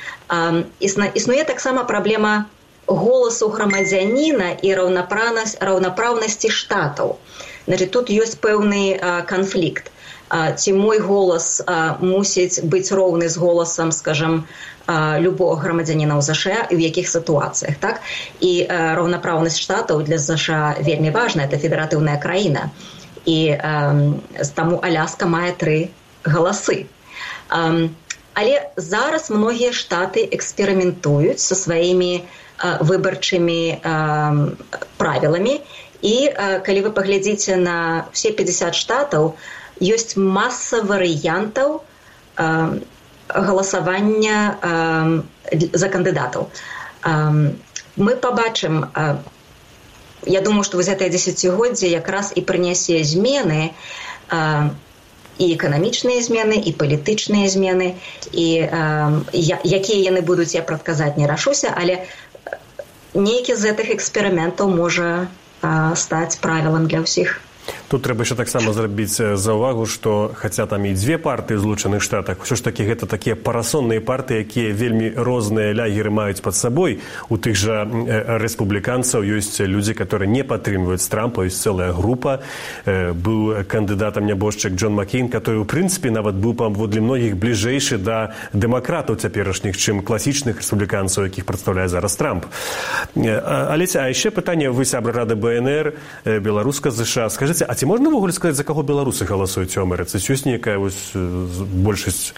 Існуе 0.80 1.42
таксама 1.44 1.84
праблема 1.84 2.49
голасу 2.86 3.51
грамадзяніна 3.53 4.49
і 4.62 4.72
раўнапраўнасць 4.80 5.59
раўнапраўнасці 5.61 6.49
штатаў. 6.49 7.18
Значит, 7.66 7.90
тут 7.90 8.09
ёсць 8.09 8.40
пэўны 8.40 8.97
канфлікт. 9.28 9.92
Ці 10.31 10.72
мой 10.72 10.99
голас 10.99 11.62
мусіць 12.01 12.62
быць 12.66 12.91
роўны 12.91 13.29
з 13.29 13.37
голасам, 13.39 13.93
скажем, 13.93 14.45
любого 15.18 15.55
грамадзяніна 15.59 16.18
ў 16.18 16.22
ЗША 16.22 16.59
і 16.70 16.74
ў 16.74 16.81
якіх 16.91 17.07
сітуацыях 17.11 17.79
так? 17.83 18.03
І 18.41 18.66
раўнапраўнасць 18.70 19.59
штатаў 19.59 20.03
для 20.03 20.18
ЗША 20.18 20.79
вельмі 20.83 21.11
важна 21.11 21.47
это 21.47 21.59
федэратыўная 21.59 22.18
краіна. 22.22 22.70
І 23.27 23.59
таму 24.55 24.79
аляска 24.83 25.27
мае 25.27 25.55
тры 25.59 25.91
галасы. 26.22 26.87
Але 28.37 28.55
зараз 28.77 29.31
многія 29.31 29.72
штаты 29.72 30.27
эксперыментуюць 30.27 31.43
са 31.43 31.55
сваімі 31.55 32.27
выбарчымі 32.62 33.61
правіламі. 34.99 35.61
І 36.03 36.16
калі 36.62 36.81
вы 36.87 36.91
паглядзіце 36.93 37.57
на 37.57 38.07
все 38.12 38.31
50 38.31 38.74
штатаў 38.74 39.35
ёсць 39.81 40.16
маса 40.16 40.83
варыянтаў 40.83 41.81
галасавання 43.29 44.59
э, 44.62 45.61
за 45.72 45.89
кандыдатаў. 45.89 46.49
Э, 47.05 47.53
мы 47.97 48.16
побачым 48.16 48.85
э, 48.95 49.16
я 50.27 50.41
думаю, 50.41 50.64
што 50.64 50.77
вось 50.77 50.91
гэтае 50.91 51.09
дзесяцігоддзе 51.11 51.89
якраз 51.89 52.33
і 52.35 52.43
прынясе 52.43 53.03
змены 53.05 53.70
э, 54.31 54.70
і 55.39 55.47
эканамічныя 55.55 56.20
змены 56.24 56.57
і 56.57 56.72
палітычныя 56.72 57.49
змены 57.53 57.95
і 58.33 58.47
э, 58.64 58.70
якія 59.33 59.99
яны 60.11 60.22
будуць 60.22 60.55
я 60.55 60.62
прадказаць 60.62 61.16
не 61.16 61.27
рашуся, 61.27 61.72
але 61.77 62.07
нейкі 63.14 63.55
з 63.55 63.70
гэтых 63.70 63.93
эксперыментаў 63.97 64.72
можа 64.72 65.27
э, 65.27 65.95
стаць 65.95 66.37
правілам 66.43 66.89
для 66.89 67.05
ўсіх. 67.07 67.41
Тут 67.87 68.03
трэба 68.03 68.26
яшчэ 68.26 68.34
таксама 68.34 68.74
зрабіць 68.74 69.14
за 69.14 69.53
ўвагу, 69.55 69.87
што 69.87 70.34
хаця 70.34 70.66
там 70.66 70.82
і 70.91 70.95
дзве 70.99 71.22
партыі 71.22 71.62
злучаных 71.62 72.03
штатах, 72.03 72.43
ўсё 72.43 72.59
ж 72.59 72.66
такі 72.66 72.82
гэта 72.82 73.07
такія 73.07 73.39
парасонныя 73.39 74.03
партыі, 74.03 74.43
якія 74.43 74.74
вельмі 74.74 75.14
розныя 75.14 75.70
лягеры 75.70 76.11
маюць 76.11 76.43
пад 76.43 76.59
сабой. 76.59 76.99
У 77.30 77.39
тых 77.39 77.55
жа 77.55 77.87
рэспубліканцаў 78.43 79.22
ёсць 79.22 79.62
людзі, 79.62 79.95
которые 79.95 80.26
не 80.26 80.43
падтрымваюць 80.43 81.07
трампа 81.07 81.47
ёсць 81.47 81.62
цэлая 81.62 81.95
група. 81.95 82.43
быў 82.87 83.62
кандыдатам 83.70 84.26
нябожчык 84.26 84.74
Джон 84.74 84.99
Маккейн, 84.99 85.30
который 85.30 85.62
у 85.62 85.64
прынцыпе 85.64 86.11
нават 86.11 86.34
быў 86.34 86.59
паводле 86.59 86.99
многіх 87.01 87.39
бліжэйшы 87.39 88.03
да 88.03 88.34
дэмакратаў 88.51 89.14
цяперашніх, 89.14 89.78
чым 89.78 90.03
класічных 90.03 90.59
рэспубліканцаў, 90.59 91.30
якіх 91.30 91.47
прадстаўляе 91.47 91.87
зараз 91.87 92.18
трамп. 92.18 92.51
Але 93.14 93.87
а 93.95 94.11
яшчэ 94.11 94.34
пытанне 94.34 94.74
вы 94.74 94.82
сябра 94.84 95.22
рады 95.22 95.39
БНР 95.39 95.95
беларуска 96.43 96.91
ЗША 96.91 97.30
скажыце 97.30 97.62
а 97.62 97.76
ці 97.77 97.87
можна 97.87 98.09
ўвогуле 98.09 98.33
сказаць 98.33 98.57
за 98.57 98.64
каго 98.64 98.83
беларусы 98.83 99.29
галасуюць 99.29 99.77
у 99.77 99.85
амерыцы? 99.85 100.16
Ці 100.16 100.33
ёсць 100.33 100.49
нейкая 100.49 100.81
вось 100.81 101.12
большасць? 101.14 102.33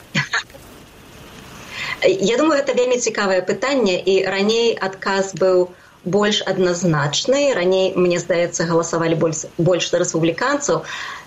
Я 2.03 2.37
думаю 2.39 2.59
гэта 2.59 2.75
вельмі 2.75 2.99
цікавае 2.99 3.43
пытанне 3.47 3.99
і 3.99 4.27
раней 4.27 4.75
адказ 4.75 5.35
быў 5.39 5.71
больш 6.05 6.43
адназначны. 6.47 7.55
Раней 7.55 7.95
мне 7.95 8.19
здаецца 8.19 8.67
галасавалі 8.67 9.15
больш 9.15 9.47
больш 9.59 9.91
за 9.91 10.03
рэспубліканцаў. 10.03 10.83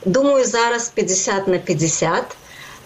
Думаю 0.05 0.43
зараз 0.45 0.91
50 0.95 1.47
на 1.47 1.59
50 1.59 2.35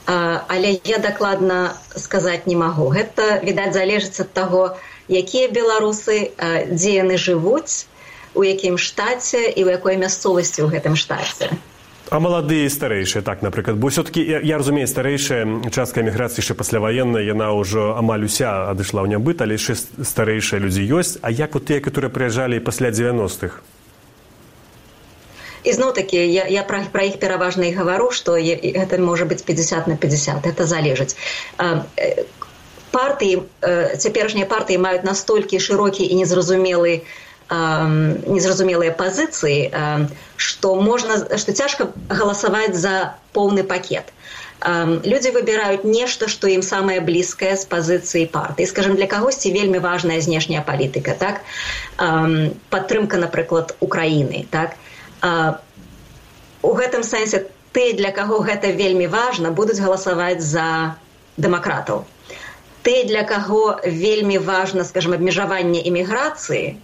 але 0.05 0.77
я 0.85 0.97
дакладна 1.01 1.73
сказаць 1.95 2.45
не 2.45 2.55
магу. 2.55 2.89
Гэта 2.93 3.41
відаць 3.41 3.73
залежыць 3.73 4.21
ад 4.21 4.29
таго 4.33 4.77
якія 5.09 5.49
беларусы 5.49 6.37
дзе 6.69 7.01
яны 7.01 7.17
жывуць 7.17 7.89
у 8.35 8.43
якім 8.43 8.77
штаце 8.77 9.49
і 9.49 9.61
ў 9.63 9.79
якой 9.79 9.97
мясцовасці 9.97 10.67
ў 10.67 10.75
гэтым 10.75 10.99
штаце. 10.99 11.49
А 12.09 12.21
маладыя 12.21 12.69
і 12.69 12.69
старэйшыя 12.69 13.25
так 13.25 13.41
напрыклад. 13.41 13.81
Бо 13.81 13.89
все-таки 13.89 14.21
я, 14.21 14.37
я 14.39 14.61
разумею 14.61 14.85
старэйшая 14.85 15.71
частка 15.73 16.05
эміграцыі 16.05 16.45
яшчэ 16.45 16.53
пасляваенная 16.53 17.25
яна 17.25 17.49
ўжо 17.57 17.97
амаль 17.97 18.29
уся 18.29 18.69
адышла 18.69 19.01
ў 19.01 19.17
нябыт 19.17 19.41
але 19.41 19.57
яшчэ 19.57 19.73
старэйшыя 20.05 20.61
людзі 20.61 20.85
ёсць. 20.85 21.17
А 21.25 21.33
як 21.33 21.57
вот 21.57 21.65
тыя 21.65 21.81
которые 21.81 22.13
прыязджалі 22.13 22.61
пасля 22.61 22.93
90-х 22.93 23.65
ізноў 25.65 25.93
такі 25.97 26.21
я, 26.21 26.45
я 26.45 26.63
пра, 26.63 26.85
пра 26.93 27.09
іх 27.09 27.17
пераважна 27.19 27.67
і 27.67 27.73
гавару 27.73 28.13
што 28.13 28.37
гэта 28.37 29.01
можа 29.01 29.25
быць 29.25 29.41
50 29.41 29.89
на 29.89 29.97
50 29.97 30.45
это 30.45 30.69
залежыць. 30.69 31.17
Партыі 32.93 33.43
цяперашнія 33.97 34.45
партыі 34.45 34.79
маюць 34.79 35.03
настолькі 35.03 35.59
шырокі 35.59 36.05
і 36.05 36.21
незразумелы 36.21 37.03
незразумелыя 37.49 38.91
пазіцыі 38.91 39.71
што 40.35 40.75
можна 40.81 41.37
што 41.37 41.53
цяжка 41.53 41.93
галасаваць 42.09 42.73
за 42.73 43.15
поўны 43.33 43.63
пакет. 43.63 44.09
Людзі 45.05 45.29
выбіраюць 45.35 45.85
нешта, 45.85 46.27
што 46.27 46.49
ім 46.49 46.63
самае 46.65 46.99
блізкае 47.05 47.53
з 47.55 47.65
пазіцыі 47.69 48.25
партыі. 48.25 48.65
скажем 48.65 48.95
для 48.95 49.05
кагосьці 49.05 49.51
вельмі 49.53 49.79
важная 49.79 50.21
знешняя 50.21 50.61
палітыка 50.65 51.13
так? 51.13 51.41
Падтрымка 52.69 53.17
напрыклад 53.17 53.75
Украіны 53.79 54.47
так? 54.49 54.73
У 56.61 56.71
гэтым 56.73 57.03
сэнсе 57.03 57.45
ты 57.73 57.93
для 57.93 58.09
каго 58.11 58.39
гэта 58.41 58.71
вельмі 58.71 59.05
важна 59.07 59.51
будуць 59.51 59.77
галасаваць 59.79 60.41
за 60.41 60.95
дэмакратаў. 61.37 62.05
Ты 62.81 63.03
для 63.05 63.21
каго 63.23 63.79
вельмі 63.85 64.37
важна 64.39 64.83
скажем 64.83 65.13
абмежаванне 65.13 65.83
іміграцыі 65.85 66.79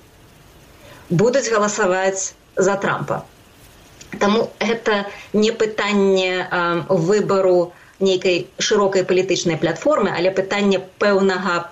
будуць 1.12 1.49
галасаваць 1.51 2.34
за 2.55 2.76
трампа 2.76 3.22
Таму 4.20 4.49
гэта 4.59 5.05
не 5.34 5.51
пытанне 5.51 6.43
э, 6.43 6.84
выбару 6.89 7.72
нейкай 8.01 8.47
шырокай 8.59 9.05
палітычнай 9.07 9.55
платформы, 9.62 10.12
але 10.12 10.32
пытанне 10.36 10.82
пэўнага 10.99 11.72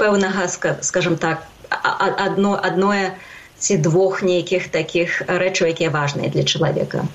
пэўнага 0.00 0.48
скажем 0.82 1.16
так 1.16 1.46
адно 1.68 2.58
адное 2.58 3.14
ці 3.58 3.76
двух 3.76 4.22
нейкіх 4.26 4.68
такіх 4.74 5.22
рэчаў, 5.28 5.70
якія 5.70 5.90
важныя 5.90 6.30
для 6.30 6.42
чалавека. 6.42 7.06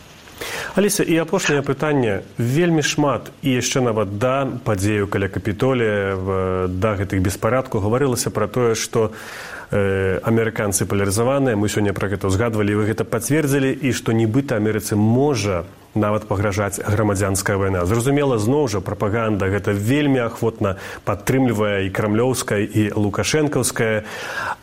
Аліса 0.76 1.04
і 1.04 1.18
апошняе 1.18 1.62
пытанне 1.66 2.22
вельмі 2.38 2.84
шмат 2.86 3.32
і 3.42 3.58
яшчэ 3.58 3.82
нават 3.82 4.18
да 4.22 4.46
падзею 4.64 5.08
каля 5.08 5.28
капітолія 5.28 6.68
да 6.70 6.94
гэтых 6.94 7.22
беспарадку. 7.22 7.82
Гаварылася 7.82 8.30
пра 8.30 8.48
тое, 8.48 8.76
што 8.76 9.12
э, 9.72 10.20
амерыканцы 10.22 10.86
палярызаваныя. 10.86 11.58
Мы 11.58 11.70
сёння 11.70 11.98
пра 11.98 12.14
гэта 12.14 12.30
ўзгадвалі 12.30 12.78
вы 12.78 12.94
гэта 12.94 13.04
пацвердзілі 13.04 13.74
і 13.74 13.90
што 13.92 14.14
нібыта 14.14 14.62
амерыцы 14.62 14.94
можа 14.94 15.66
нават 16.00 16.28
пагражаць 16.28 16.80
грамадзянская 16.80 17.58
вайна. 17.58 17.86
Зразумела 17.86 18.38
зноў 18.38 18.70
жа 18.70 18.80
прапаганда 18.82 19.50
гэта 19.50 19.74
вельмі 19.74 20.24
ахвотна 20.26 20.78
падтрымлівае 21.04 21.88
і 21.88 21.94
крамлёўская 21.94 22.62
і 22.64 22.92
лукашэнкаўская 22.96 24.06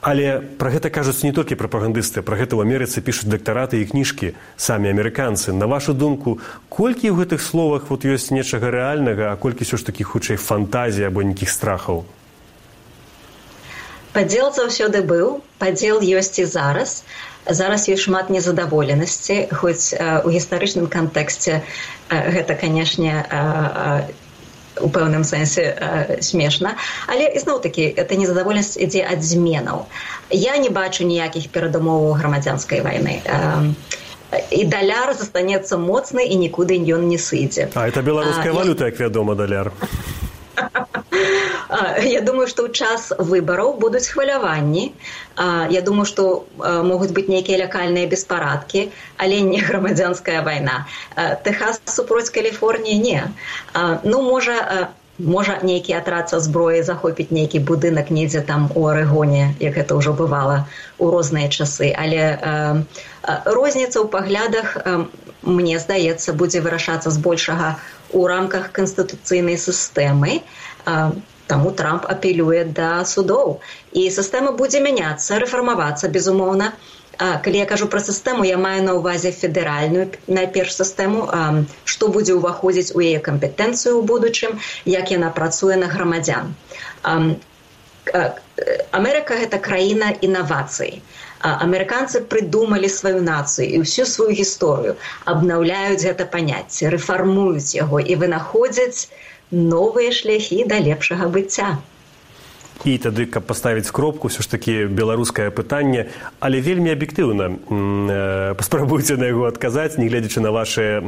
але 0.01 0.41
пра 0.59 0.71
гэта 0.71 0.91
кажуць 0.91 1.25
не 1.25 1.33
толькі 1.33 1.57
прапагандысты 1.57 2.21
пра 2.23 2.37
гэта 2.37 2.57
ў 2.57 2.65
амерыцы 2.65 3.01
пішуць 3.01 3.31
дактараты 3.33 3.81
і 3.81 3.89
кніжкі 3.89 4.35
самі 4.57 4.93
амерыканцы. 4.93 5.53
На 5.53 5.67
вашу 5.67 5.95
думку 5.95 6.39
колькі 6.69 7.11
ў 7.11 7.25
гэтых 7.25 7.41
словах 7.41 7.89
вот 7.89 8.05
ёсць 8.05 8.31
нечага 8.31 8.71
рэальнага 8.71 9.33
а 9.33 9.37
колькі 9.41 9.65
ўсё 9.65 9.81
ж 9.81 9.89
такі 9.89 10.05
хутчэй 10.05 10.37
фантазія 10.37 11.09
або 11.09 11.25
нейкіх 11.25 11.49
страхаў? 11.49 12.05
Падзел 14.15 14.53
заўсёды 14.55 15.03
быў 15.03 15.43
падзел 15.59 15.99
ёсць 15.99 16.39
і 16.39 16.47
зараз 16.47 17.03
зараз 17.47 17.89
ёсць 17.89 18.07
шмат 18.09 18.31
незадаволенасці 18.31 19.49
хоць 19.53 19.93
у 19.95 20.29
гістарычным 20.33 20.89
кантэксце 20.89 21.63
гэта 22.11 22.55
канешне 22.55 23.25
у 24.81 24.89
пэўным 24.91 25.23
сэнсе 25.23 26.19
смешна. 26.21 26.75
Але 27.07 27.31
ізноў 27.39 27.61
такі 27.63 27.87
это 27.95 28.17
незадаволенасць 28.19 28.75
ідзе 28.75 29.07
ад 29.07 29.23
зменаў. 29.23 29.87
Я 30.31 30.57
не 30.59 30.71
бачу 30.71 31.07
ніякіх 31.07 31.51
перадумоваў 31.55 32.19
грамадзянскай 32.19 32.83
вайны. 32.83 33.23
І 34.51 34.65
даляр 34.67 35.15
застанецца 35.15 35.79
моцны 35.79 36.27
і 36.27 36.35
нікуды 36.35 36.75
ён 36.91 37.07
не 37.07 37.19
сыдзе. 37.23 37.71
А 37.75 37.87
это 37.87 38.03
беларуская 38.03 38.53
валюта 38.53 38.91
як 38.91 38.99
вядома 38.99 39.35
даляр 39.39 39.71
Я 42.05 42.21
думаю, 42.21 42.47
што 42.47 42.67
ў 42.67 42.71
час 42.71 43.11
выбараў 43.19 43.79
будуць 43.81 44.07
хваляванні. 44.07 44.93
Я 45.71 45.81
думаю, 45.83 46.07
што 46.07 46.47
могуць 46.59 47.11
быць 47.17 47.27
нейкія 47.29 47.67
лякальныя 47.67 48.07
беспарадкі, 48.07 48.91
але 49.17 49.41
не 49.41 49.59
грамадзянская 49.59 50.43
вайна. 50.47 50.87
Тэхас 51.47 51.81
супроць 51.91 52.31
Каліфорніі 52.31 52.99
не. 52.99 53.21
Ну 54.05 54.23
можа, 54.23 54.89
можа 55.19 55.59
нейкі 55.63 55.99
атрад 55.99 56.31
са 56.31 56.41
зброі 56.41 56.83
захопіць 56.83 57.31
нейкі 57.31 57.63
будынак 57.63 58.11
недзе 58.11 58.43
там 58.43 58.71
у 58.75 58.87
арэгоне, 58.91 59.55
як 59.59 59.75
гэта 59.75 59.99
ўжо 59.99 60.13
бывала 60.15 60.67
ў 60.99 61.11
розныя 61.11 61.49
часы. 61.51 61.91
Але 61.95 62.39
розніца 63.47 64.03
ў 64.03 64.07
паглядах 64.11 64.79
мне 65.43 65.79
здаецца, 65.79 66.33
будзе 66.33 66.61
вырашацца 66.65 67.11
збольшага 67.11 67.77
у 68.15 68.27
рамках 68.31 68.71
канстытуцыйнай 68.73 69.59
сістэмы. 69.59 70.41
Таму 71.51 71.71
Трамп 71.77 72.07
апелюе 72.09 72.65
да 72.65 73.05
судоў 73.05 73.59
і 73.93 74.09
сістэма 74.09 74.55
будзе 74.61 74.81
мяняцца, 74.81 75.41
рэфармавацца 75.43 76.09
безумоўна. 76.09 76.73
Калі 77.19 77.59
я 77.59 77.67
кажу 77.71 77.87
пра 77.87 78.01
сістэму, 78.01 78.47
я 78.49 78.57
маю 78.59 78.83
на 78.87 78.95
ўвазе 78.99 79.31
федэральную 79.31 80.07
найперш 80.27 80.75
сістэму, 80.81 81.27
што 81.85 82.09
будзе 82.15 82.35
ўваходзіць 82.39 82.95
у 82.97 83.05
яе 83.05 83.21
кампетэнцыю 83.29 83.93
ў 83.99 84.03
будучым, 84.09 84.59
як 84.95 85.13
яна 85.15 85.31
працуе 85.31 85.77
на 85.77 85.91
грамадзян. 85.93 86.55
Амерыка 88.99 89.37
гэта 89.43 89.59
краіна 89.67 90.09
інавацый. 90.27 90.93
Амерыканцы 91.67 92.21
прыдумалі 92.33 92.89
сваю 92.97 93.21
нацыю 93.29 93.67
і 93.69 93.81
ўсю 93.85 94.05
сваю 94.13 94.31
гісторыю, 94.41 94.95
абнаўляюць 95.33 96.05
гэта 96.05 96.29
паняцце, 96.35 96.93
рэфармуюць 96.97 97.77
яго 97.77 98.01
і 98.01 98.19
вынаходзяць, 98.23 99.09
новыя 99.75 100.13
шляхі 100.21 100.65
да 100.71 100.81
лепшага 100.89 101.29
быцця. 101.37 101.71
І 102.83 102.99
тады 102.99 103.25
каб 103.31 103.47
паставіць 103.47 103.89
кропку 103.95 104.27
ўсё 104.27 104.43
ж 104.43 104.51
такі 104.51 104.91
беларускае 104.91 105.55
пытанне 105.55 106.11
але 106.43 106.59
вельмі 106.59 106.91
аб'ектыўна 106.91 107.47
паспрабуйце 108.59 109.15
на 109.17 109.31
яго 109.31 109.47
адказаць 109.47 109.95
не 109.97 110.11
гледзячы 110.11 110.43
на 110.43 110.51
ваши 110.51 110.99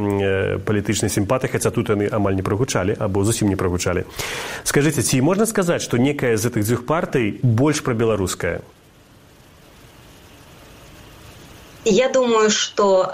палітычныя 0.63 1.11
сімпаты 1.11 1.51
хаця 1.51 1.69
тут 1.69 1.91
яны 1.91 2.07
амаль 2.07 2.39
не 2.39 2.45
прагучалі 2.47 2.95
або 2.95 3.27
зусім 3.27 3.51
не 3.51 3.59
прагучалі. 3.59 4.07
Скажитеце 4.63 5.03
ці 5.03 5.21
можна 5.21 5.45
сказаць 5.45 5.83
што 5.83 5.99
некая 5.99 6.39
з 6.39 6.47
гэтых 6.47 6.63
дзвюх 6.63 6.85
партый 6.87 7.43
больш 7.43 7.83
пра 7.83 7.93
беларускае? 7.93 8.63
Я 11.83 12.09
думаю 12.09 12.49
что 12.49 13.11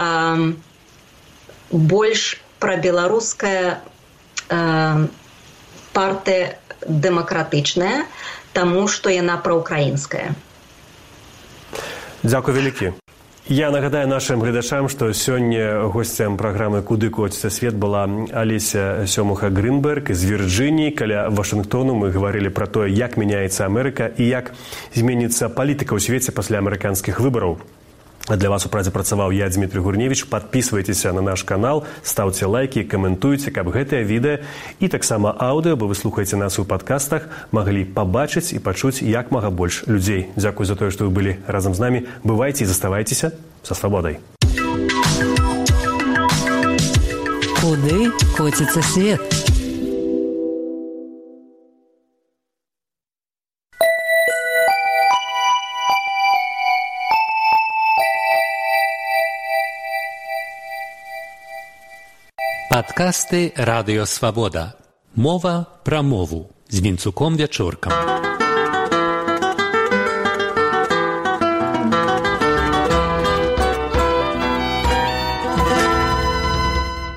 больш 1.74 2.38
пра 2.60 2.78
беларускае 2.78 3.82
партыя 5.94 6.58
дэмакратычная, 6.88 8.06
таму 8.54 8.88
што 8.88 9.10
яна 9.10 9.38
праўкраінская. 9.38 10.34
Дзякуй 12.24 12.54
вялікі. 12.54 12.94
Я 13.48 13.72
нагадаю 13.72 14.08
нашим 14.08 14.40
гледачам, 14.40 14.88
што 14.88 15.12
сёння 15.12 15.92
госцям 15.92 16.38
праграмы 16.38 16.82
куды 16.82 17.10
коціцца 17.10 17.50
свет 17.50 17.76
была 17.76 18.08
Алеся 18.32 19.04
сёмуха 19.06 19.50
Грынберг 19.52 20.16
з 20.16 20.24
Вірджыніі 20.24 20.96
каля 20.96 21.28
Вашынгтону 21.28 21.92
мы 21.92 22.16
гаварылі 22.16 22.48
пра 22.56 22.72
тое, 22.72 22.88
як 22.88 23.18
мяняецца 23.20 23.68
Амерыка 23.68 24.08
і 24.16 24.24
як 24.24 24.56
зменіцца 24.96 25.52
палітыка 25.52 25.92
ў 25.92 26.00
свеце 26.00 26.32
пасля 26.32 26.64
амерыканскіх 26.64 27.20
выбараў. 27.20 27.60
Для 28.30 28.50
вас 28.50 28.66
у 28.66 28.70
празе 28.70 28.88
працаваў 28.88 29.36
я 29.36 29.50
Дмітрий 29.50 29.84
Гурневич, 29.84 30.24
подписывайтеся 30.26 31.12
на 31.12 31.22
наш 31.22 31.44
канал, 31.44 31.84
ставце 32.04 32.48
лайки, 32.48 32.84
каментуйце, 32.84 33.52
каб 33.52 33.68
гэтае 33.68 34.08
відэа 34.08 34.40
і 34.80 34.88
таксама 34.88 35.36
аўдыо, 35.36 35.76
бо 35.76 35.92
вы 35.92 35.96
слухаеце 35.96 36.40
нас 36.40 36.58
у 36.58 36.64
падкастах, 36.64 37.28
маглі 37.52 37.84
пабачыць 37.84 38.56
і 38.56 38.64
пачуць 38.64 39.04
як 39.04 39.32
мага 39.32 39.52
больш 39.52 39.84
людзей. 39.88 40.32
Дзякуй 40.40 40.66
за 40.66 40.80
тое, 40.80 40.92
што 40.92 41.04
вы 41.04 41.12
былі 41.12 41.36
разам 41.48 41.76
з 41.76 41.84
намі, 41.84 42.00
бывайце 42.24 42.64
і 42.64 42.72
заставайцеся 42.72 43.36
са 43.60 43.76
свабодай. 43.76 44.24
Куды 47.60 48.12
коціцца 48.40 48.80
свет? 48.80 49.43
Падкасты 62.74 63.54
радыёвабода. 63.56 64.74
Мова 65.14 65.68
пра 65.86 66.02
мову 66.02 66.50
з 66.70 66.82
вінцуком 66.82 67.38
вячоркам. 67.38 67.94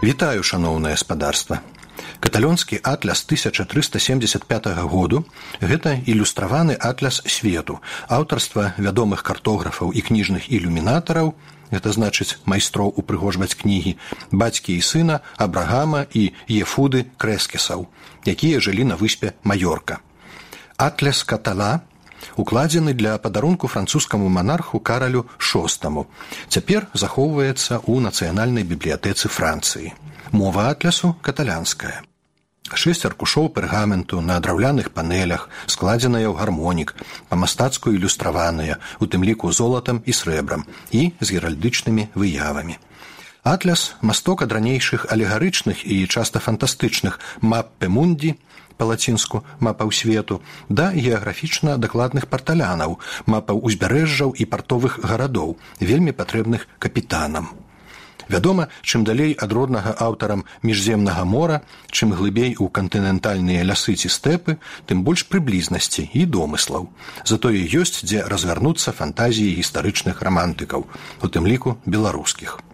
Вітаю 0.04 0.42
шаноўнае 0.42 0.92
гаспадарства. 0.92 1.64
Каталёнскі 2.20 2.76
атляс 2.84 3.24
1375 3.24 4.66
году 4.84 5.24
гэта 5.64 5.96
ілюстраваны 6.04 6.76
атляс 6.76 7.22
свету, 7.24 7.80
аўтарства 8.08 8.74
вядомых 8.76 9.24
картографаў 9.24 9.96
і 9.96 10.04
кніжных 10.04 10.52
ілюмінатараў, 10.52 11.32
гэта 11.70 11.92
значыць 11.92 12.38
майстроў 12.44 12.94
упрыгожваць 12.96 13.54
кнігі. 13.54 13.96
Бацькі 14.30 14.76
і 14.76 14.82
сына 14.82 15.20
абрагама 15.36 16.06
і 16.12 16.32
ефуды 16.48 17.06
крэскесаў 17.18 17.86
якія 18.26 18.60
жылі 18.60 18.84
на 18.90 18.96
выспе 18.98 19.34
маёрка 19.44 20.02
атляс 20.76 21.24
катала 21.24 21.82
укладзены 22.36 22.92
для 22.92 23.18
падарунку 23.18 23.66
французскаму 23.66 24.28
манарху 24.28 24.80
каралю 24.80 25.26
шостаму. 25.38 26.06
Цяпер 26.48 26.88
захоўваецца 26.92 27.80
ў 27.80 28.00
нацыянальнай 28.08 28.64
бібліятэцы 28.64 29.28
францыі. 29.28 29.92
Мова 30.32 30.68
атлясу 30.70 31.16
каталянская. 31.22 32.02
Шэсць 32.74 33.06
аркушоў 33.06 33.48
пергаменту 33.54 34.20
на 34.20 34.40
драўляных 34.42 34.90
панелях, 34.90 35.48
складзеныя 35.70 36.26
ў 36.26 36.34
гармонік, 36.34 36.94
па-мастацку 37.28 37.94
ілюстраваныя, 37.94 38.78
у 38.98 39.06
тым 39.06 39.22
ліку 39.22 39.52
золатам 39.52 40.02
і 40.06 40.12
срэбрам 40.12 40.66
і 40.90 41.12
з 41.20 41.28
геральдычнымі 41.36 42.10
выявамі. 42.14 42.78
Атляс 43.46 43.94
масток 44.02 44.42
ад 44.42 44.50
ранейшых 44.50 45.06
алегарычных 45.14 45.86
і 45.86 46.02
часта 46.10 46.42
фантастычных 46.42 47.20
маппе 47.38 47.86
мундзі 47.86 48.34
па-лацінску 48.76 49.42
мапаў 49.60 49.92
свету 49.98 50.40
да 50.68 50.90
геаграфічна 50.90 51.76
дакладных 51.78 52.26
парталянаў, 52.32 52.98
мапаў 53.26 53.62
узбярэжжаў 53.62 54.34
і 54.34 54.48
партовых 54.50 54.98
гарадоў, 55.04 55.56
вельмі 55.80 56.12
патрэбных 56.12 56.66
капітанам. 56.78 57.54
Вядома, 58.28 58.68
чым 58.82 59.04
далей 59.04 59.36
ад 59.38 59.52
роднага 59.52 59.94
аўтарам 59.94 60.44
міжземнага 60.62 61.24
мора, 61.24 61.62
чым 61.90 62.10
глыбей 62.10 62.56
у 62.58 62.68
кантынентальныя 62.68 63.62
лясы 63.62 63.94
ці 63.94 64.10
стэпы, 64.10 64.58
тым 64.86 65.06
больш 65.06 65.26
прыблізнасці 65.30 66.10
і 66.12 66.26
домыслаў. 66.26 66.90
Затое 67.24 67.62
ёсць, 67.62 68.02
дзе 68.02 68.26
разгарнуцца 68.26 68.90
фантазіі 68.92 69.54
гістарычных 69.62 70.22
рамантыкаў, 70.22 70.86
у 71.22 71.26
тым 71.30 71.46
ліку 71.46 71.78
беларускіх. 71.86 72.65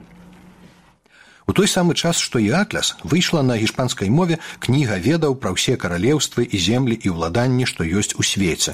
У 1.52 1.54
той 1.54 1.68
самы 1.68 1.92
час, 1.92 2.16
што 2.16 2.40
і 2.40 2.48
атляс 2.56 2.94
выйшла 3.04 3.42
на 3.44 3.58
гішпанскай 3.60 4.08
мове 4.08 4.38
кніга 4.56 4.96
ведаў 4.96 5.34
пра 5.36 5.50
ўсе 5.52 5.74
каралеўствы 5.76 6.48
і 6.48 6.56
землі 6.56 6.96
і 6.96 7.12
ўладанні, 7.12 7.68
што 7.68 7.84
ёсць 7.84 8.16
у 8.16 8.24
свеце. 8.24 8.72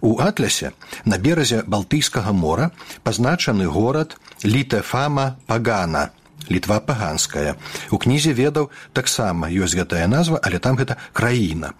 У 0.00 0.16
атлясе 0.16 0.72
на 1.04 1.18
беразе 1.20 1.60
балтыйскага 1.68 2.32
мора 2.32 2.70
пазначаны 3.04 3.68
горад 3.68 4.16
літэфама 4.40 5.36
пагана 5.44 6.08
літва 6.48 6.80
паганская. 6.80 7.60
У 7.92 8.00
кнізе 8.00 8.32
ведаў 8.32 8.72
таксама 8.96 9.52
ёсць 9.52 9.76
гэтая 9.76 10.08
назва 10.08 10.40
але 10.40 10.64
там 10.64 10.80
гэта 10.80 10.96
краіна. 11.12 11.76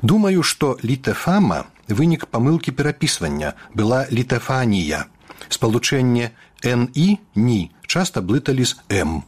Думаю 0.00 0.40
што 0.40 0.80
літэфама 0.80 1.68
вынік 1.92 2.32
памылкі 2.32 2.72
перапісвання. 2.72 3.52
Была 3.76 4.08
літэфанія 4.08 5.04
спалучэнне 5.52 6.32
ні 6.64 7.08
ні 7.36 7.60
часта 7.84 8.24
блыталі 8.24 8.64
з 8.64 8.80
м 8.88 9.20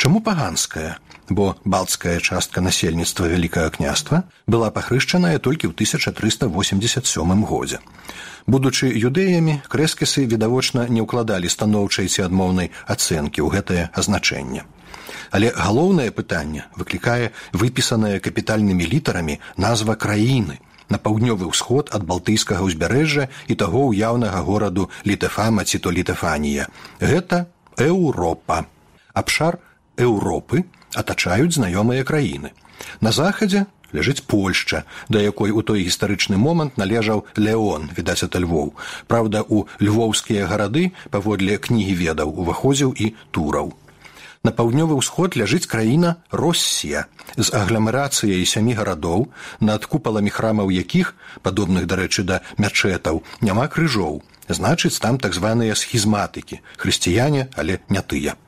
Чаму 0.00 0.22
паганская, 0.22 0.96
бо 1.28 1.56
балцкая 1.64 2.20
частка 2.20 2.62
насельніцтва 2.64 3.26
вялікага 3.28 3.68
княства 3.68 4.24
была 4.46 4.70
пахрышчаная 4.72 5.36
толькі 5.36 5.68
ў 5.68 5.76
1387 5.76 7.44
годзе. 7.44 7.84
Будучы 8.48 8.88
юдэямі, 8.88 9.60
крэскісы 9.68 10.24
відавочна 10.24 10.88
не 10.88 11.04
ўкладалі 11.04 11.52
станоўчай 11.52 12.08
ці 12.08 12.24
адмоўнай 12.24 12.72
ацэнкі 12.88 13.44
ў 13.44 13.48
гэтае 13.52 13.84
азначэнне. 13.92 14.64
Але 15.36 15.52
галоўнае 15.52 16.08
пытанне 16.16 16.64
выклікае 16.80 17.36
выпісаная 17.52 18.24
капітальнымі 18.24 18.88
літарамі 18.88 19.36
назва 19.60 20.00
краіны 20.00 20.64
на 20.88 20.96
паўднёвы 20.96 21.52
ўсход 21.52 21.92
ад 21.92 22.08
балтыйскага 22.08 22.64
ўзбярэжжа 22.64 23.28
і 23.52 23.52
таго 23.52 23.92
ўяўнага 23.92 24.40
гораду 24.48 24.88
літэфама 25.04 25.68
ці 25.68 25.76
то 25.84 25.92
літэфанія. 25.92 26.72
Гэта 27.04 27.52
Еўропа. 27.76 28.64
Абшар 29.12 29.60
Еўропы 30.00 30.64
атачаюць 30.96 31.54
знаёмыя 31.60 32.04
краіны. 32.08 32.56
На 33.00 33.12
захадзе 33.12 33.66
ляжыць 33.92 34.22
Польшча, 34.26 34.84
да 35.08 35.20
якой 35.20 35.50
у 35.50 35.62
той 35.62 35.84
гістарычны 35.84 36.36
момант 36.36 36.78
належаў 36.78 37.26
Леон, 37.36 37.90
відаць 37.96 38.22
ад 38.24 38.34
львоў. 38.38 38.74
Праўда, 39.06 39.42
у 39.42 39.66
львоўскія 39.80 40.46
гарады 40.46 40.92
паводле 41.10 41.58
кнігі 41.58 41.94
ведаў 41.94 42.32
уваходзіў 42.32 42.94
і 42.96 43.14
тураў. 43.30 43.74
На 44.40 44.52
паўднёвы 44.56 44.96
ўсход 44.96 45.36
ляжыць 45.36 45.68
краіна 45.68 46.16
Россія 46.32 47.04
з 47.36 47.52
агламерацыяй 47.52 48.46
сямі 48.48 48.72
гарадоў, 48.72 49.28
над 49.60 49.84
купаламі 49.84 50.32
храмаў 50.32 50.72
якіх, 50.72 51.12
падобных 51.44 51.84
дарэчы 51.84 52.24
да 52.24 52.40
мячэтаў, 52.56 53.20
няма 53.44 53.68
крыжоў. 53.68 54.24
Значыць, 54.48 54.96
там 54.98 55.20
так 55.20 55.36
званыя 55.36 55.76
схізматыкі, 55.76 56.64
хрысціяне, 56.80 57.52
але 57.54 57.84
не 57.92 58.00
тыя. 58.00 58.40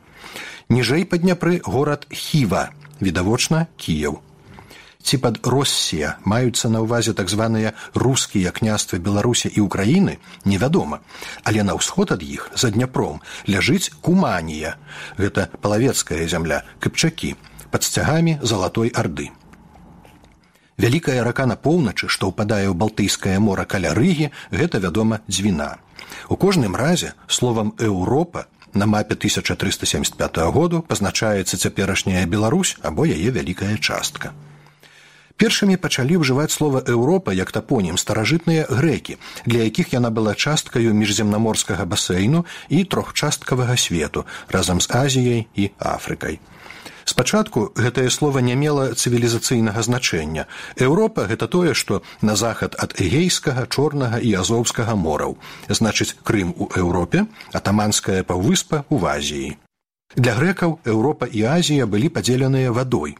Ніжэй 0.72 1.04
па 1.04 1.18
Дняпры 1.20 1.60
горад 1.68 2.06
Хіва, 2.08 2.72
відавочна 3.04 3.66
Кіяў. 3.76 4.22
Ці 5.04 5.18
пад 5.20 5.44
Россія 5.44 6.16
маюцца 6.24 6.70
на 6.72 6.80
ўвазе 6.80 7.12
так 7.12 7.28
званыя 7.28 7.74
рускія 7.92 8.54
княствы 8.56 8.96
Беларусі 8.96 9.52
і 9.52 9.60
Украіны, 9.68 10.16
невядома, 10.48 11.04
але 11.44 11.60
на 11.60 11.76
ўсход 11.76 12.16
ад 12.16 12.24
іх 12.24 12.48
за 12.56 12.72
дняпром 12.72 13.20
ляжыць 13.44 13.92
куманія. 14.00 14.80
Гэта 15.20 15.52
палавецкая 15.60 16.24
зямля, 16.24 16.64
кыпчакі, 16.80 17.36
пад 17.68 17.84
сцягамі 17.84 18.40
залатой 18.40 18.96
арды. 18.96 19.28
Вялікая 20.80 21.20
рака 21.20 21.44
на 21.44 21.60
поўначы, 21.60 22.08
што 22.08 22.32
ўпадае 22.32 22.72
ў 22.72 22.74
балтыйскае 22.80 23.36
мора 23.44 23.68
каля 23.68 23.92
рыгі, 23.92 24.32
гэта 24.48 24.80
вядома 24.80 25.20
дзвіна. 25.28 25.76
У 26.32 26.40
кожным 26.40 26.80
разе 26.80 27.12
словам 27.28 27.76
Еўропа 27.76 28.48
на 28.74 28.86
мапе 28.86 29.14
1375 29.14 30.38
году 30.52 30.82
пазначаецца 30.82 31.56
цяперашняя 31.56 32.26
Беларусь 32.26 32.76
або 32.82 33.06
яе 33.06 33.30
вялікая 33.30 33.76
частка. 33.76 34.32
Першымі 35.36 35.74
пачалі 35.74 36.20
ўжываць 36.22 36.54
слова 36.54 36.82
Еўропа 36.86 37.32
як 37.34 37.50
тапонім 37.50 37.96
старажытныя 37.98 38.66
грэкі, 38.70 39.18
для 39.46 39.66
якіх 39.66 39.90
яна 39.92 40.10
была 40.14 40.34
часткаю 40.38 40.94
міжземнаморскага 40.94 41.84
басейну 41.84 42.44
і 42.68 42.84
трохчасткавага 42.84 43.76
свету 43.76 44.24
разам 44.48 44.80
з 44.80 44.86
Азіяй 44.92 45.46
і 45.56 45.70
Афрыкай. 45.78 46.38
Спачатку 47.04 47.72
гэтае 47.76 48.10
слово 48.10 48.38
не 48.38 48.54
мела 48.54 48.94
цывілізацыйнага 48.94 49.82
значэння. 49.82 50.46
Еўропа 50.78 51.26
гэта 51.26 51.48
тое, 51.48 51.74
што 51.74 52.02
на 52.20 52.36
захад 52.36 52.76
ад 52.78 52.94
эгейскага, 53.00 53.66
чорнага 53.66 54.18
і 54.18 54.34
азоўскага 54.38 54.94
мораў, 54.94 55.36
значыць 55.68 56.14
Крым 56.22 56.54
у 56.56 56.70
Еўропе, 56.76 57.26
атаманская 57.52 58.22
паўвыспа 58.22 58.84
ў 58.86 59.00
Азіі. 59.18 59.50
Для 60.16 60.34
грэкаў 60.36 60.78
Еўропа 60.84 61.26
і 61.26 61.42
Азія 61.58 61.86
былі 61.86 62.08
падзеленыя 62.12 62.72
вадой. 62.72 63.16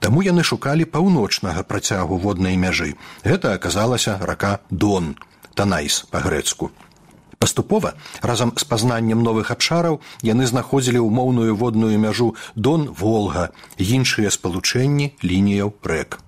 Таму 0.00 0.22
яны 0.22 0.44
шукалі 0.44 0.84
паўночнага 0.84 1.64
працягу 1.64 2.18
воднай 2.20 2.56
мяжы. 2.56 2.94
Гэта 3.24 3.54
аказалася 3.56 4.18
рака 4.20 4.60
Дон, 4.70 5.16
Танайс 5.54 6.04
па-грэцку. 6.12 6.70
Паступова 7.38 7.94
разам 8.22 8.52
з 8.56 8.64
пазнаннем 8.64 9.22
новых 9.22 9.50
абшараў 9.52 10.00
яны 10.22 10.46
знаходзілі 10.46 11.02
ўмоўную 11.04 11.56
водную 11.56 11.96
мяжу 12.00 12.34
дон 12.54 12.88
волга 12.90 13.50
іншыя 13.78 14.32
спалучэнні 14.32 15.12
лініяў 15.22 15.74
рэк. 15.84 16.20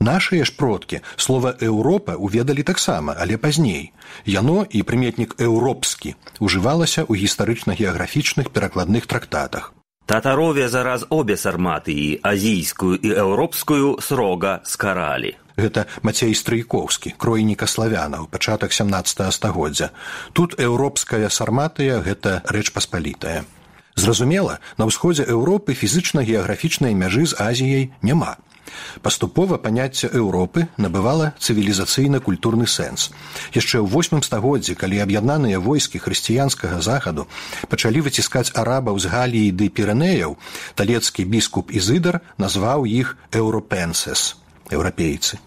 Нашыя 0.00 0.44
ж 0.44 0.54
продкі 0.54 1.00
слова 1.16 1.54
Еўропа 1.60 2.14
уведалі 2.14 2.62
таксама, 2.62 3.16
але 3.18 3.36
пазней. 3.36 3.90
Яно 4.24 4.62
і 4.70 4.84
прыметнік 4.86 5.34
еўропскі 5.42 6.14
ужывалася 6.38 7.02
ў 7.02 7.18
гістарычна-геаграфічных 7.18 8.54
перакладных 8.54 9.10
трактатах. 9.10 9.74
Татарове 10.06 10.68
зараз 10.68 11.04
обе 11.10 11.36
сарматыі 11.36 12.22
азійскую 12.22 12.94
і 12.94 13.10
еўропскую 13.10 13.98
срога 14.00 14.62
скаралі 14.64 15.34
гэта 15.58 15.86
мацей 16.06 16.32
стрыйкоўскі 16.38 17.14
кройніка 17.18 17.66
славянаў 17.66 18.30
пачатак 18.30 18.72
17 18.72 19.34
стагоддзя. 19.34 19.90
Тут 20.32 20.54
еўропская 20.56 21.28
сарматыя 21.28 22.00
гэта 22.00 22.42
рэч 22.46 22.72
паспалітая. 22.72 23.44
Зразумела 23.98 24.62
на 24.78 24.86
ўсходзе 24.86 25.26
еўропы 25.26 25.74
фізычна 25.74 26.22
геаграфічнай 26.22 26.94
мяжы 26.94 27.26
з 27.26 27.34
азіяй 27.34 27.90
няма. 28.00 28.38
Паступова 29.02 29.58
паняцце 29.58 30.06
еўропы 30.06 30.68
набывала 30.78 31.32
цывілізацыйна 31.42 32.20
культурны 32.22 32.66
сэнс. 32.70 33.10
Яшчэ 33.58 33.82
ў 33.82 33.90
восьмым 33.90 34.22
стагоддзі 34.22 34.78
калі 34.78 35.02
аб'яднаныя 35.02 35.58
войскі 35.58 35.98
хрысціянскага 36.04 36.78
захаду 36.84 37.26
пачалі 37.72 38.04
выціскаць 38.06 38.52
арабаў 38.54 39.02
з 39.02 39.10
галіі 39.10 39.54
ды 39.58 39.72
пірэнеяў 39.72 40.36
талецкі 40.78 41.26
біскуп 41.26 41.74
ізыдар 41.74 42.22
назваў 42.38 42.86
іх 42.86 43.16
еўропенсес 43.32 44.36
еўрапейцы. 44.72 45.38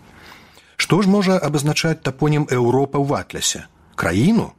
Што 0.77 1.01
ж 1.01 1.09
можа 1.09 1.37
абазначаць 1.37 2.01
тапонім 2.01 2.47
Еўропа 2.49 2.97
ў 2.97 3.05
ватлясе 3.05 3.67
краіну? 3.95 4.51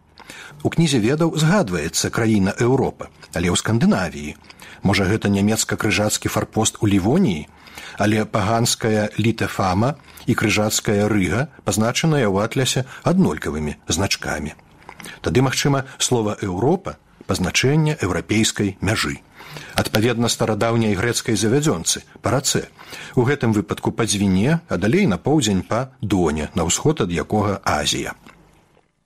У 0.62 0.70
кнізе 0.70 1.02
ведаў 1.02 1.34
згадваецца 1.34 2.10
краіна 2.14 2.54
Еўропа 2.60 3.10
але 3.34 3.48
ў 3.48 3.56
скандынавіі. 3.56 4.36
Можа 4.82 5.08
гэта 5.08 5.32
нямецка-крыжацкі 5.32 6.28
фарпост 6.28 6.78
у 6.82 6.88
лівоніі? 6.88 7.48
Але 7.98 8.24
паганская 8.24 9.12
літэфама 9.18 9.94
і 10.26 10.32
крыжацкая 10.36 11.08
рыга 11.08 11.48
пазначаная 11.64 12.24
ў 12.28 12.44
атлясе 12.44 12.84
аднолькавымі 13.04 13.76
значкамі. 13.88 14.54
Тады 15.20 15.42
магчыма 15.42 15.84
слова 15.98 16.36
Еўропа 16.40 16.96
пазначэння 17.26 17.98
еўрапейскай 18.00 18.76
мяжы 18.80 19.20
адпаведна 19.74 20.28
старадаўняй 20.28 20.94
грэцкай 20.98 21.36
завядзёнцы 21.36 22.02
парацэ 22.22 22.68
у 23.16 23.24
гэтым 23.28 23.52
выпадку 23.56 23.92
па 23.92 24.06
дзвіне 24.06 24.60
а 24.68 24.76
далей 24.76 25.06
на 25.06 25.18
поўдзень 25.18 25.62
па 25.68 25.90
доне 26.00 26.50
на 26.54 26.68
ўсход 26.68 27.04
ад 27.06 27.10
якога 27.10 27.60
азія. 27.64 28.14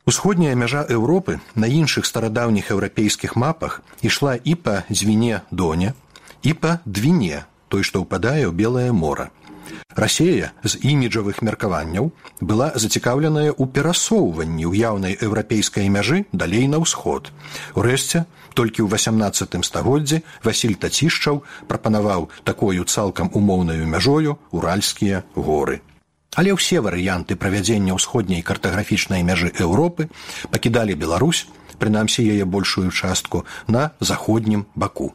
Усходняя 0.07 0.55
мяжа 0.55 0.87
Еўропы 0.89 1.41
на 1.55 1.67
іншых 1.67 2.07
старадаўніх 2.07 2.71
еўрапейскіх 2.71 3.35
мапах 3.35 3.83
ішла 4.03 4.37
і 4.37 4.55
па 4.55 4.83
дзвіне 4.91 5.43
доне 5.51 5.95
і 6.43 6.55
па 6.55 6.79
двіне 6.85 7.43
той 7.69 7.83
што 7.83 8.07
ўпадае 8.07 8.47
ў 8.47 8.55
белае 8.55 8.91
мора 8.95 9.31
Расея 9.97 10.53
з 10.63 10.79
іміджавых 10.83 11.41
меркаванняў 11.41 12.13
была 12.41 12.73
зацікаўленая 12.77 13.51
ў 13.57 13.65
перасоўванні 13.73 14.69
ўяўнай 14.69 15.17
еўрапейскай 15.17 15.89
мяжы 15.89 16.25
далей 16.33 16.69
на 16.69 16.83
ўсход. 16.85 17.33
Урэшце, 17.75 18.25
толькі 18.55 18.85
ў 18.85 18.89
18 18.93 19.59
стагоддзі 19.65 20.23
Васіль 20.45 20.77
Тацішчаў 20.77 21.43
прапанаваў 21.67 22.31
такою 22.45 22.85
цалкам 22.85 23.33
умоўнаю 23.33 23.85
мяжою 23.89 24.39
уральскія 24.53 25.25
горы. 25.35 25.81
Але 26.37 26.53
ўсе 26.53 26.85
варыянты 26.85 27.35
правядзення 27.41 27.97
ўсходняй 27.97 28.45
картаграфічнай 28.45 29.25
мяжы 29.25 29.49
Еўропы 29.57 30.13
пакідалі 30.53 30.93
Беларусь, 30.93 31.49
прынамсі 31.81 32.25
яе 32.25 32.45
большую 32.45 32.93
частку 32.93 33.45
на 33.67 33.91
заходнім 34.01 34.67
баку. 34.77 35.13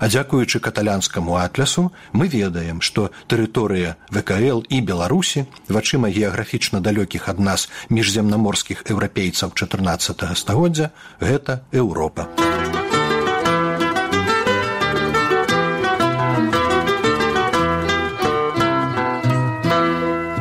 А 0.00 0.08
дзякуючы 0.08 0.60
каталянскаму 0.60 1.36
атлясу 1.36 1.92
мы 2.12 2.28
ведаем, 2.28 2.80
што 2.80 3.10
тэрыторыя 3.28 3.96
ВКЛ 4.12 4.64
і 4.68 4.80
Беларусі 4.80 5.44
вачыма 5.68 6.08
геаграфічна 6.08 6.80
далёкіх 6.80 7.28
ад 7.28 7.40
нас 7.40 7.68
міжземнаморскіх 7.88 8.84
еўрапейцаў 8.88 9.52
14 9.52 10.24
стагоддзя 10.36 10.92
гэта 11.20 11.64
Еўропа. 11.72 12.28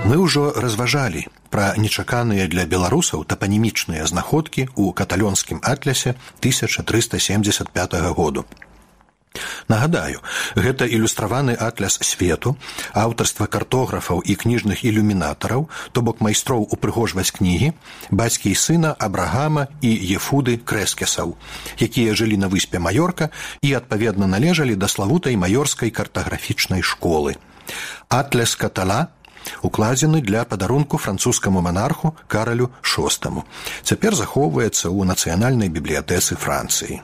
Мы 0.08 0.16
ўжо 0.24 0.54
разважалі 0.56 1.28
пра 1.52 1.76
нечаканыя 1.76 2.48
для 2.48 2.64
беларусаў 2.64 3.26
тапанімічныя 3.28 4.08
знаходкі 4.08 4.64
ў 4.72 4.96
каталёнскім 4.96 5.60
атлясе 5.60 6.16
1375 6.40 8.16
году. 8.16 8.46
Нагадаю, 9.68 10.24
гэта 10.56 10.88
ілюстраваны 10.88 11.58
атляс 11.60 12.00
свету, 12.00 12.56
аўтарства 12.96 13.50
картографаў 13.52 14.24
і 14.24 14.38
кніжных 14.40 14.88
ілюмінатараў, 14.88 15.68
то 15.92 16.02
бок 16.02 16.24
майстроў 16.24 16.64
упрыгожваць 16.72 17.36
кнігі, 17.36 17.74
бацькі 18.08 18.56
і 18.56 18.56
сына 18.56 18.96
Абрагама 18.96 19.68
і 19.84 19.92
Ефуды 20.16 20.56
крэскесаў, 20.56 21.36
якія 21.84 22.16
жылі 22.16 22.40
на 22.40 22.48
выспе 22.48 22.80
Маёрка 22.80 23.28
і 23.60 23.76
адпаведна 23.76 24.24
належалі 24.24 24.80
да 24.80 24.88
славутай 24.88 25.36
маёрскай 25.36 25.92
картаграфічнай 25.92 26.80
школы. 26.80 27.36
Атляс 28.08 28.56
катала 28.56 29.12
укладзены 29.62 30.22
для 30.22 30.46
падарунку 30.46 30.98
французскаму 30.98 31.62
манарху 31.62 32.16
каралю 32.28 32.72
VI. 32.84 33.44
Цяпер 33.84 34.16
захоўваецца 34.16 34.88
ў 34.90 35.06
нацыянальнай 35.06 35.70
бібліятэцы 35.70 36.36
Францыі. 36.36 37.02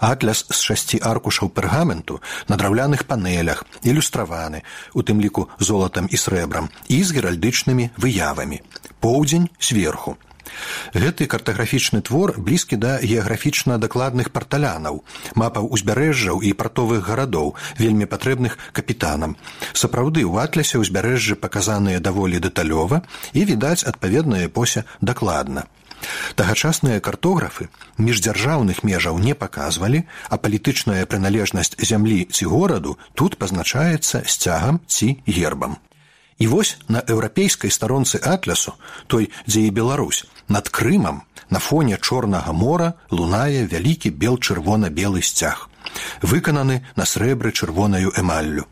Атляс 0.00 0.44
з 0.50 0.58
шасці 0.60 0.98
аркушаў 1.02 1.48
пергаменту 1.48 2.20
на 2.48 2.56
драўляных 2.60 3.06
панелях 3.06 3.64
ілюстраваны 3.82 4.62
у 4.94 5.02
тым 5.02 5.20
ліку 5.24 5.48
золатам 5.58 6.10
і 6.10 6.20
срэбрам 6.20 6.68
і 6.88 7.02
з 7.02 7.16
геральдычнымі 7.16 7.90
выявамі. 7.96 8.60
Поўдзень 9.00 9.50
сверху 9.58 10.16
Гэты 10.94 11.26
картаграфічны 11.26 12.00
твор 12.02 12.34
блізкі 12.38 12.76
да 12.76 12.98
геаграфічна 13.02 13.78
дакладных 13.82 14.30
парталянаў, 14.30 15.02
мапаў 15.34 15.70
узбярэжжаў 15.74 16.42
і 16.42 16.52
партовых 16.52 17.06
гарадоў, 17.08 17.54
вельмі 17.78 18.10
патрэбных 18.10 18.58
капітанам. 18.72 19.36
Сапраўды 19.72 20.24
ў 20.24 20.34
атлясе 20.44 20.82
ўзбярэжжы 20.82 21.38
паказаныя 21.38 22.00
даволі 22.00 22.42
дэталёва 22.42 23.02
і 23.32 23.44
відаць 23.44 23.84
адпаведная 23.84 24.46
эпося 24.50 24.84
дакладна. 25.00 25.66
Тагачасныя 26.38 27.00
картографы 27.00 27.68
міждзяржаўных 27.98 28.82
межаў 28.84 29.18
не 29.26 29.34
паказвалі, 29.34 30.04
а 30.28 30.36
палітычная 30.36 31.06
прыналежнасць 31.06 31.74
зямлі 31.90 32.20
ці 32.30 32.50
гораду 32.52 32.98
тут 33.14 33.38
пазначаецца 33.40 34.24
сцягам 34.26 34.80
ці 34.86 35.16
гербам. 35.26 35.78
І 36.38 36.46
вось 36.50 36.76
на 36.88 37.00
еўрапейскай 37.14 37.70
старонцы 37.70 38.18
атлясу, 38.18 38.74
той, 39.06 39.30
дзе 39.46 39.68
і 39.68 39.70
Беларусь, 39.70 40.24
над 40.48 40.68
крымам 40.68 41.22
на 41.50 41.58
фоне 41.58 41.98
чорнага 42.00 42.52
мора 42.52 42.94
лунае 43.10 43.66
вялікі 43.66 44.10
бел 44.10 44.38
чырвона-белы 44.38 45.22
сцяг, 45.22 45.68
выкананы 46.22 46.84
на 46.96 47.04
срэбры 47.04 47.52
чырвонаю 47.52 48.12
эмаллю. 48.16 48.66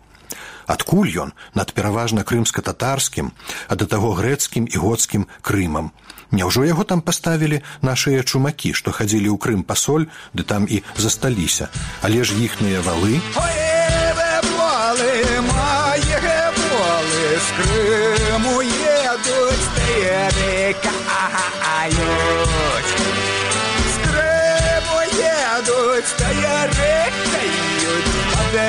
Адкуль 0.67 1.11
ён? 1.11 1.33
Над 1.55 1.73
пераважна 1.75 2.23
крымска-татарскім, 2.25 3.33
а 3.69 3.75
да 3.75 3.87
таго 3.87 4.15
грэцкім 4.15 4.71
і 4.71 4.77
годскім 4.79 5.27
крымам, 5.43 5.93
Няўжо 6.33 6.65
яго 6.65 6.85
там 6.89 7.03
паставілі 7.05 7.61
нашыя 7.85 8.25
чумакі, 8.25 8.73
што 8.73 8.89
хадзілі 8.89 9.29
ў 9.29 9.37
крым 9.37 9.63
пасоль, 9.69 10.09
ды 10.33 10.49
там 10.49 10.65
і 10.65 10.81
засталіся, 10.97 11.69
але 12.01 12.25
ж 12.25 12.41
іхныя 12.41 12.81
валы? 12.81 13.21
Крыму 13.37 14.02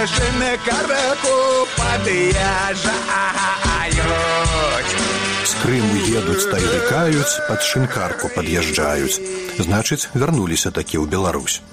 Падэжны 0.03 0.59
караку 0.67 1.35
пад'язжаюць 1.79 2.81
крыму 5.63 5.99
едуць 6.19 6.43
тайрыкаюць 6.51 7.35
пад 7.47 7.63
шынкарку 7.63 8.27
пад'язджаюць. 8.35 9.21
Значыць 9.63 10.11
вярнуліся 10.11 10.75
такі 10.75 10.99
ў 10.99 11.07
Беларусь. 11.07 11.63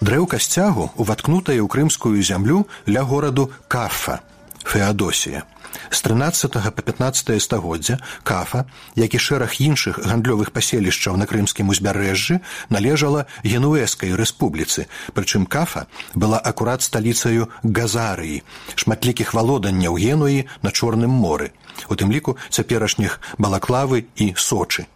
Дрэўка 0.00 0.40
сцягу 0.40 0.96
уваткнутая 0.96 1.60
ў 1.60 1.68
крымскую 1.68 2.24
зямлю 2.24 2.64
ля 2.88 3.04
гораду 3.04 3.52
кафа 3.68 4.16
феадосія 4.64 5.44
з 5.90 6.02
13 6.02 6.52
по 6.52 6.82
15 6.82 7.42
стагоддзя 7.42 7.98
кафа 8.22 8.64
як 8.96 9.14
і 9.14 9.18
шэраг 9.18 9.58
іншых 9.58 9.98
гандлёвых 9.98 10.52
паселішчаў 10.52 11.16
на 11.16 11.26
крымскім 11.26 11.68
узбярэжжы 11.74 12.40
належала 12.70 13.26
генуэскай 13.44 14.14
рэспубліцы 14.14 14.86
прычым 15.12 15.46
кафа 15.46 15.86
была 16.14 16.38
акурат 16.38 16.82
сталіцаю 16.82 17.50
газарыі 17.62 18.42
шматлікіх 18.74 19.34
валоданняў 19.34 19.98
генуі 19.98 20.46
на 20.62 20.70
чорным 20.70 21.10
моры 21.10 21.52
у 21.88 21.94
тым 21.94 22.12
ліку 22.12 22.36
цяперашніх 22.50 23.20
балаклавы 23.38 24.06
і 24.16 24.34
сочы. 24.36 24.86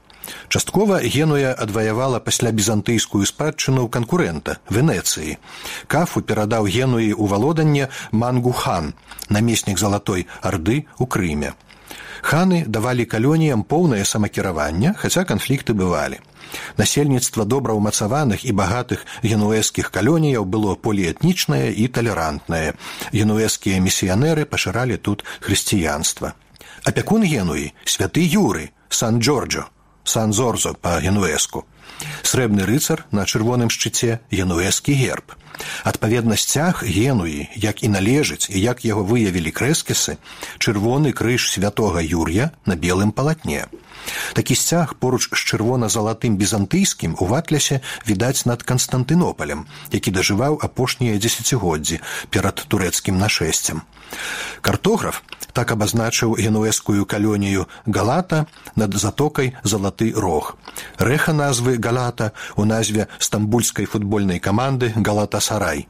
Часткова 0.48 1.00
генуя 1.02 1.52
адваявала 1.52 2.20
пасля 2.20 2.52
бізантыйскую 2.52 3.24
спадчыну 3.26 3.88
канкурэнта 3.88 4.58
венецыі. 4.68 5.38
Кафу 5.86 6.20
перадаў 6.20 6.66
генуі 6.66 7.12
ў 7.12 7.24
валоданне 7.28 7.88
мангухан, 8.12 8.94
намеснік 9.28 9.78
залатой 9.78 10.26
арды 10.42 10.86
ў 10.98 11.04
крыме. 11.06 11.52
Ханы 12.22 12.64
давалі 12.66 13.04
калоніям 13.04 13.62
поўнае 13.62 14.04
самакіраванне, 14.04 14.94
хаця 14.98 15.24
канфлікты 15.24 15.72
бывалі. 15.72 16.18
Насельніцтва 16.76 17.44
добра 17.44 17.76
ўмацаваных 17.78 18.44
і 18.44 18.52
багатых 18.52 19.06
генуэскіх 19.22 19.92
калоніяў 19.94 20.44
было 20.44 20.74
поліэтнічнае 20.74 21.70
і 21.72 21.88
талерантнае. 21.88 22.74
Генуэскія 23.12 23.78
місіянеры 23.80 24.44
пашыралі 24.44 24.96
тут 24.96 25.24
хрысціянства 25.40 26.34
апякун 26.84 27.22
генуі 27.22 27.72
святы 27.84 28.24
юры 28.24 28.70
сан 28.88 29.20
джорджо 30.08 30.12
сан 30.12 30.32
зорзо 30.32 30.74
по 30.74 31.00
генуэску 31.00 31.66
срэбны 32.22 32.64
рыцар 32.68 33.04
на 33.10 33.26
чырвоным 33.26 33.70
шчыце 33.70 34.20
генуэскі 34.30 34.94
герб 34.94 35.34
адпаведна 35.90 36.36
сцяг 36.36 36.84
генуі 36.86 37.48
як 37.56 37.82
і 37.82 37.92
належыць 37.94 38.46
і 38.50 38.62
як 38.62 38.84
яго 38.84 39.02
выявілі 39.10 39.54
крэскісы 39.58 40.18
чырвоны 40.58 41.12
крыж 41.12 41.50
святого 41.50 42.04
юр'я 42.04 42.52
на 42.66 42.76
белым 42.76 43.12
палатне 43.12 43.66
Такі 44.32 44.54
сцяг 44.54 44.94
поруч 44.94 45.28
з 45.32 45.40
чырвона-залатым 45.52 46.36
бізантыйскім 46.40 47.16
у 47.18 47.24
ватлясе 47.28 47.80
відаць 48.06 48.46
над 48.46 48.62
Канстантынопалем, 48.62 49.66
які 49.92 50.14
дажываў 50.14 50.58
апошнія 50.62 51.18
дзесяцігоддзі 51.18 52.00
перад 52.30 52.64
турэцкім 52.68 53.18
нашэсцем. 53.18 53.82
Картограф 54.60 55.22
так 55.52 55.72
абазначыў 55.74 56.38
генуэскую 56.38 57.04
калонію 57.04 57.66
галата 57.86 58.46
над 58.76 58.94
затокай 58.94 59.56
залаты 59.64 60.12
рог. 60.14 60.56
Рэха 60.98 61.32
назвы 61.32 61.76
галата 61.78 62.32
у 62.56 62.64
назве 62.64 63.08
стамбульскай 63.18 63.86
футбольнай 63.86 64.38
каманды 64.38 64.92
галата 64.96 65.40
сарай 65.40 65.88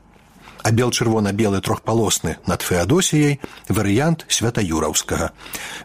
а 0.62 0.70
бел 0.70 0.90
чырвона-белы 0.90 1.60
трохпалосны 1.60 2.36
над 2.46 2.62
феадосіяй 2.62 3.40
варыянт 3.68 4.26
святаюраўскага. 4.28 5.32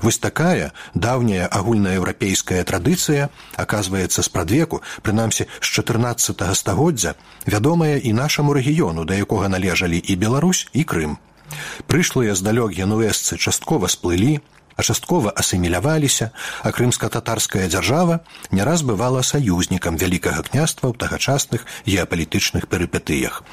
Вось 0.02 0.20
такая 0.20 0.74
даўняя 0.94 1.48
агульнаеўрапейская 1.48 2.64
традыцыя 2.64 3.30
аказваецца 3.56 4.24
спрадвеку, 4.24 4.82
прынамсі 5.02 5.48
з 5.62 5.68
14 5.68 6.44
стагоддзя, 6.58 7.16
вядомая 7.46 7.98
і 7.98 8.14
нашаму 8.14 8.54
рэгіёну, 8.54 9.06
да 9.06 9.16
якога 9.16 9.48
належалі 9.48 9.98
і 9.98 10.16
Беларусь 10.16 10.68
і 10.74 10.84
Крым. 10.84 11.18
Прышлыя 11.88 12.34
здалёк 12.34 12.74
януэсцы 12.74 13.38
часткова 13.38 13.88
сплылі, 13.88 14.42
а 14.76 14.84
часткова 14.84 15.34
асіміляваліся, 15.36 16.32
а 16.64 16.72
крымска-татарская 16.72 17.68
дзяржава 17.68 18.20
не 18.52 18.64
раз 18.64 18.82
бывала 18.82 19.24
саюзнікам 19.24 19.98
вялікага 19.98 20.44
княства 20.44 20.90
ў 20.90 20.98
тагачасных 20.98 21.66
геапалітычных 21.86 22.68
перыпетыях. 22.68 23.44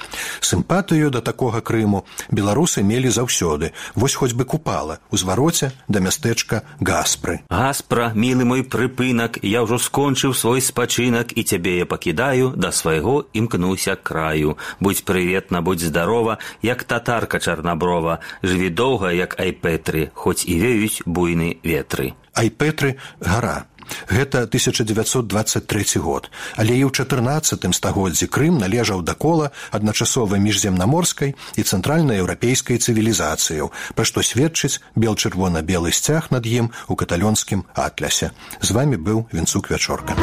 Сімпатыю 0.41 1.11
да 1.11 1.21
такога 1.21 1.61
крыму 1.61 2.05
беларусы 2.31 2.83
мелі 2.83 3.11
заўсёды, 3.11 3.73
вось 3.95 4.15
хоць 4.15 4.33
бы 4.33 4.45
купала 4.45 4.99
у 5.11 5.17
звароце 5.17 5.73
да 5.89 6.01
мястэчка 6.01 6.63
гаспры. 6.81 7.41
Гаспра, 7.51 8.13
мілы 8.15 8.45
мой 8.45 8.63
прыпынак, 8.65 9.39
я 9.43 9.63
ўжо 9.63 9.79
скончыў 9.79 10.35
свой 10.35 10.61
спачынак 10.61 11.37
і 11.37 11.43
цябе 11.43 11.79
я 11.79 11.87
пакідаю 11.87 12.53
да 12.57 12.73
свайго 12.73 13.27
імкнуся 13.33 13.97
краю. 13.97 14.57
Будь 14.81 15.05
прыветна, 15.05 15.63
будь 15.63 15.81
здарова, 15.81 16.39
як 16.63 16.85
татарка 16.85 17.41
чарнаброва, 17.41 18.21
жыві 18.43 18.71
доўга, 18.71 19.13
як 19.13 19.39
айпетры, 19.41 20.11
хоць 20.15 20.45
і 20.47 20.55
веюць 20.61 21.03
буйны 21.11 21.59
ветры. 21.63 22.15
Айпетры 22.35 22.97
гара. 23.21 23.67
Гэта 24.09 24.47
1923 24.47 26.01
год, 26.01 26.31
але 26.57 26.79
і 26.79 26.87
ў 26.87 26.91
14 26.95 27.75
стагоддзі 27.75 28.31
Крым 28.31 28.59
належаў 28.63 29.03
да 29.03 29.15
кола 29.15 29.51
адначасова 29.75 30.39
міжземнаморскай 30.39 31.35
і 31.35 31.63
цэнтральнаеўрапейскай 31.63 32.79
цывілізацыяў, 32.79 33.75
пра 33.95 34.05
што 34.07 34.23
сведчыць 34.23 34.79
бел-чырвона-белы 34.95 35.91
сцяг 35.91 36.31
над 36.31 36.47
ім 36.47 36.71
у 36.87 36.95
каталёнскім 36.95 37.67
атлясе. 37.75 38.31
З 38.63 38.71
вамі 38.71 38.95
быў 38.95 39.27
вінцук 39.35 39.71
вячорка. 39.71 40.15